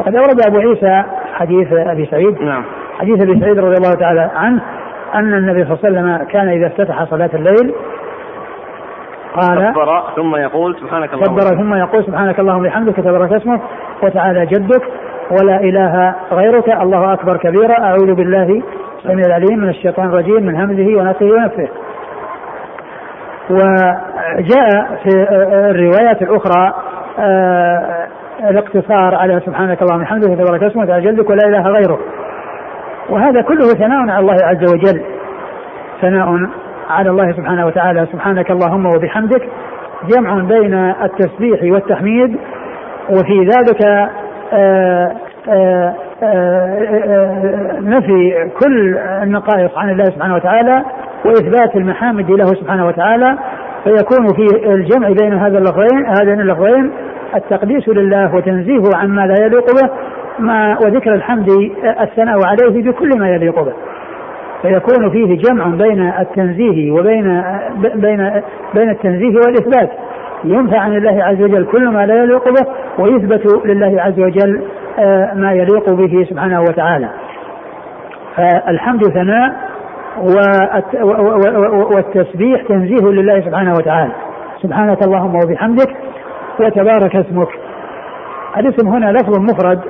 وقد 0.00 0.16
أورد 0.16 0.46
أبو 0.46 0.58
عيسى 0.58 1.04
حديث 1.34 1.72
أبي 1.72 2.06
سعيد 2.06 2.42
نعم. 2.42 2.64
حديث 2.98 3.22
أبي 3.22 3.40
سعيد 3.40 3.58
رضي 3.58 3.74
الله 3.76 3.94
تعالى 3.94 4.30
عنه 4.34 4.60
أن 5.14 5.34
النبي 5.34 5.64
صلى 5.64 5.74
الله 5.74 6.00
عليه 6.00 6.12
وسلم 6.12 6.26
كان 6.30 6.48
إذا 6.48 6.66
افتتح 6.66 7.04
صلاة 7.04 7.30
الليل 7.34 7.74
قال 9.34 9.72
كبر 9.72 10.02
ثم 10.16 10.36
يقول 10.36 10.76
سبحانك 10.80 11.14
اللهم 11.14 11.36
كبر 11.36 11.56
ثم 11.56 11.74
يقول 11.74 12.04
سبحانك 12.04 12.40
اللهم 12.40 12.60
وبحمدك 12.60 12.96
تبارك 12.96 13.32
اسمك 13.32 13.60
وتعالى 14.02 14.46
جدك 14.46 14.82
ولا 15.30 15.60
إله 15.60 16.14
غيرك. 16.32 16.68
الله 16.68 17.12
أكبر 17.12 17.36
كبيرا 17.36 17.80
أعوذ 17.84 18.14
بالله 18.14 18.62
السميع 18.98 19.26
العليم 19.26 19.58
من 19.58 19.68
الشيطان 19.68 20.08
الرجيم 20.08 20.42
من 20.42 20.56
همزه 20.56 20.96
ونفسه 20.96 21.26
ونفسه. 21.26 21.68
وجاء 23.50 24.98
في 25.02 25.26
الروايات 25.70 26.22
الأخرى 26.22 26.74
آه، 27.18 28.06
الاقتصار 28.50 29.14
على 29.14 29.40
سبحانك 29.46 29.82
اللهم 29.82 30.00
وبحمدك 30.00 30.28
تبارك 30.28 30.76
وتعالى 30.76 31.12
جدك 31.12 31.30
ولا 31.30 31.48
إله 31.48 31.62
غيرك. 31.62 31.98
وهذا 33.08 33.42
كله 33.42 33.62
ثناء 33.62 34.10
على 34.10 34.18
الله 34.18 34.36
عز 34.42 34.72
وجل. 34.72 35.02
ثناء 36.00 36.48
على 36.90 37.10
الله 37.10 37.32
سبحانه 37.32 37.66
وتعالى. 37.66 38.06
سبحانك 38.12 38.50
اللهم 38.50 38.86
وبحمدك. 38.86 39.48
جمع 40.08 40.34
بين 40.34 40.74
التسبيح 40.74 41.72
والتحميد. 41.72 42.38
وفي 43.10 43.40
ذلك 43.40 44.08
نفي 47.80 48.50
كل 48.60 48.98
النقائص 48.98 49.70
عن 49.76 49.90
الله 49.90 50.04
سبحانه 50.04 50.34
وتعالى 50.34 50.82
وإثبات 51.24 51.76
المحامد 51.76 52.30
له 52.30 52.44
سبحانه 52.44 52.86
وتعالى 52.86 53.38
فيكون 53.84 54.34
في 54.36 54.66
الجمع 54.74 55.08
بين 55.08 55.34
هذا 55.34 55.58
اللفظين 55.58 56.06
هذين 56.06 56.40
اللفظين 56.40 56.90
التقديس 57.34 57.88
لله 57.88 58.34
وتنزيهه 58.34 58.90
عما 58.96 59.26
لا 59.26 59.44
يليق 59.44 59.66
به 59.82 59.90
ما 60.38 60.78
وذكر 60.84 61.14
الحمد 61.14 61.48
الثناء 62.00 62.38
عليه 62.46 62.82
بكل 62.90 63.10
ما 63.18 63.28
يليق 63.28 63.62
به. 63.62 63.72
فيكون 64.62 65.10
فيه 65.10 65.38
جمع 65.38 65.66
بين 65.66 66.12
التنزيه 66.20 66.90
وبين 66.90 67.42
بين 67.94 68.42
بين 68.74 68.90
التنزيه 68.90 69.36
والإثبات. 69.46 69.90
ينفى 70.44 70.76
عن 70.76 70.96
الله 70.96 71.24
عز 71.24 71.42
وجل 71.42 71.66
كل 71.66 71.88
ما 71.88 72.06
لا 72.06 72.14
يليق 72.22 72.44
به 72.48 72.66
ويثبت 72.98 73.66
لله 73.66 74.02
عز 74.02 74.20
وجل 74.20 74.62
آه، 74.98 75.34
ما 75.34 75.52
يليق 75.52 75.90
به 75.90 76.26
سبحانه 76.30 76.60
وتعالى. 76.60 77.08
فالحمد 78.36 79.04
ثناء 79.04 79.52
والتسبيح 81.94 82.62
تنزيه 82.68 83.10
لله 83.10 83.40
سبحانه 83.40 83.72
وتعالى. 83.72 84.12
سبحانك 84.62 85.06
اللهم 85.06 85.34
وبحمدك 85.34 85.96
وتبارك 86.60 87.16
اسمك. 87.16 87.48
الاسم 88.56 88.88
هنا 88.88 89.12
لفظ 89.12 89.38
مفرد 89.38 89.80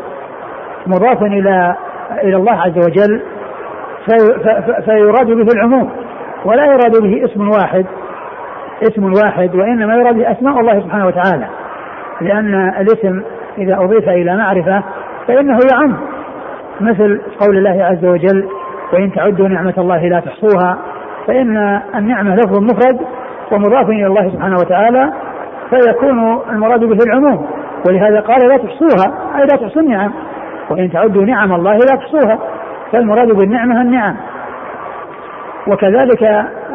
مضاف 0.87 1.23
إلى 1.23 1.77
إلى 2.23 2.37
الله 2.37 2.53
عز 2.53 2.79
وجل 2.79 3.23
فيراد 4.85 5.27
به 5.27 5.49
العموم 5.55 5.91
ولا 6.45 6.67
يراد 6.67 7.03
به 7.03 7.25
اسم 7.25 7.49
واحد. 7.49 7.87
اسم 8.83 9.13
واحد 9.13 9.55
وإنما 9.55 9.95
يراد 9.95 10.15
به 10.15 10.33
أسماء 10.33 10.61
الله 10.61 10.81
سبحانه 10.81 11.07
وتعالى. 11.07 11.47
لأن 12.21 12.69
الاسم 12.81 13.23
إذا 13.59 13.77
أضيف 13.77 14.09
إلى 14.09 14.37
معرفة 14.37 14.83
فإنه 15.29 15.59
يعم. 15.73 15.97
مثل 16.81 17.21
قول 17.41 17.59
الله 17.59 17.85
عز 17.85 18.05
وجل 18.05 18.49
وإن 18.93 19.13
تعدوا 19.13 19.49
نعمة 19.49 19.75
الله 19.79 20.09
لا 20.09 20.21
تحصوها 20.21 20.79
فإن 21.27 21.81
النعمة 21.95 22.35
لفظ 22.35 22.59
مفرد 22.59 23.01
ومضاف 23.53 23.89
إلى 23.89 24.07
الله 24.07 24.31
سبحانه 24.31 24.57
وتعالى 24.57 25.13
فيكون 25.71 26.41
المراد 26.51 26.81
به 26.81 26.99
العموم. 27.07 27.47
ولهذا 27.89 28.21
قال 28.21 28.49
لا 28.49 28.57
تحصوها 28.57 29.37
أي 29.37 29.41
لا 29.41 29.57
تحصوا 29.57 29.83
النعم. 29.83 30.13
وإن 30.71 30.93
تعدوا 30.93 31.25
نعم 31.25 31.53
الله 31.53 31.73
لا 31.73 31.97
تحصوها 31.97 32.39
فالمراد 32.93 33.29
بالنعمة 33.29 33.83
النعم. 33.83 34.17
وكذلك 35.67 36.23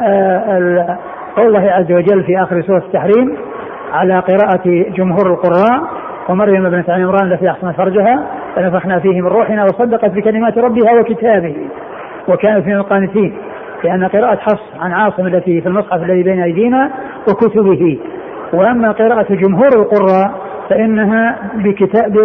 آه، 0.03 0.97
قول 1.37 1.47
الله 1.47 1.71
عز 1.71 1.91
وجل 1.91 2.23
في 2.23 2.43
آخر 2.43 2.61
سورة 2.61 2.77
التحريم 2.77 3.37
على 3.93 4.19
قراءة 4.19 4.85
جمهور 4.95 5.27
القراء 5.27 5.81
ومريم 6.29 6.65
ابنة 6.65 6.85
عمران 6.89 7.31
التي 7.31 7.49
أحصنت 7.49 7.75
فرجها 7.75 8.25
فنفخنا 8.55 8.99
فيه 8.99 9.21
من 9.21 9.27
روحنا 9.27 9.63
وصدقت 9.63 10.11
بكلمات 10.11 10.57
ربها 10.57 10.99
وكتابه 10.99 11.55
وكانت 12.27 12.67
من 12.67 12.75
القانتين 12.75 13.33
لأن 13.83 14.07
قراءة 14.07 14.35
حفص 14.35 14.63
عن 14.79 14.91
عاصم 14.91 15.27
التي 15.27 15.61
في 15.61 15.67
المصحف 15.67 16.03
الذي 16.03 16.23
بين 16.23 16.41
أيدينا 16.41 16.91
وكتبه. 17.29 17.99
وأما 18.53 18.91
قراءة 18.91 19.33
جمهور 19.33 19.69
القراء 19.75 20.31
فإنها 20.69 21.35
بكتاب 21.55 22.17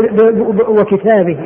وكتابه. 0.69 1.39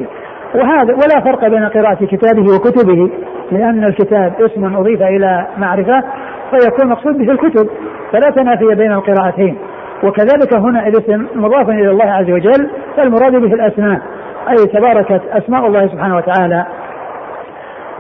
وهذا 0.55 0.95
ولا 0.95 1.21
فرق 1.25 1.49
بين 1.49 1.65
قراءة 1.65 2.05
كتابه 2.05 2.43
وكتبه 2.55 3.11
لأن 3.53 3.85
الكتاب 3.85 4.33
اسم 4.41 4.77
أضيف 4.77 5.03
إلى 5.03 5.47
معرفة 5.59 6.03
فيكون 6.51 6.89
مقصود 6.89 7.19
به 7.19 7.33
الكتب 7.33 7.69
فلا 8.13 8.31
تنافي 8.31 8.75
بين 8.75 8.93
القراءتين. 8.93 9.59
وكذلك 10.05 10.55
هنا 10.55 10.87
الاسم 10.87 11.27
مضاف 11.35 11.69
إلى 11.69 11.91
الله 11.91 12.05
عز 12.05 12.31
وجل 12.31 12.71
فالمراد 12.97 13.33
به 13.33 13.55
الأسماء. 13.55 14.01
أي 14.49 14.67
تباركت 14.67 15.23
أسماء 15.33 15.67
الله 15.67 15.87
سبحانه 15.87 16.17
وتعالى. 16.17 16.67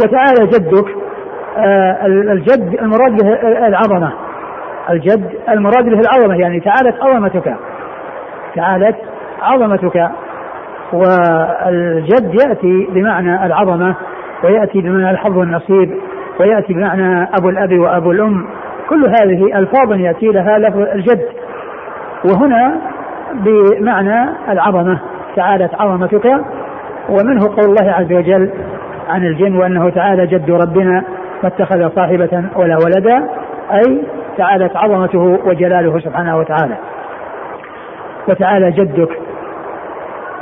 وتعالى 0.05 0.47
جدك 0.47 0.97
آه 1.57 2.07
الجد 2.07 2.79
المراد 2.83 3.23
به 3.23 3.29
العظمة. 3.67 4.13
الجد 4.91 5.31
المراد 5.49 5.85
به 5.85 6.01
العظمة 6.01 6.37
يعني 6.41 6.61
تعالت 6.61 7.03
عظمتك. 7.03 7.57
تعالت 8.57 8.97
عظمتك. 9.43 10.11
والجد 10.93 12.35
يأتي 12.47 12.89
بمعنى 12.91 13.47
العظمة 13.47 13.95
ويأتي 14.45 14.81
بمعنى 14.81 15.11
الحظ 15.11 15.37
والنصيب. 15.37 15.99
ويأتي 16.41 16.73
بمعنى 16.73 17.29
أبو 17.39 17.49
الأب 17.49 17.79
وأبو 17.79 18.11
الأم. 18.11 18.47
كل 18.89 19.07
هذه 19.07 19.59
ألفاظ 19.59 19.93
يأتي 19.93 20.27
لها 20.27 20.59
لفظ 20.59 20.81
الجد. 20.81 21.27
وهنا 22.33 22.77
بمعنى 23.35 24.31
العظمة 24.49 24.99
تعالت 25.37 25.75
عظمتك 25.75 26.27
ومنه 27.09 27.41
قول 27.41 27.65
الله 27.65 27.93
عز 27.93 28.13
وجل 28.13 28.51
عن 29.09 29.27
الجن 29.27 29.57
وأنه 29.57 29.91
تعالى 29.91 30.27
جد 30.27 30.51
ربنا 30.51 31.05
ما 31.43 31.49
اتخذ 31.49 31.89
صاحبة 31.89 32.45
ولا 32.57 32.77
ولدا 32.85 33.29
أي 33.73 34.03
تعالت 34.37 34.77
عظمته 34.77 35.39
وجلاله 35.47 35.99
سبحانه 35.99 36.39
وتعالى. 36.39 36.75
وتعالى 38.29 38.71
جدك 38.71 39.19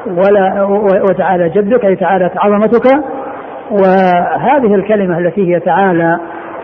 ولا 0.06 0.62
وتعالى 1.10 1.48
جدك 1.48 1.84
أي 1.84 1.96
تعالت 1.96 2.32
عظمتك 2.38 3.04
وهذه 3.70 4.74
الكلمة 4.74 5.18
التي 5.18 5.54
هي 5.54 5.60
تعالى 5.60 6.18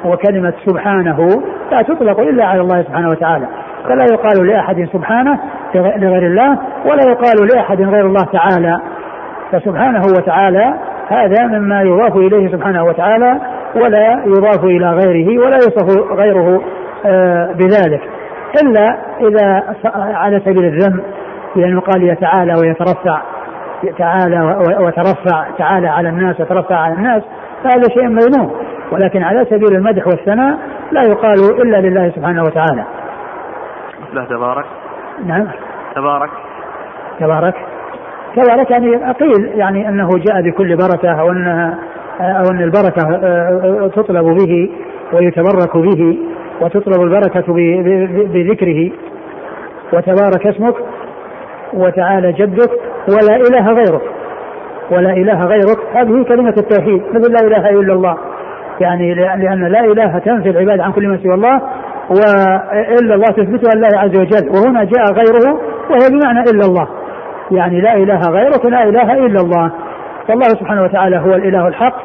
وكلمة 0.05 0.53
سبحانه 0.67 1.43
لا 1.71 1.83
تطلق 1.83 2.21
إلا 2.21 2.45
على 2.45 2.61
الله 2.61 2.83
سبحانه 2.83 3.11
وتعالى 3.11 3.47
فلا 3.89 4.05
يقال 4.05 4.47
لأحد 4.47 4.89
سبحانه 4.93 5.39
لغير 5.75 6.27
الله 6.27 6.59
ولا 6.87 7.11
يقال 7.11 7.49
لأحد 7.55 7.83
غير 7.83 8.07
الله 8.07 8.25
تعالى 8.33 8.81
فسبحانه 9.53 10.03
وتعالى 10.17 10.75
هذا 11.09 11.47
مما 11.47 11.83
يضاف 11.83 12.17
إليه 12.17 12.53
سبحانه 12.53 12.85
وتعالى 12.85 13.41
ولا 13.77 14.23
يضاف 14.27 14.65
إلى 14.65 14.91
غيره 14.91 15.45
ولا 15.45 15.57
يصف 15.57 16.13
غيره 16.13 16.63
آه، 17.07 17.53
بذلك 17.53 18.01
إلا 18.63 18.97
إذا 19.21 19.63
على 19.95 20.41
سبيل 20.41 20.65
الذم 20.65 21.01
بأن 21.57 21.77
يقال 21.77 22.03
يتعالى 22.03 22.55
ويترفع 22.63 23.23
تعالى 23.99 24.41
وترفع 24.81 25.47
تعالى 25.59 25.89
على 25.89 26.09
الناس 26.09 26.41
وترفع 26.41 26.77
على 26.77 26.95
الناس 26.95 27.23
فهذا 27.65 27.89
شيء 27.95 28.09
مذموم 28.09 28.53
ولكن 28.93 29.23
على 29.23 29.45
سبيل 29.45 29.77
المدح 29.77 30.07
والثناء 30.07 30.59
لا 30.93 31.03
يقال 31.03 31.63
إلا 31.63 31.77
لله 31.77 32.13
سبحانه 32.17 32.43
وتعالى. 32.43 32.85
له 34.13 34.25
تبارك؟ 34.25 34.65
نعم. 35.27 35.47
تبارك. 35.95 36.31
تبارك. 37.21 37.55
تبارك 38.37 38.71
يعني 38.71 39.13
قيل 39.13 39.59
يعني 39.59 39.89
أنه 39.89 40.09
جاء 40.09 40.43
بكل 40.43 40.77
بركة 40.77 41.21
أو 41.21 41.31
ان 41.31 41.75
أو 42.21 42.45
أن 42.51 42.63
البركة 42.63 43.15
آه، 43.25 43.91
تطلب 43.97 44.25
به 44.25 44.71
ويتبرك 45.13 45.77
به 45.77 46.19
وتطلب 46.61 47.03
البركة 47.03 47.53
بذكره 48.27 48.91
وتبارك 49.93 50.47
اسمك 50.47 50.75
وتعالى 51.77 52.33
جدك 52.33 52.71
ولا 53.09 53.37
إله 53.37 53.73
غيرك. 53.73 54.03
ولا 54.91 55.13
إله 55.13 55.47
غيرك. 55.47 55.79
هذه 55.95 56.25
كلمة 56.25 56.55
التوحيد. 56.59 57.03
مثل 57.15 57.33
لا 57.33 57.41
إله 57.47 57.71
إلا 57.71 57.93
الله. 57.93 58.17
يعني 58.81 59.15
لأن 59.15 59.65
لا 59.65 59.81
إله 59.81 60.19
تنفي 60.19 60.51
العباد 60.51 60.81
عن 60.81 60.93
كل 60.93 61.09
ما 61.09 61.19
سوى 61.23 61.35
الله 61.35 61.61
وإلا 62.11 63.15
الله 63.15 63.27
تثبتها 63.27 63.75
لله 63.75 63.99
عز 63.99 64.17
وجل. 64.17 64.49
وهنا 64.49 64.85
جاء 64.85 65.05
غيره 65.13 65.61
وهي 65.91 66.09
بمعنى 66.11 66.41
إلا 66.41 66.67
الله. 66.67 66.89
يعني 67.51 67.81
لا 67.81 67.95
إله 67.95 68.21
غيرك 68.31 68.67
لا 68.67 68.83
إله 68.83 69.13
إلا 69.13 69.41
الله. 69.41 69.71
فالله 70.29 70.49
سبحانه 70.49 70.83
وتعالى 70.83 71.17
هو 71.17 71.35
الإله 71.35 71.69
الحق 71.69 71.97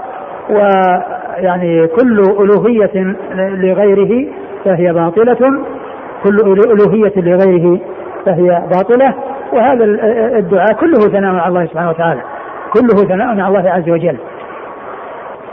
ويعني 0.49 1.87
كل 1.87 2.19
ألوهية 2.19 3.15
لغيره 3.35 4.27
فهي 4.65 4.93
باطلة. 4.93 5.63
كل 6.23 6.37
ألوهية 6.45 7.13
لغيره 7.17 7.79
فهي 8.25 8.61
باطلة. 8.71 9.13
وهذا 9.53 9.83
الدعاء 10.37 10.73
كله 10.73 10.99
ثناء 11.11 11.35
على 11.35 11.47
الله 11.47 11.65
سبحانه 11.65 11.89
وتعالى. 11.89 12.21
كله 12.73 13.07
ثناء 13.07 13.27
على 13.27 13.47
الله 13.47 13.69
عز 13.69 13.89
وجل. 13.89 14.17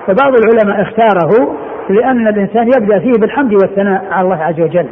فبعض 0.07 0.33
العلماء 0.35 0.83
اختاره 0.83 1.55
لأن 1.89 2.29
الإنسان 2.29 2.67
يبدأ 2.67 2.99
فيه 2.99 3.13
بالحمد 3.21 3.53
والثناء 3.53 4.05
على 4.11 4.25
الله 4.25 4.45
عز 4.45 4.61
وجل. 4.61 4.87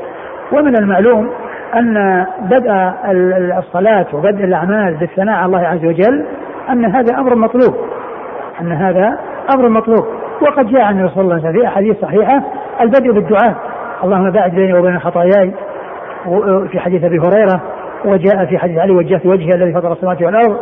ومن 0.53 0.77
المعلوم 0.77 1.31
أن 1.75 2.27
بدء 2.41 2.73
الصلاة 3.59 4.07
وبدء 4.13 4.45
الأعمال 4.45 4.95
بالثناء 4.95 5.37
على 5.37 5.47
الله 5.47 5.67
عز 5.67 5.85
وجل 5.85 6.25
أن 6.71 6.85
هذا 6.85 7.19
أمر 7.19 7.35
مطلوب. 7.35 7.75
أن 8.61 8.73
هذا 8.73 9.19
أمر 9.55 9.69
مطلوب. 9.69 10.05
وقد 10.43 10.67
جاء 10.67 10.81
عن 10.81 11.05
رسول 11.05 11.25
الله 11.25 11.53
في 11.53 11.67
أحاديث 11.67 12.01
صحيحة 12.01 12.43
البدء 12.81 13.13
بالدعاء. 13.13 13.55
اللهم 14.05 14.31
باعد 14.31 14.51
بيني 14.55 14.79
وبين 14.79 14.99
خطاياي. 14.99 15.55
في 16.71 16.81
حديث 16.81 17.05
أبي 17.05 17.19
هريرة 17.19 17.61
وجاء 18.05 18.45
في 18.45 18.59
حديث 18.59 18.79
علي 18.79 18.93
وجهت 18.93 19.27
وجهي 19.27 19.51
الذي 19.55 19.73
فطر 19.73 19.93
السماوات 19.93 20.23
والأرض. 20.23 20.57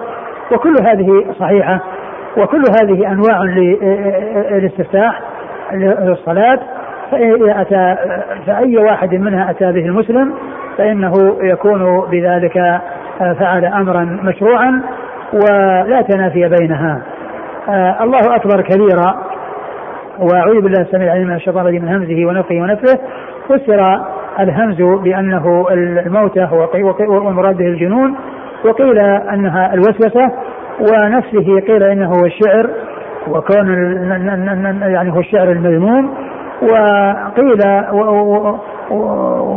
وكل 0.52 0.74
هذه 0.82 1.24
صحيحة 1.38 1.80
وكل 2.36 2.62
هذه 2.82 3.12
أنواع 3.12 3.42
للاستفتاح 4.52 5.20
للصلاة. 5.72 6.58
فإذا 7.10 7.60
أتى 7.60 7.96
فأي 8.46 8.78
واحد 8.78 9.14
منها 9.14 9.50
أتى 9.50 9.72
به 9.72 9.86
المسلم 9.86 10.34
فإنه 10.78 11.12
يكون 11.42 12.00
بذلك 12.10 12.80
فعل 13.18 13.64
أمرا 13.64 14.18
مشروعا 14.22 14.82
ولا 15.32 16.02
تنافي 16.02 16.48
بينها. 16.48 17.02
آه، 17.68 18.02
الله 18.02 18.36
أكبر 18.36 18.60
كبيرا. 18.60 19.14
وأعوذ 20.18 20.60
بالله 20.60 20.80
السميع 20.80 21.06
العليم 21.06 21.28
من 21.28 21.34
الشيطان 21.34 21.60
الرجيم 21.60 21.82
من 21.84 21.88
همزه 21.88 22.26
ونفخه 22.26 22.54
ونفخه 22.54 22.98
فسر 23.48 24.00
الهمز 24.40 24.82
بأنه 24.82 25.66
الموتة 25.70 26.54
والمراد 27.00 27.56
به 27.56 27.66
الجنون 27.66 28.16
وقيل 28.64 28.98
أنها 29.32 29.74
الوسوسة 29.74 30.32
ونفسه 30.80 31.60
قيل 31.60 31.82
إنه 31.82 32.06
هو 32.06 32.26
الشعر 32.26 32.70
وكون 33.28 33.68
يعني 34.82 35.12
هو 35.12 35.20
الشعر 35.20 35.50
المذموم 35.50 36.14
وقيل 36.62 37.60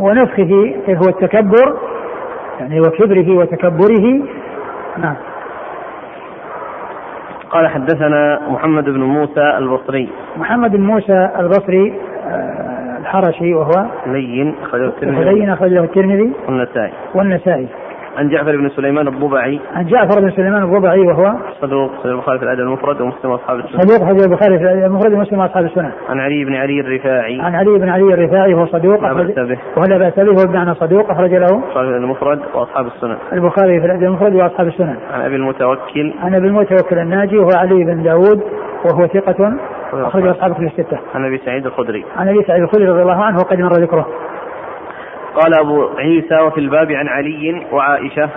ونفخه 0.04 0.76
هو 0.90 1.10
التكبر 1.10 1.78
يعني 2.60 2.80
وكبره 2.80 3.38
وتكبره. 3.38 4.24
نعم. 4.98 5.16
قال 7.50 7.68
حدثنا 7.68 8.42
محمد 8.50 8.84
بن 8.84 9.00
موسى 9.00 9.58
البصري. 9.58 10.10
محمد 10.38 10.72
بن 10.72 10.84
موسى 10.84 11.30
البصري 11.40 11.94
آه، 12.28 12.75
الحرشي 13.06 13.54
وهو 13.54 13.86
لين 14.08 14.56
أخرجه 14.64 14.88
الترمذي. 14.88 15.24
لين 15.24 15.50
أخرجه 15.50 15.84
الترمذي 15.84 16.32
والنسائي. 16.48 16.94
والنسائي. 17.16 17.68
عن 18.18 18.30
جعفر 18.30 18.58
بن 18.58 18.70
سليمان 18.70 19.08
الضبعي 19.08 19.60
عن 19.76 19.86
جعفر 19.86 20.22
بن 20.22 20.32
سليمان 20.32 20.64
الضبعي 20.64 21.00
وهو 21.00 21.34
صدوق 21.62 21.92
صدوق 22.04 22.06
البخاري 22.06 22.40
في 22.40 22.46
الأدب 22.46 22.60
المفرد 22.60 23.02
ومسلم 23.02 23.32
وأصحاب 23.32 23.60
السنن 23.60 23.82
صدوق 23.82 24.08
حديث 24.08 24.26
البخاري 24.28 24.58
في 24.58 24.64
الأدب 24.64 24.86
المفرد 24.86 25.14
ومسلم 25.14 25.40
وأصحاب 25.40 25.66
السنن 25.66 25.92
عن 26.10 26.20
علي 26.20 26.46
بن 26.46 26.56
علي 26.56 26.80
الرفاعي. 26.80 27.42
عن 27.42 27.56
علي 27.56 27.80
بن 27.80 27.90
علي 27.90 28.14
الرفاعي 28.14 28.54
وهو 28.54 28.66
صدوق 28.66 29.02
لا 29.02 29.14
بأس 29.14 29.40
به. 29.40 29.58
ولا 29.78 29.98
بأس 29.98 30.20
به 30.20 30.42
هو 30.42 30.46
بمعنى 30.48 30.76
صدوق 30.76 31.12
أخرج 31.12 31.34
له 31.34 31.46
البخاري 31.46 31.98
المفرد 31.98 32.40
وأصحاب 32.54 32.86
السنن 32.86 33.18
البخاري 33.34 33.80
في 33.80 33.86
الأدب 33.86 34.04
المفرد 34.04 34.36
وأصحاب 34.36 34.68
السنن 34.68 34.96
عن 35.14 35.22
أبي 35.22 35.36
المتوكل. 35.36 36.14
عن 36.20 36.36
أبي 36.36 36.48
المتوكل 36.48 37.00
الناجي 37.00 37.38
وهو 37.38 37.52
علي 37.56 37.84
بن 37.84 38.04
داود 38.04 38.42
وهو 38.86 39.08
ثقة 39.08 39.54
أخرج 39.94 40.28
أصحاب 40.28 40.54
في 40.54 40.64
الستة. 40.64 41.00
عن 41.16 41.26
أبي 41.26 41.38
سعيد 41.38 41.66
الخدري. 41.66 42.06
عن 42.18 42.30
أبي 42.30 42.44
سعيد 42.44 42.64
الخدري 42.64 42.90
رضي 42.90 43.02
الله 43.02 43.24
عنه 43.24 43.38
وقد 43.38 43.60
مر 43.60 43.74
ذكره. 43.74 44.08
قال 45.36 45.60
أبو 45.60 45.88
عيسى 45.98 46.40
وفي 46.40 46.58
الباب 46.58 46.92
عن 46.92 47.08
علي 47.08 47.66
وعائشة. 47.72 48.30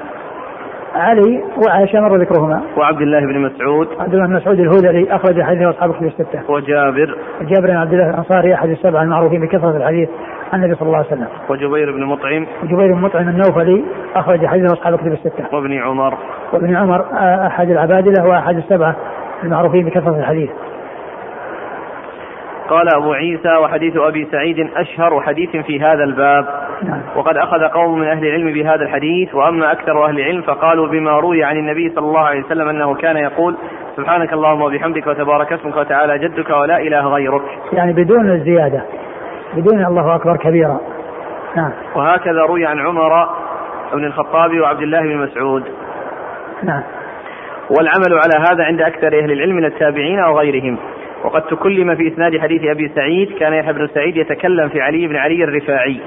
علي 0.94 1.42
وعائشة 1.66 2.00
مر 2.00 2.16
ذكرهما. 2.16 2.62
وعبد 2.76 3.00
الله 3.00 3.20
بن 3.20 3.38
مسعود. 3.38 3.88
عبد 4.00 4.14
الله 4.14 4.26
بن 4.26 4.32
مسعود 4.32 4.60
الهذلي 4.60 5.14
أخرج 5.14 5.42
حديثه 5.42 5.70
أصحاب 5.70 5.94
كتب 5.94 6.06
الستة. 6.06 6.50
وجابر. 6.50 7.18
جابر 7.40 7.66
بن 7.66 7.76
عبد 7.76 7.92
الله 7.92 8.10
الأنصاري 8.10 8.54
أحد 8.54 8.68
السبعة 8.68 9.02
المعروفين 9.02 9.40
بكثرة 9.40 9.76
الحديث 9.76 10.08
عن 10.52 10.64
النبي 10.64 10.74
صلى 10.74 10.86
الله 10.86 10.98
عليه 10.98 11.06
وسلم. 11.06 11.28
وجبير 11.48 11.92
بن 11.92 12.04
مطعم. 12.04 12.46
وجبير 12.62 12.94
بن 12.94 13.00
مطعم 13.00 13.28
النوفلي 13.28 13.84
أخرج 14.14 14.46
حديثه 14.46 14.72
أصحاب 14.72 14.98
كتب 14.98 15.12
الستة. 15.12 15.44
وابن 15.52 15.78
عمر. 15.78 16.14
وابن 16.52 16.76
عمر 16.76 17.04
أحد 17.46 17.70
العبادلة 17.70 18.28
وأحد 18.28 18.56
السبعة 18.56 18.96
المعروفين 19.44 19.86
بكثرة 19.86 20.18
الحديث. 20.18 20.50
قال 22.68 22.94
أبو 22.94 23.12
عيسى 23.12 23.56
وحديث 23.56 23.96
أبي 23.96 24.28
سعيد 24.32 24.70
أشهر 24.76 25.20
حديث 25.20 25.56
في 25.56 25.80
هذا 25.80 26.04
الباب. 26.04 26.46
نعم. 26.82 27.00
وقد 27.16 27.36
أخذ 27.36 27.64
قوم 27.64 27.98
من 27.98 28.08
أهل 28.08 28.26
العلم 28.26 28.52
بهذا 28.52 28.82
الحديث 28.82 29.34
وأما 29.34 29.72
أكثر 29.72 30.04
أهل 30.04 30.20
العلم 30.20 30.42
فقالوا 30.42 30.88
بما 30.88 31.18
روي 31.18 31.44
عن 31.44 31.56
النبي 31.56 31.90
صلى 31.90 32.06
الله 32.06 32.20
عليه 32.20 32.44
وسلم 32.44 32.68
أنه 32.68 32.94
كان 32.94 33.16
يقول 33.16 33.56
سبحانك 33.96 34.32
اللهم 34.32 34.62
وبحمدك 34.62 35.06
وتبارك 35.06 35.52
اسمك 35.52 35.76
وتعالى 35.76 36.18
جدك 36.18 36.50
ولا 36.50 36.78
إله 36.78 37.08
غيرك. 37.08 37.42
يعني 37.72 37.92
بدون 37.92 38.30
الزيادة 38.30 38.82
بدون 39.56 39.86
الله 39.86 40.14
أكبر 40.14 40.36
كبيرا. 40.36 40.80
نعم. 41.56 41.72
وهكذا 41.96 42.40
روي 42.42 42.66
عن 42.66 42.78
عمر 42.78 43.28
بن 43.92 44.04
الخطاب 44.04 44.60
وعبد 44.60 44.82
الله 44.82 45.00
بن 45.00 45.16
مسعود. 45.16 45.64
نعم. 46.62 46.82
والعمل 47.70 48.18
على 48.24 48.48
هذا 48.50 48.64
عند 48.64 48.80
أكثر 48.80 49.06
أهل 49.06 49.32
العلم 49.32 49.56
من 49.56 49.64
التابعين 49.64 50.18
أو 50.18 50.38
غيرهم. 50.38 50.78
وقد 51.24 51.42
تكلم 51.42 51.94
في 51.94 52.08
إسناد 52.08 52.38
حديث 52.38 52.62
أبي 52.64 52.88
سعيد 52.88 53.32
كان 53.38 53.52
يحيى 53.52 53.72
بن 53.72 53.86
سعيد 53.86 54.16
يتكلم 54.16 54.68
في 54.68 54.80
علي 54.80 55.06
بن 55.06 55.16
علي 55.16 55.44
الرفاعي. 55.44 56.00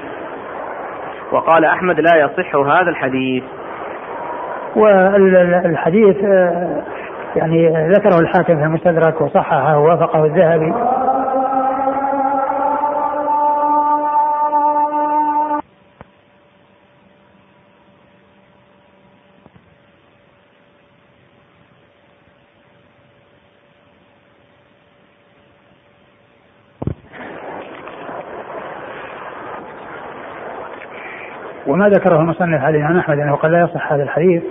وقال 1.32 1.64
أحمد 1.64 2.00
لا 2.00 2.16
يصح 2.16 2.56
هذا 2.56 2.90
الحديث. 2.90 3.44
والحديث 4.76 6.16
آه، 6.24 6.82
يعني 7.36 7.88
ذكره 7.88 8.20
الحاكم 8.20 8.56
في 8.56 8.64
المستدرك 8.64 9.20
وصححه 9.20 9.78
ووافقه 9.78 10.24
الذهبي. 10.24 10.74
وما 31.72 31.88
ذكره 31.88 32.20
المصنف 32.20 32.64
عليه 32.64 32.84
عن 32.84 32.98
أحمد 32.98 33.18
أنه 33.18 33.36
قد 33.36 33.50
لا 33.50 33.60
يصح 33.60 33.92
هذا 33.92 34.02
الحديث 34.02 34.42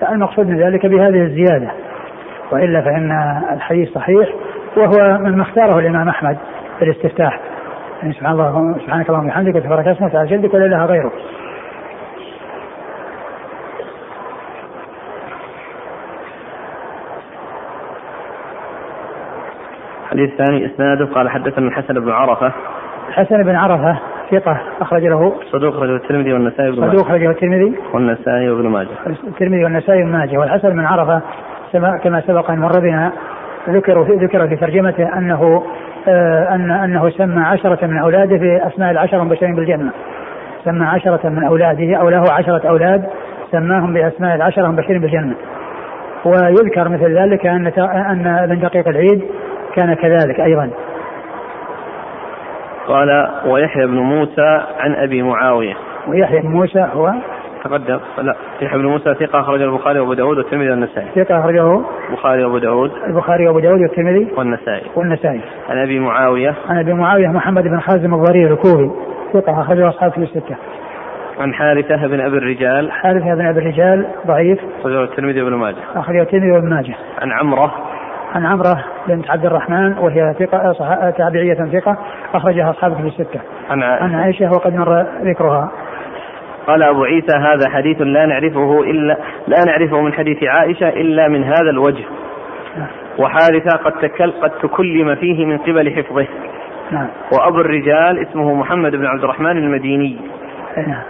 فالمقصود 0.00 0.46
من 0.46 0.58
ذلك 0.58 0.86
بهذه 0.86 1.22
الزيادة. 1.22 1.70
وإلا 2.52 2.80
فإن 2.80 3.12
الحديث 3.52 3.92
صحيح 3.92 4.28
وهو 4.76 5.18
مما 5.18 5.42
اختاره 5.42 5.78
الإمام 5.78 6.08
أحمد 6.08 6.36
في 6.78 6.84
الاستفتاح. 6.84 7.40
يعني 8.02 8.14
سبحان 8.14 8.32
الله 8.32 8.74
سبحانك 8.84 9.08
اللهم 9.08 9.24
وبحمدك 9.24 9.54
وتبارك 9.54 9.86
اسمك 9.86 10.10
وتعالى 10.10 10.36
جدك 10.36 10.54
ولا 10.54 10.66
إله 10.66 10.84
غيرك. 10.84 11.12
الحديث 20.04 20.30
الثاني 20.30 20.66
إسناده 20.66 21.06
قال 21.14 21.30
حدثنا 21.30 21.68
الحسن 21.68 21.94
بن 21.94 22.10
عرفة. 22.10 22.52
الحسن 23.08 23.42
بن 23.42 23.56
عرفة 23.56 23.98
ثقة 24.30 24.60
أخرج 24.80 25.02
له. 25.04 25.32
صدوق 25.52 25.74
أخرجه 25.74 25.96
الترمذي 25.96 26.32
والنسائي 26.32 26.70
وابن 26.70 26.80
ماجه. 26.80 26.90
صدوق 26.90 27.06
أخرجه 27.06 27.30
الترمذي. 27.30 27.74
والنسائي 27.94 28.50
وابن 28.50 28.68
ماجه. 28.68 28.88
الترمذي 29.06 29.64
والنسائي 29.64 30.02
وابن 30.02 30.12
ماجه. 30.12 30.38
والحسن 30.38 30.70
بن 30.70 30.80
عرفة 30.80 31.20
كما 31.72 32.20
سبق 32.20 32.50
أن 32.50 32.58
مر 32.58 32.80
بنا 32.80 33.12
ذكر 33.68 34.04
في 34.04 34.12
ذكر 34.12 34.48
في 34.48 34.56
ترجمته 34.56 35.18
أنه 35.18 35.62
آه 36.08 36.54
أن 36.54 36.70
أنه 36.70 37.10
سمى 37.10 37.42
عشرة 37.42 37.86
من 37.86 37.98
أولاده 37.98 38.38
في 38.38 38.66
أسماء 38.66 38.90
العشرة 38.90 39.22
المبشرين 39.22 39.54
بالجنة. 39.54 39.90
سمى 40.64 40.86
عشرة 40.86 41.28
من 41.28 41.44
أولاده 41.44 41.96
أو 41.96 42.08
له 42.08 42.24
عشرة 42.30 42.68
أولاد 42.68 43.04
سماهم 43.52 43.94
بأسماء 43.94 44.36
العشرة 44.36 44.66
المبشرين 44.66 45.00
بالجنة. 45.00 45.34
ويذكر 46.24 46.88
مثل 46.88 47.18
ذلك 47.18 47.46
أن 47.46 47.66
أن 47.78 48.26
ابن 48.26 48.60
دقيق 48.60 48.88
العيد 48.88 49.22
كان 49.76 49.94
كذلك 49.94 50.40
أيضا. 50.40 50.70
قال 52.90 53.28
ويحيى 53.46 53.86
بن 53.86 53.98
موسى 53.98 54.62
عن 54.80 54.94
أبي 54.94 55.22
معاوية. 55.22 55.74
ويحيى 56.08 56.40
بن 56.40 56.48
موسى 56.48 56.88
هو؟ 56.92 57.12
تقدم. 57.64 58.00
لا 58.18 58.36
يحيى 58.60 58.78
بن 58.78 58.86
موسى 58.86 59.14
ثقة 59.14 59.40
أخرجه 59.40 59.64
البخاري 59.64 60.00
وأبو 60.00 60.14
داود 60.14 60.38
والترمذي 60.38 60.70
والنسائي. 60.70 61.06
ثقة 61.14 61.40
أخرجه 61.40 61.82
البخاري 62.10 62.44
وأبو 62.44 62.58
داود. 62.58 62.90
البخاري 63.06 63.46
وأبو 63.46 63.60
داود 63.60 63.80
والترمذي 63.80 64.28
والنسائي. 64.36 64.86
والنسائي. 64.96 65.40
عن 65.68 65.78
أبي 65.78 65.98
معاوية. 65.98 66.54
عن 66.68 66.78
أبي 66.78 66.92
معاوية 66.92 67.28
محمد 67.28 67.62
بن 67.62 67.80
خازم 67.80 68.14
الضرير 68.14 68.52
الكوفي. 68.52 68.90
ثقة 69.32 69.60
أخرجه 69.60 69.88
أصحاب 69.88 70.12
في 70.12 70.18
الستة. 70.18 70.56
عن 71.40 71.54
حارثة 71.54 72.06
بن 72.06 72.20
أبي 72.20 72.38
الرجال. 72.38 72.92
حارثة 72.92 73.34
بن 73.34 73.46
أبي 73.46 73.58
الرجال 73.58 74.06
ضعيف. 74.26 74.58
أخرجه 74.80 75.04
الترمذي 75.04 75.42
وابن 75.42 75.54
ماجه. 75.54 75.76
أخرجه 75.94 76.22
الترمذي 76.22 76.50
وابن 76.50 76.70
ماجه. 76.70 76.94
عن 77.22 77.32
عمرة. 77.32 77.89
عن 78.34 78.46
عمرة 78.46 78.84
بنت 79.08 79.30
عبد 79.30 79.46
الرحمن 79.46 79.98
وهي 79.98 80.34
ثقة 80.38 80.72
تابعية 81.10 81.54
ثقة 81.54 81.96
أخرجها 82.34 82.70
أصحاب 82.70 82.94
في 82.94 83.02
الستة. 83.02 83.40
عن 83.70 83.82
عائشة, 83.82 84.04
عن 84.04 84.14
عائشة 84.14 84.50
وقد 84.52 84.74
مر 84.74 85.06
ذكرها. 85.22 85.70
قال 86.66 86.82
أبو 86.82 87.04
عيسى 87.04 87.36
هذا 87.36 87.68
حديث 87.68 88.00
لا 88.00 88.26
نعرفه 88.26 88.80
إلا 88.80 89.16
لا 89.48 89.64
نعرفه 89.64 90.00
من 90.00 90.12
حديث 90.12 90.44
عائشة 90.44 90.88
إلا 90.88 91.28
من 91.28 91.44
هذا 91.44 91.70
الوجه. 91.70 92.04
نعم. 92.76 92.88
وحارثة 93.18 93.76
قد 93.76 93.92
تكل 93.92 94.32
قد 94.32 94.50
تكلم 94.50 95.14
فيه 95.14 95.46
من 95.46 95.58
قبل 95.58 95.92
حفظه. 95.96 96.26
نعم. 96.90 97.08
وأبو 97.32 97.60
الرجال 97.60 98.18
اسمه 98.28 98.54
محمد 98.54 98.92
بن 98.92 99.06
عبد 99.06 99.24
الرحمن 99.24 99.56
المديني 99.56 100.16
نعم 100.76 101.02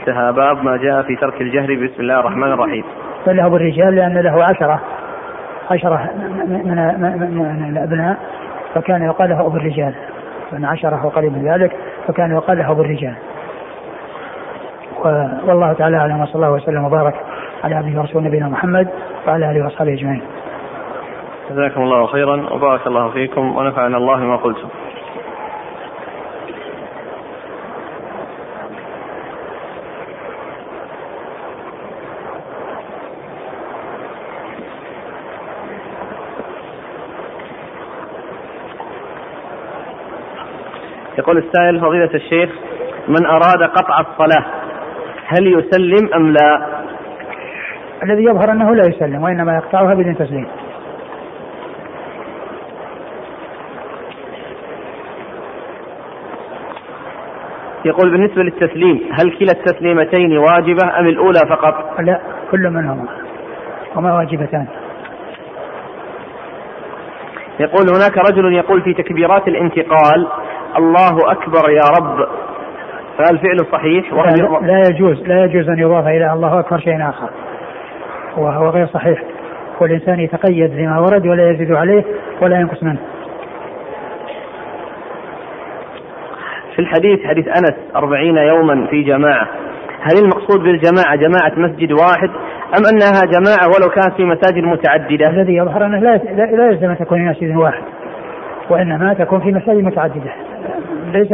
انتهى 0.00 0.32
باب 0.32 0.64
ما 0.64 0.76
جاء 0.76 1.02
في 1.02 1.16
ترك 1.16 1.40
الجهر 1.40 1.74
بسم 1.74 2.02
الله 2.02 2.20
الرحمن 2.20 2.52
الرحيم 2.52 2.84
فله 3.26 3.48
بالرجال 3.48 3.96
لأن 3.96 4.18
له 4.18 4.44
عشرة 4.44 4.80
عشرة 5.70 6.10
من, 6.16 6.70
من, 7.34 7.68
الأبناء 7.70 8.16
فكان 8.74 9.02
يقال 9.02 9.30
له 9.30 9.40
أبو 9.40 9.56
الرجال. 9.56 9.94
من 10.52 10.64
عشرة 10.64 11.06
وقريب 11.06 11.32
من 11.32 11.52
ذلك 11.52 11.76
فكان 12.06 12.30
يقال 12.30 12.58
له 12.58 12.70
أبو 12.70 12.82
الرجال. 12.82 13.14
والله 15.44 15.72
تعالى 15.72 15.96
أعلم 15.96 16.20
وصلى 16.20 16.34
الله 16.34 16.50
وسلم 16.50 16.84
وبارك 16.84 17.14
على 17.64 17.74
عبده 17.74 18.00
ورسوله 18.00 18.26
نبينا 18.26 18.48
محمد 18.48 18.88
وعلى 19.26 19.50
آله 19.50 19.64
وأصحابه 19.64 19.92
أجمعين. 19.92 20.22
جزاكم 21.50 21.82
الله 21.82 22.06
خيرا 22.06 22.46
وبارك 22.50 22.86
الله 22.86 23.10
فيكم 23.10 23.56
ونفعنا 23.56 23.96
الله 23.96 24.16
بما 24.16 24.36
قلتم. 24.36 24.68
يقول 41.18 41.38
السائل 41.38 41.80
فضيلة 41.80 42.10
الشيخ 42.14 42.50
من 43.08 43.26
أراد 43.26 43.62
قطع 43.62 44.00
الصلاة 44.00 44.44
هل 45.26 45.46
يسلم 45.46 46.14
أم 46.14 46.32
لا؟ 46.32 46.66
الذي 48.02 48.24
يظهر 48.24 48.52
أنه 48.52 48.74
لا 48.74 48.86
يسلم 48.88 49.22
وإنما 49.22 49.54
يقطعها 49.54 49.94
بدون 49.94 50.16
تسليم 50.16 50.46
يقول 57.84 58.10
بالنسبة 58.10 58.42
للتسليم 58.42 59.00
هل 59.12 59.38
كلا 59.38 59.52
التسليمتين 59.52 60.38
واجبة 60.38 60.98
أم 60.98 61.06
الأولى 61.06 61.40
فقط؟ 61.48 62.00
لا 62.00 62.20
كل 62.50 62.70
منهما 62.70 63.06
هما 63.96 64.14
واجبتان 64.14 64.66
يقول 67.60 67.88
هناك 67.88 68.18
رجل 68.18 68.52
يقول 68.52 68.82
في 68.82 68.94
تكبيرات 68.94 69.48
الانتقال 69.48 70.28
الله 70.78 71.32
أكبر 71.32 71.70
يا 71.70 71.84
رب. 71.98 72.28
فهل 73.18 73.38
فعله 73.38 73.64
صحيح 73.72 74.12
لا, 74.12 74.66
لا 74.66 74.82
يجوز 74.90 75.22
لا 75.22 75.44
يجوز 75.44 75.68
أن 75.68 75.78
يضاف 75.78 76.06
إلى 76.06 76.32
الله 76.32 76.60
أكبر 76.60 76.78
شيء 76.78 77.08
آخر. 77.08 77.28
وهو 78.36 78.68
غير 78.68 78.86
صحيح. 78.86 79.22
والإنسان 79.80 80.20
يتقيد 80.20 80.76
بما 80.76 80.98
ورد 80.98 81.26
ولا 81.26 81.50
يزيد 81.50 81.72
عليه 81.72 82.04
ولا 82.42 82.60
ينقص 82.60 82.82
منه. 82.82 82.98
في 86.74 86.78
الحديث 86.78 87.26
حديث 87.26 87.48
أنس 87.48 87.74
أربعين 87.96 88.36
يوما 88.36 88.86
في 88.86 89.02
جماعة. 89.02 89.48
هل 90.00 90.18
المقصود 90.22 90.60
بالجماعة 90.62 91.16
جماعة 91.16 91.52
مسجد 91.56 91.92
واحد 91.92 92.30
أم 92.78 92.86
أنها 92.92 93.24
جماعة 93.24 93.66
ولو 93.66 93.88
كانت 93.88 94.16
في 94.16 94.24
مساجد 94.24 94.64
متعددة؟ 94.64 95.30
الذي 95.30 95.56
يظهر 95.56 95.86
أنه 95.86 95.98
لا, 95.98 96.16
لا 96.16 96.66
يلزم 96.66 96.90
أن 96.90 96.98
تكون 96.98 97.24
مسجد 97.24 97.56
واحد. 97.56 97.82
وإنما 98.70 99.14
تكون 99.14 99.40
في 99.40 99.52
مساجد 99.52 99.84
متعددة. 99.84 100.32
ليس 101.12 101.30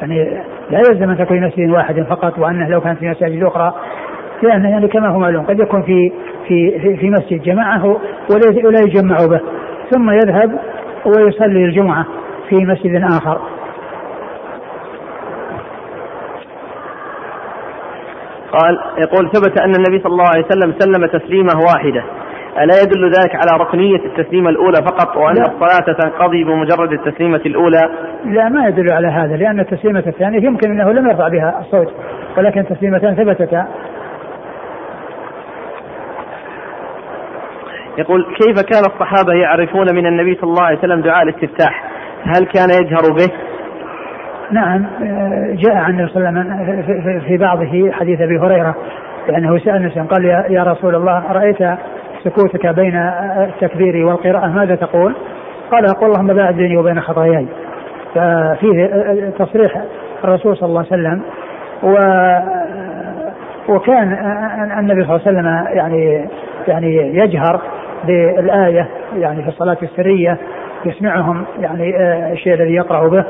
يعني 0.00 0.42
لا 0.70 0.78
يلزم 0.78 1.10
أن 1.10 1.18
تكون 1.18 1.40
في 1.40 1.46
مسجد 1.46 1.70
واحد 1.70 2.02
فقط 2.02 2.38
وأنه 2.38 2.68
لو 2.68 2.80
كانت 2.80 2.98
في 2.98 3.08
مساجد 3.08 3.42
أخرى 3.42 3.74
لأن 4.42 4.64
يعني 4.64 4.88
كما 4.88 5.08
هو 5.08 5.18
معلوم 5.18 5.46
قد 5.46 5.60
يكون 5.60 5.82
في 5.82 6.12
في 6.48 6.96
في 6.96 7.10
مسجد 7.10 7.42
جماعة 7.42 7.86
ولا 8.64 8.80
يجمع 8.86 9.16
به 9.26 9.40
ثم 9.90 10.10
يذهب 10.10 10.58
ويصلي 11.06 11.64
الجمعة 11.64 12.06
في 12.48 12.56
مسجد 12.56 13.02
آخر. 13.02 13.40
قال 18.52 18.80
يقول 18.98 19.30
ثبت 19.30 19.60
أن 19.60 19.72
النبي 19.74 19.98
صلى 20.02 20.12
الله 20.12 20.28
عليه 20.28 20.44
وسلم 20.44 20.74
سلم 20.78 21.06
تسليمة 21.06 21.52
واحدة. 21.66 22.04
ألا 22.58 22.74
يدل 22.82 23.04
ذلك 23.06 23.34
على 23.34 23.64
ركنية 23.64 23.96
التسليمة 23.96 24.50
الأولى 24.50 24.76
فقط 24.76 25.16
وأن 25.16 25.34
لا. 25.34 25.42
الصلاة 25.42 25.96
تنقضي 25.98 26.44
بمجرد 26.44 26.92
التسليمة 26.92 27.40
الأولى؟ 27.46 27.90
لا 28.24 28.48
ما 28.48 28.68
يدل 28.68 28.92
على 28.92 29.08
هذا 29.08 29.36
لأن 29.36 29.60
التسليمة 29.60 30.04
الثانية 30.06 30.46
يمكن 30.46 30.70
أنه 30.70 30.92
لم 30.92 31.10
يرفع 31.10 31.28
بها 31.28 31.60
الصوت 31.60 31.92
ولكن 32.38 32.64
تسليمتان 32.64 33.14
ثبتتا 33.14 33.66
يقول 37.98 38.24
كيف 38.24 38.60
كان 38.60 38.84
الصحابة 38.86 39.32
يعرفون 39.32 39.94
من 39.94 40.06
النبي 40.06 40.34
صلى 40.34 40.50
الله 40.50 40.62
عليه 40.62 40.78
وسلم 40.78 41.00
دعاء 41.00 41.22
الاستفتاح؟ 41.22 41.84
هل 42.24 42.46
كان 42.46 42.70
يجهر 42.70 43.12
به؟ 43.12 43.32
نعم 44.50 44.86
جاء 45.52 45.74
عن 45.76 45.90
النبي 45.90 46.12
صلى 46.12 46.28
الله 46.28 46.40
عليه 46.40 46.78
وسلم 46.78 47.20
في 47.20 47.36
بعضه 47.36 47.90
حديث 47.92 48.20
أبي 48.20 48.38
هريرة 48.38 48.74
لأنه 49.28 49.58
سأل 49.58 49.82
نفسه 49.82 50.02
قال 50.02 50.24
يا 50.24 50.62
رسول 50.62 50.94
الله 50.94 51.32
رأيت 51.32 51.58
سكوتك 52.24 52.66
بين 52.66 52.96
التكبير 53.38 54.06
والقراءة 54.06 54.46
ماذا 54.46 54.74
تقول؟ 54.74 55.14
قال 55.72 55.86
أقول 55.86 56.10
اللهم 56.10 56.26
باعد 56.26 56.54
بيني 56.54 56.76
وبين 56.76 57.00
خطاياي. 57.00 57.46
ففيه 58.14 58.86
تصريح 59.38 59.82
الرسول 60.24 60.56
صلى 60.56 60.68
الله 60.68 60.84
عليه 60.90 61.02
وسلم 61.02 61.22
و 61.82 61.96
وكان 63.68 64.12
النبي 64.78 65.04
صلى 65.04 65.16
الله 65.16 65.20
عليه 65.26 65.38
وسلم 65.38 65.76
يعني 65.76 66.28
يعني 66.68 66.96
يجهر 66.96 67.60
بالآية 68.06 68.88
يعني 69.18 69.42
في 69.42 69.48
الصلاة 69.48 69.76
السرية 69.82 70.38
يسمعهم 70.84 71.44
يعني 71.60 71.96
الشيء 72.32 72.54
الذي 72.54 72.74
يقرأ 72.74 73.08
به. 73.08 73.24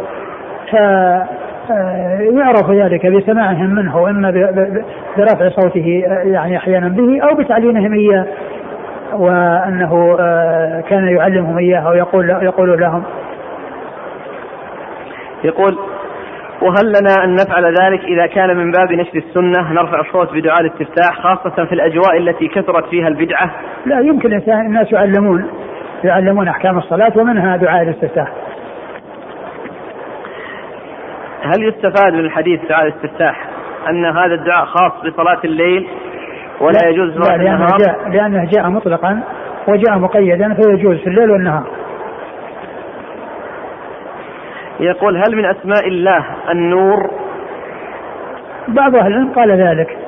ف 0.70 0.74
يعرف 2.20 2.70
ذلك 2.70 3.06
بسماعهم 3.06 3.74
منه 3.74 4.10
إما 4.10 4.30
برفع 5.16 5.48
صوته 5.48 6.04
يعني 6.24 6.56
أحيانا 6.56 6.88
به 6.88 7.20
أو 7.22 7.36
بتعليمهم 7.36 7.92
إياه. 7.92 8.26
وأنه 9.12 10.16
آه، 10.20 10.80
كان 10.80 11.08
يعلمهم 11.08 11.58
اياها 11.58 11.90
ويقول 11.90 12.30
يقول 12.30 12.80
لهم 12.80 13.04
يقول 15.44 15.78
وهل 16.62 16.88
لنا 16.88 17.24
أن 17.24 17.34
نفعل 17.34 17.64
ذلك 17.64 18.04
إذا 18.04 18.26
كان 18.26 18.56
من 18.56 18.70
باب 18.70 18.92
نشر 18.92 19.16
السنة 19.18 19.72
نرفع 19.72 20.00
الصوت 20.00 20.32
بدعاء 20.32 20.60
الاستفتاح 20.60 21.20
خاصة 21.20 21.64
في 21.64 21.72
الأجواء 21.72 22.16
التي 22.16 22.48
كثرت 22.48 22.88
فيها 22.88 23.08
البدعة؟ 23.08 23.50
لا 23.86 24.00
يمكن 24.00 24.32
الناس 24.48 24.92
يعلمون 24.92 25.50
يعلمون 26.04 26.48
أحكام 26.48 26.78
الصلاة 26.78 27.12
ومنها 27.16 27.56
دعاء 27.56 27.82
الاستفتاح. 27.82 28.32
هل 31.42 31.68
يستفاد 31.68 32.12
من 32.12 32.20
الحديث 32.20 32.60
دعاء 32.68 32.86
الاستفتاح 32.86 33.48
أن 33.88 34.04
هذا 34.04 34.34
الدعاء 34.34 34.64
خاص 34.64 34.92
بصلاة 35.04 35.40
الليل 35.44 35.88
ولا 36.60 36.88
يجوز 36.88 37.16
لا 37.16 37.36
لأنه 37.36 37.66
جاء, 37.66 38.08
لأنه 38.08 38.44
جاء 38.44 38.68
مطلقا 38.68 39.22
وجاء 39.68 39.98
مقيدا 39.98 40.54
فيجوز 40.54 40.96
في 40.96 41.06
الليل 41.06 41.30
والنهار. 41.30 41.66
يقول 44.80 45.16
هل 45.16 45.36
من 45.36 45.44
أسماء 45.44 45.88
الله 45.88 46.24
النور؟ 46.50 47.10
بعض 48.68 48.96
أهل 48.96 49.12
العلم 49.12 49.32
قال 49.32 49.50
ذلك. 49.50 49.98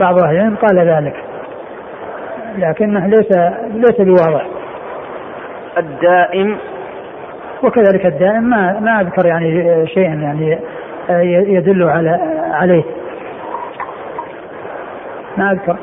بعض 0.00 0.22
أهل 0.22 0.36
العلم 0.36 0.56
قال 0.56 0.78
ذلك. 0.78 1.16
لكنه 2.58 3.06
ليس 3.06 3.32
ليس 3.74 4.00
بواضح. 4.00 4.46
الدائم. 5.78 6.56
وكذلك 7.62 8.06
الدائم 8.06 8.42
ما 8.42 8.80
ما 8.80 9.00
أذكر 9.00 9.26
يعني 9.26 9.86
شيئا 9.86 10.14
يعني 10.14 10.58
يدل 11.54 11.82
على 11.82 12.20
عليه. 12.52 12.82
ما 15.36 15.52
أذكر. 15.52 15.76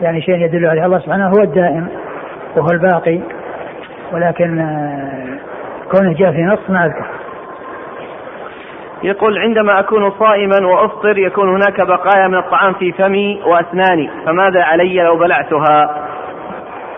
يعني 0.00 0.22
شيء 0.22 0.34
يدل 0.34 0.66
عليه. 0.66 0.86
الله 0.86 0.98
سبحانه 0.98 1.28
هو 1.28 1.42
الدائم 1.42 1.88
وهو 2.56 2.68
الباقي. 2.72 3.20
ولكن 4.12 4.60
آه، 4.60 5.38
كونه 5.90 6.12
جاء 6.12 6.32
في 6.32 6.42
نص 6.42 6.70
ما 6.70 6.86
أذكر. 6.86 7.06
يقول 9.02 9.38
عندما 9.38 9.80
أكون 9.80 10.10
صائما 10.10 10.66
وأفطر 10.66 11.18
يكون 11.18 11.48
هناك 11.48 11.80
بقايا 11.80 12.28
من 12.28 12.38
الطعام 12.38 12.72
في 12.72 12.92
فمي 12.92 13.42
وأسناني. 13.46 14.10
فماذا 14.26 14.62
علي 14.62 15.02
لو 15.02 15.16
بلعتها؟ 15.16 16.06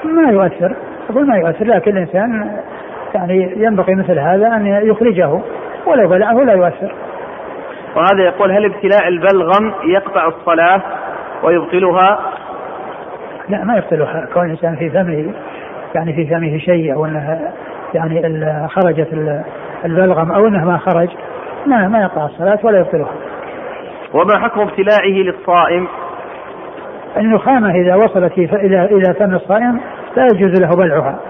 ما 0.04 0.30
يؤثر. 0.32 0.76
أقول 1.10 1.26
ما 1.26 1.36
يؤثر 1.36 1.64
لكن 1.64 1.90
الإنسان 1.90 2.56
يعني 3.14 3.52
ينبغي 3.56 3.94
مثل 3.94 4.18
هذا 4.18 4.46
أن 4.46 4.66
يخرجه. 4.66 5.40
ولو 5.86 6.08
بلعه 6.08 6.34
لا 6.34 6.52
يؤثر. 6.52 6.92
وهذا 7.96 8.24
يقول 8.24 8.52
هل 8.52 8.64
ابتلاع 8.64 9.08
البلغم 9.08 9.74
يقطع 9.84 10.28
الصلاة؟ 10.28 10.82
ويبطلها 11.42 12.18
لا 13.48 13.64
ما 13.64 13.76
يبطلها 13.76 14.28
كون 14.34 14.44
الإنسان 14.44 14.76
في 14.76 14.90
فمه 14.90 15.32
يعني 15.94 16.12
في 16.12 16.26
فمه 16.26 16.58
شيء 16.58 16.94
أو 16.94 17.06
أنها 17.06 17.52
يعني 17.94 18.68
خرجت 18.68 19.08
البلغم 19.84 20.32
أو 20.32 20.46
أنه 20.46 20.64
ما 20.64 20.78
خرج 20.78 21.08
ما 21.66 21.88
ما 21.88 22.00
يقطع 22.00 22.26
الصلاة 22.26 22.58
ولا 22.62 22.78
يبطلها. 22.78 23.12
وما 24.14 24.38
حكم 24.38 24.60
ابتلاعه 24.60 25.06
للصائم؟ 25.06 25.86
النخامة 27.16 27.70
إذا 27.70 27.94
وصلت 27.94 28.38
إلى 28.38 28.84
إلى 28.84 29.14
فم 29.14 29.34
الصائم 29.34 29.80
لا 30.16 30.26
يجوز 30.34 30.60
له 30.60 30.68
بلعها. 30.68 31.20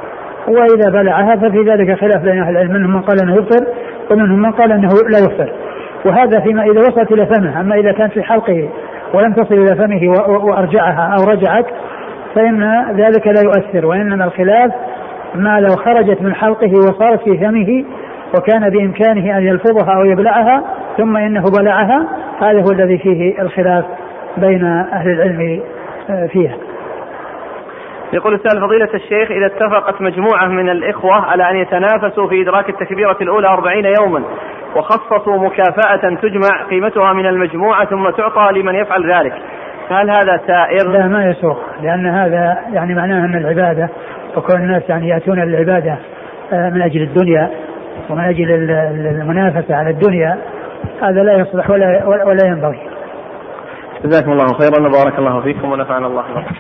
وإذا 0.49 0.91
بلعها 0.91 1.37
ففي 1.37 1.63
ذلك 1.63 1.99
خلاف 2.01 2.23
بين 2.23 2.43
أهل 2.43 2.51
العلم 2.51 2.73
منهم 2.73 2.93
من 2.93 3.03
قال 3.03 3.23
أنه 3.23 3.35
يفطر 3.35 3.67
ومنهم 4.11 4.43
من 4.43 4.53
قال 4.53 4.73
أنه 4.73 4.89
لا 5.09 5.19
يفطر. 5.19 5.53
وهذا 6.05 6.41
فيما 6.41 6.63
إذا 6.63 6.81
وصلت 6.81 7.13
إلى 7.13 7.27
فمه 7.27 7.61
أما 7.61 7.75
إذا 7.75 7.93
كانت 7.93 8.13
في 8.13 8.23
حلقه 8.23 8.69
ولم 9.15 9.33
تصل 9.33 9.55
إلى 9.55 9.77
فمه 9.77 10.09
وأرجعها 10.45 11.17
أو 11.19 11.31
رجعت 11.31 11.67
فإن 12.35 12.85
ذلك 12.97 13.27
لا 13.27 13.43
يؤثر 13.43 13.87
وإنما 13.87 14.25
الخلاف 14.25 14.73
ما 15.35 15.61
لو 15.61 15.77
خرجت 15.77 16.23
من 16.23 16.35
حلقه 16.35 16.73
وصارت 16.73 17.23
في 17.23 17.39
فمه 17.39 17.85
وكان 18.39 18.71
بإمكانه 18.71 19.39
أن 19.39 19.47
يلفظها 19.47 19.95
أو 19.95 20.05
يبلعها 20.05 20.63
ثم 20.97 21.17
إنه 21.17 21.45
بلعها 21.59 22.07
هذا 22.41 22.61
هو 22.61 22.73
الذي 22.73 22.99
فيه 22.99 23.43
الخلاف 23.43 23.85
بين 24.37 24.65
أهل 24.65 25.11
العلم 25.11 25.63
آه، 26.11 26.27
فيها. 26.27 26.57
يقول 28.13 28.35
السائل 28.35 28.61
فضيلة 28.61 28.89
الشيخ 28.95 29.31
إذا 29.31 29.47
اتفقت 29.47 30.03
مجموعة 30.03 30.47
من 30.47 30.69
الإخوة 30.69 31.15
على 31.15 31.51
أن 31.51 31.57
يتنافسوا 31.57 32.29
في 32.29 32.43
إدراك 32.43 32.69
التكبيرة 32.69 33.17
الأولى 33.21 33.49
أربعين 33.49 33.85
يوما 33.85 34.23
وخصصوا 34.77 35.39
مكافأة 35.39 36.15
تجمع 36.23 36.69
قيمتها 36.71 37.13
من 37.13 37.27
المجموعة 37.27 37.85
ثم 37.85 38.11
تعطى 38.11 38.53
لمن 38.53 38.75
يفعل 38.75 39.13
ذلك 39.13 39.33
هل 39.91 40.11
هذا 40.11 40.41
سائر؟ 40.47 40.89
لا 40.89 41.07
ما 41.07 41.25
يسوق 41.25 41.59
لأن 41.83 42.07
هذا 42.07 42.59
يعني 42.73 42.95
معناه 42.95 43.25
أن 43.25 43.35
العبادة 43.35 43.89
وكون 44.37 44.57
الناس 44.57 44.83
يعني 44.89 45.09
يأتون 45.09 45.41
للعبادة 45.41 45.99
آه، 46.53 46.71
من 46.71 46.83
أجل 46.83 47.03
الدنيا 47.03 47.51
ومن 48.11 48.25
أجل 48.25 48.51
المنافسة 49.21 49.77
على 49.77 49.91
الدنيا 49.91 50.39
هذا 51.03 51.23
لا 51.23 51.33
يصلح 51.33 51.71
ولا 51.71 52.07
ولا 52.07 52.47
ينبغي. 52.47 52.81
جزاكم 54.05 54.33
الله 54.33 54.47
خيرا 54.47 54.89
وبارك 54.89 55.19
الله 55.19 55.41
فيكم 55.41 55.73
ونفعنا 55.73 56.07
الله 56.07 56.23
بكم. 56.23 56.55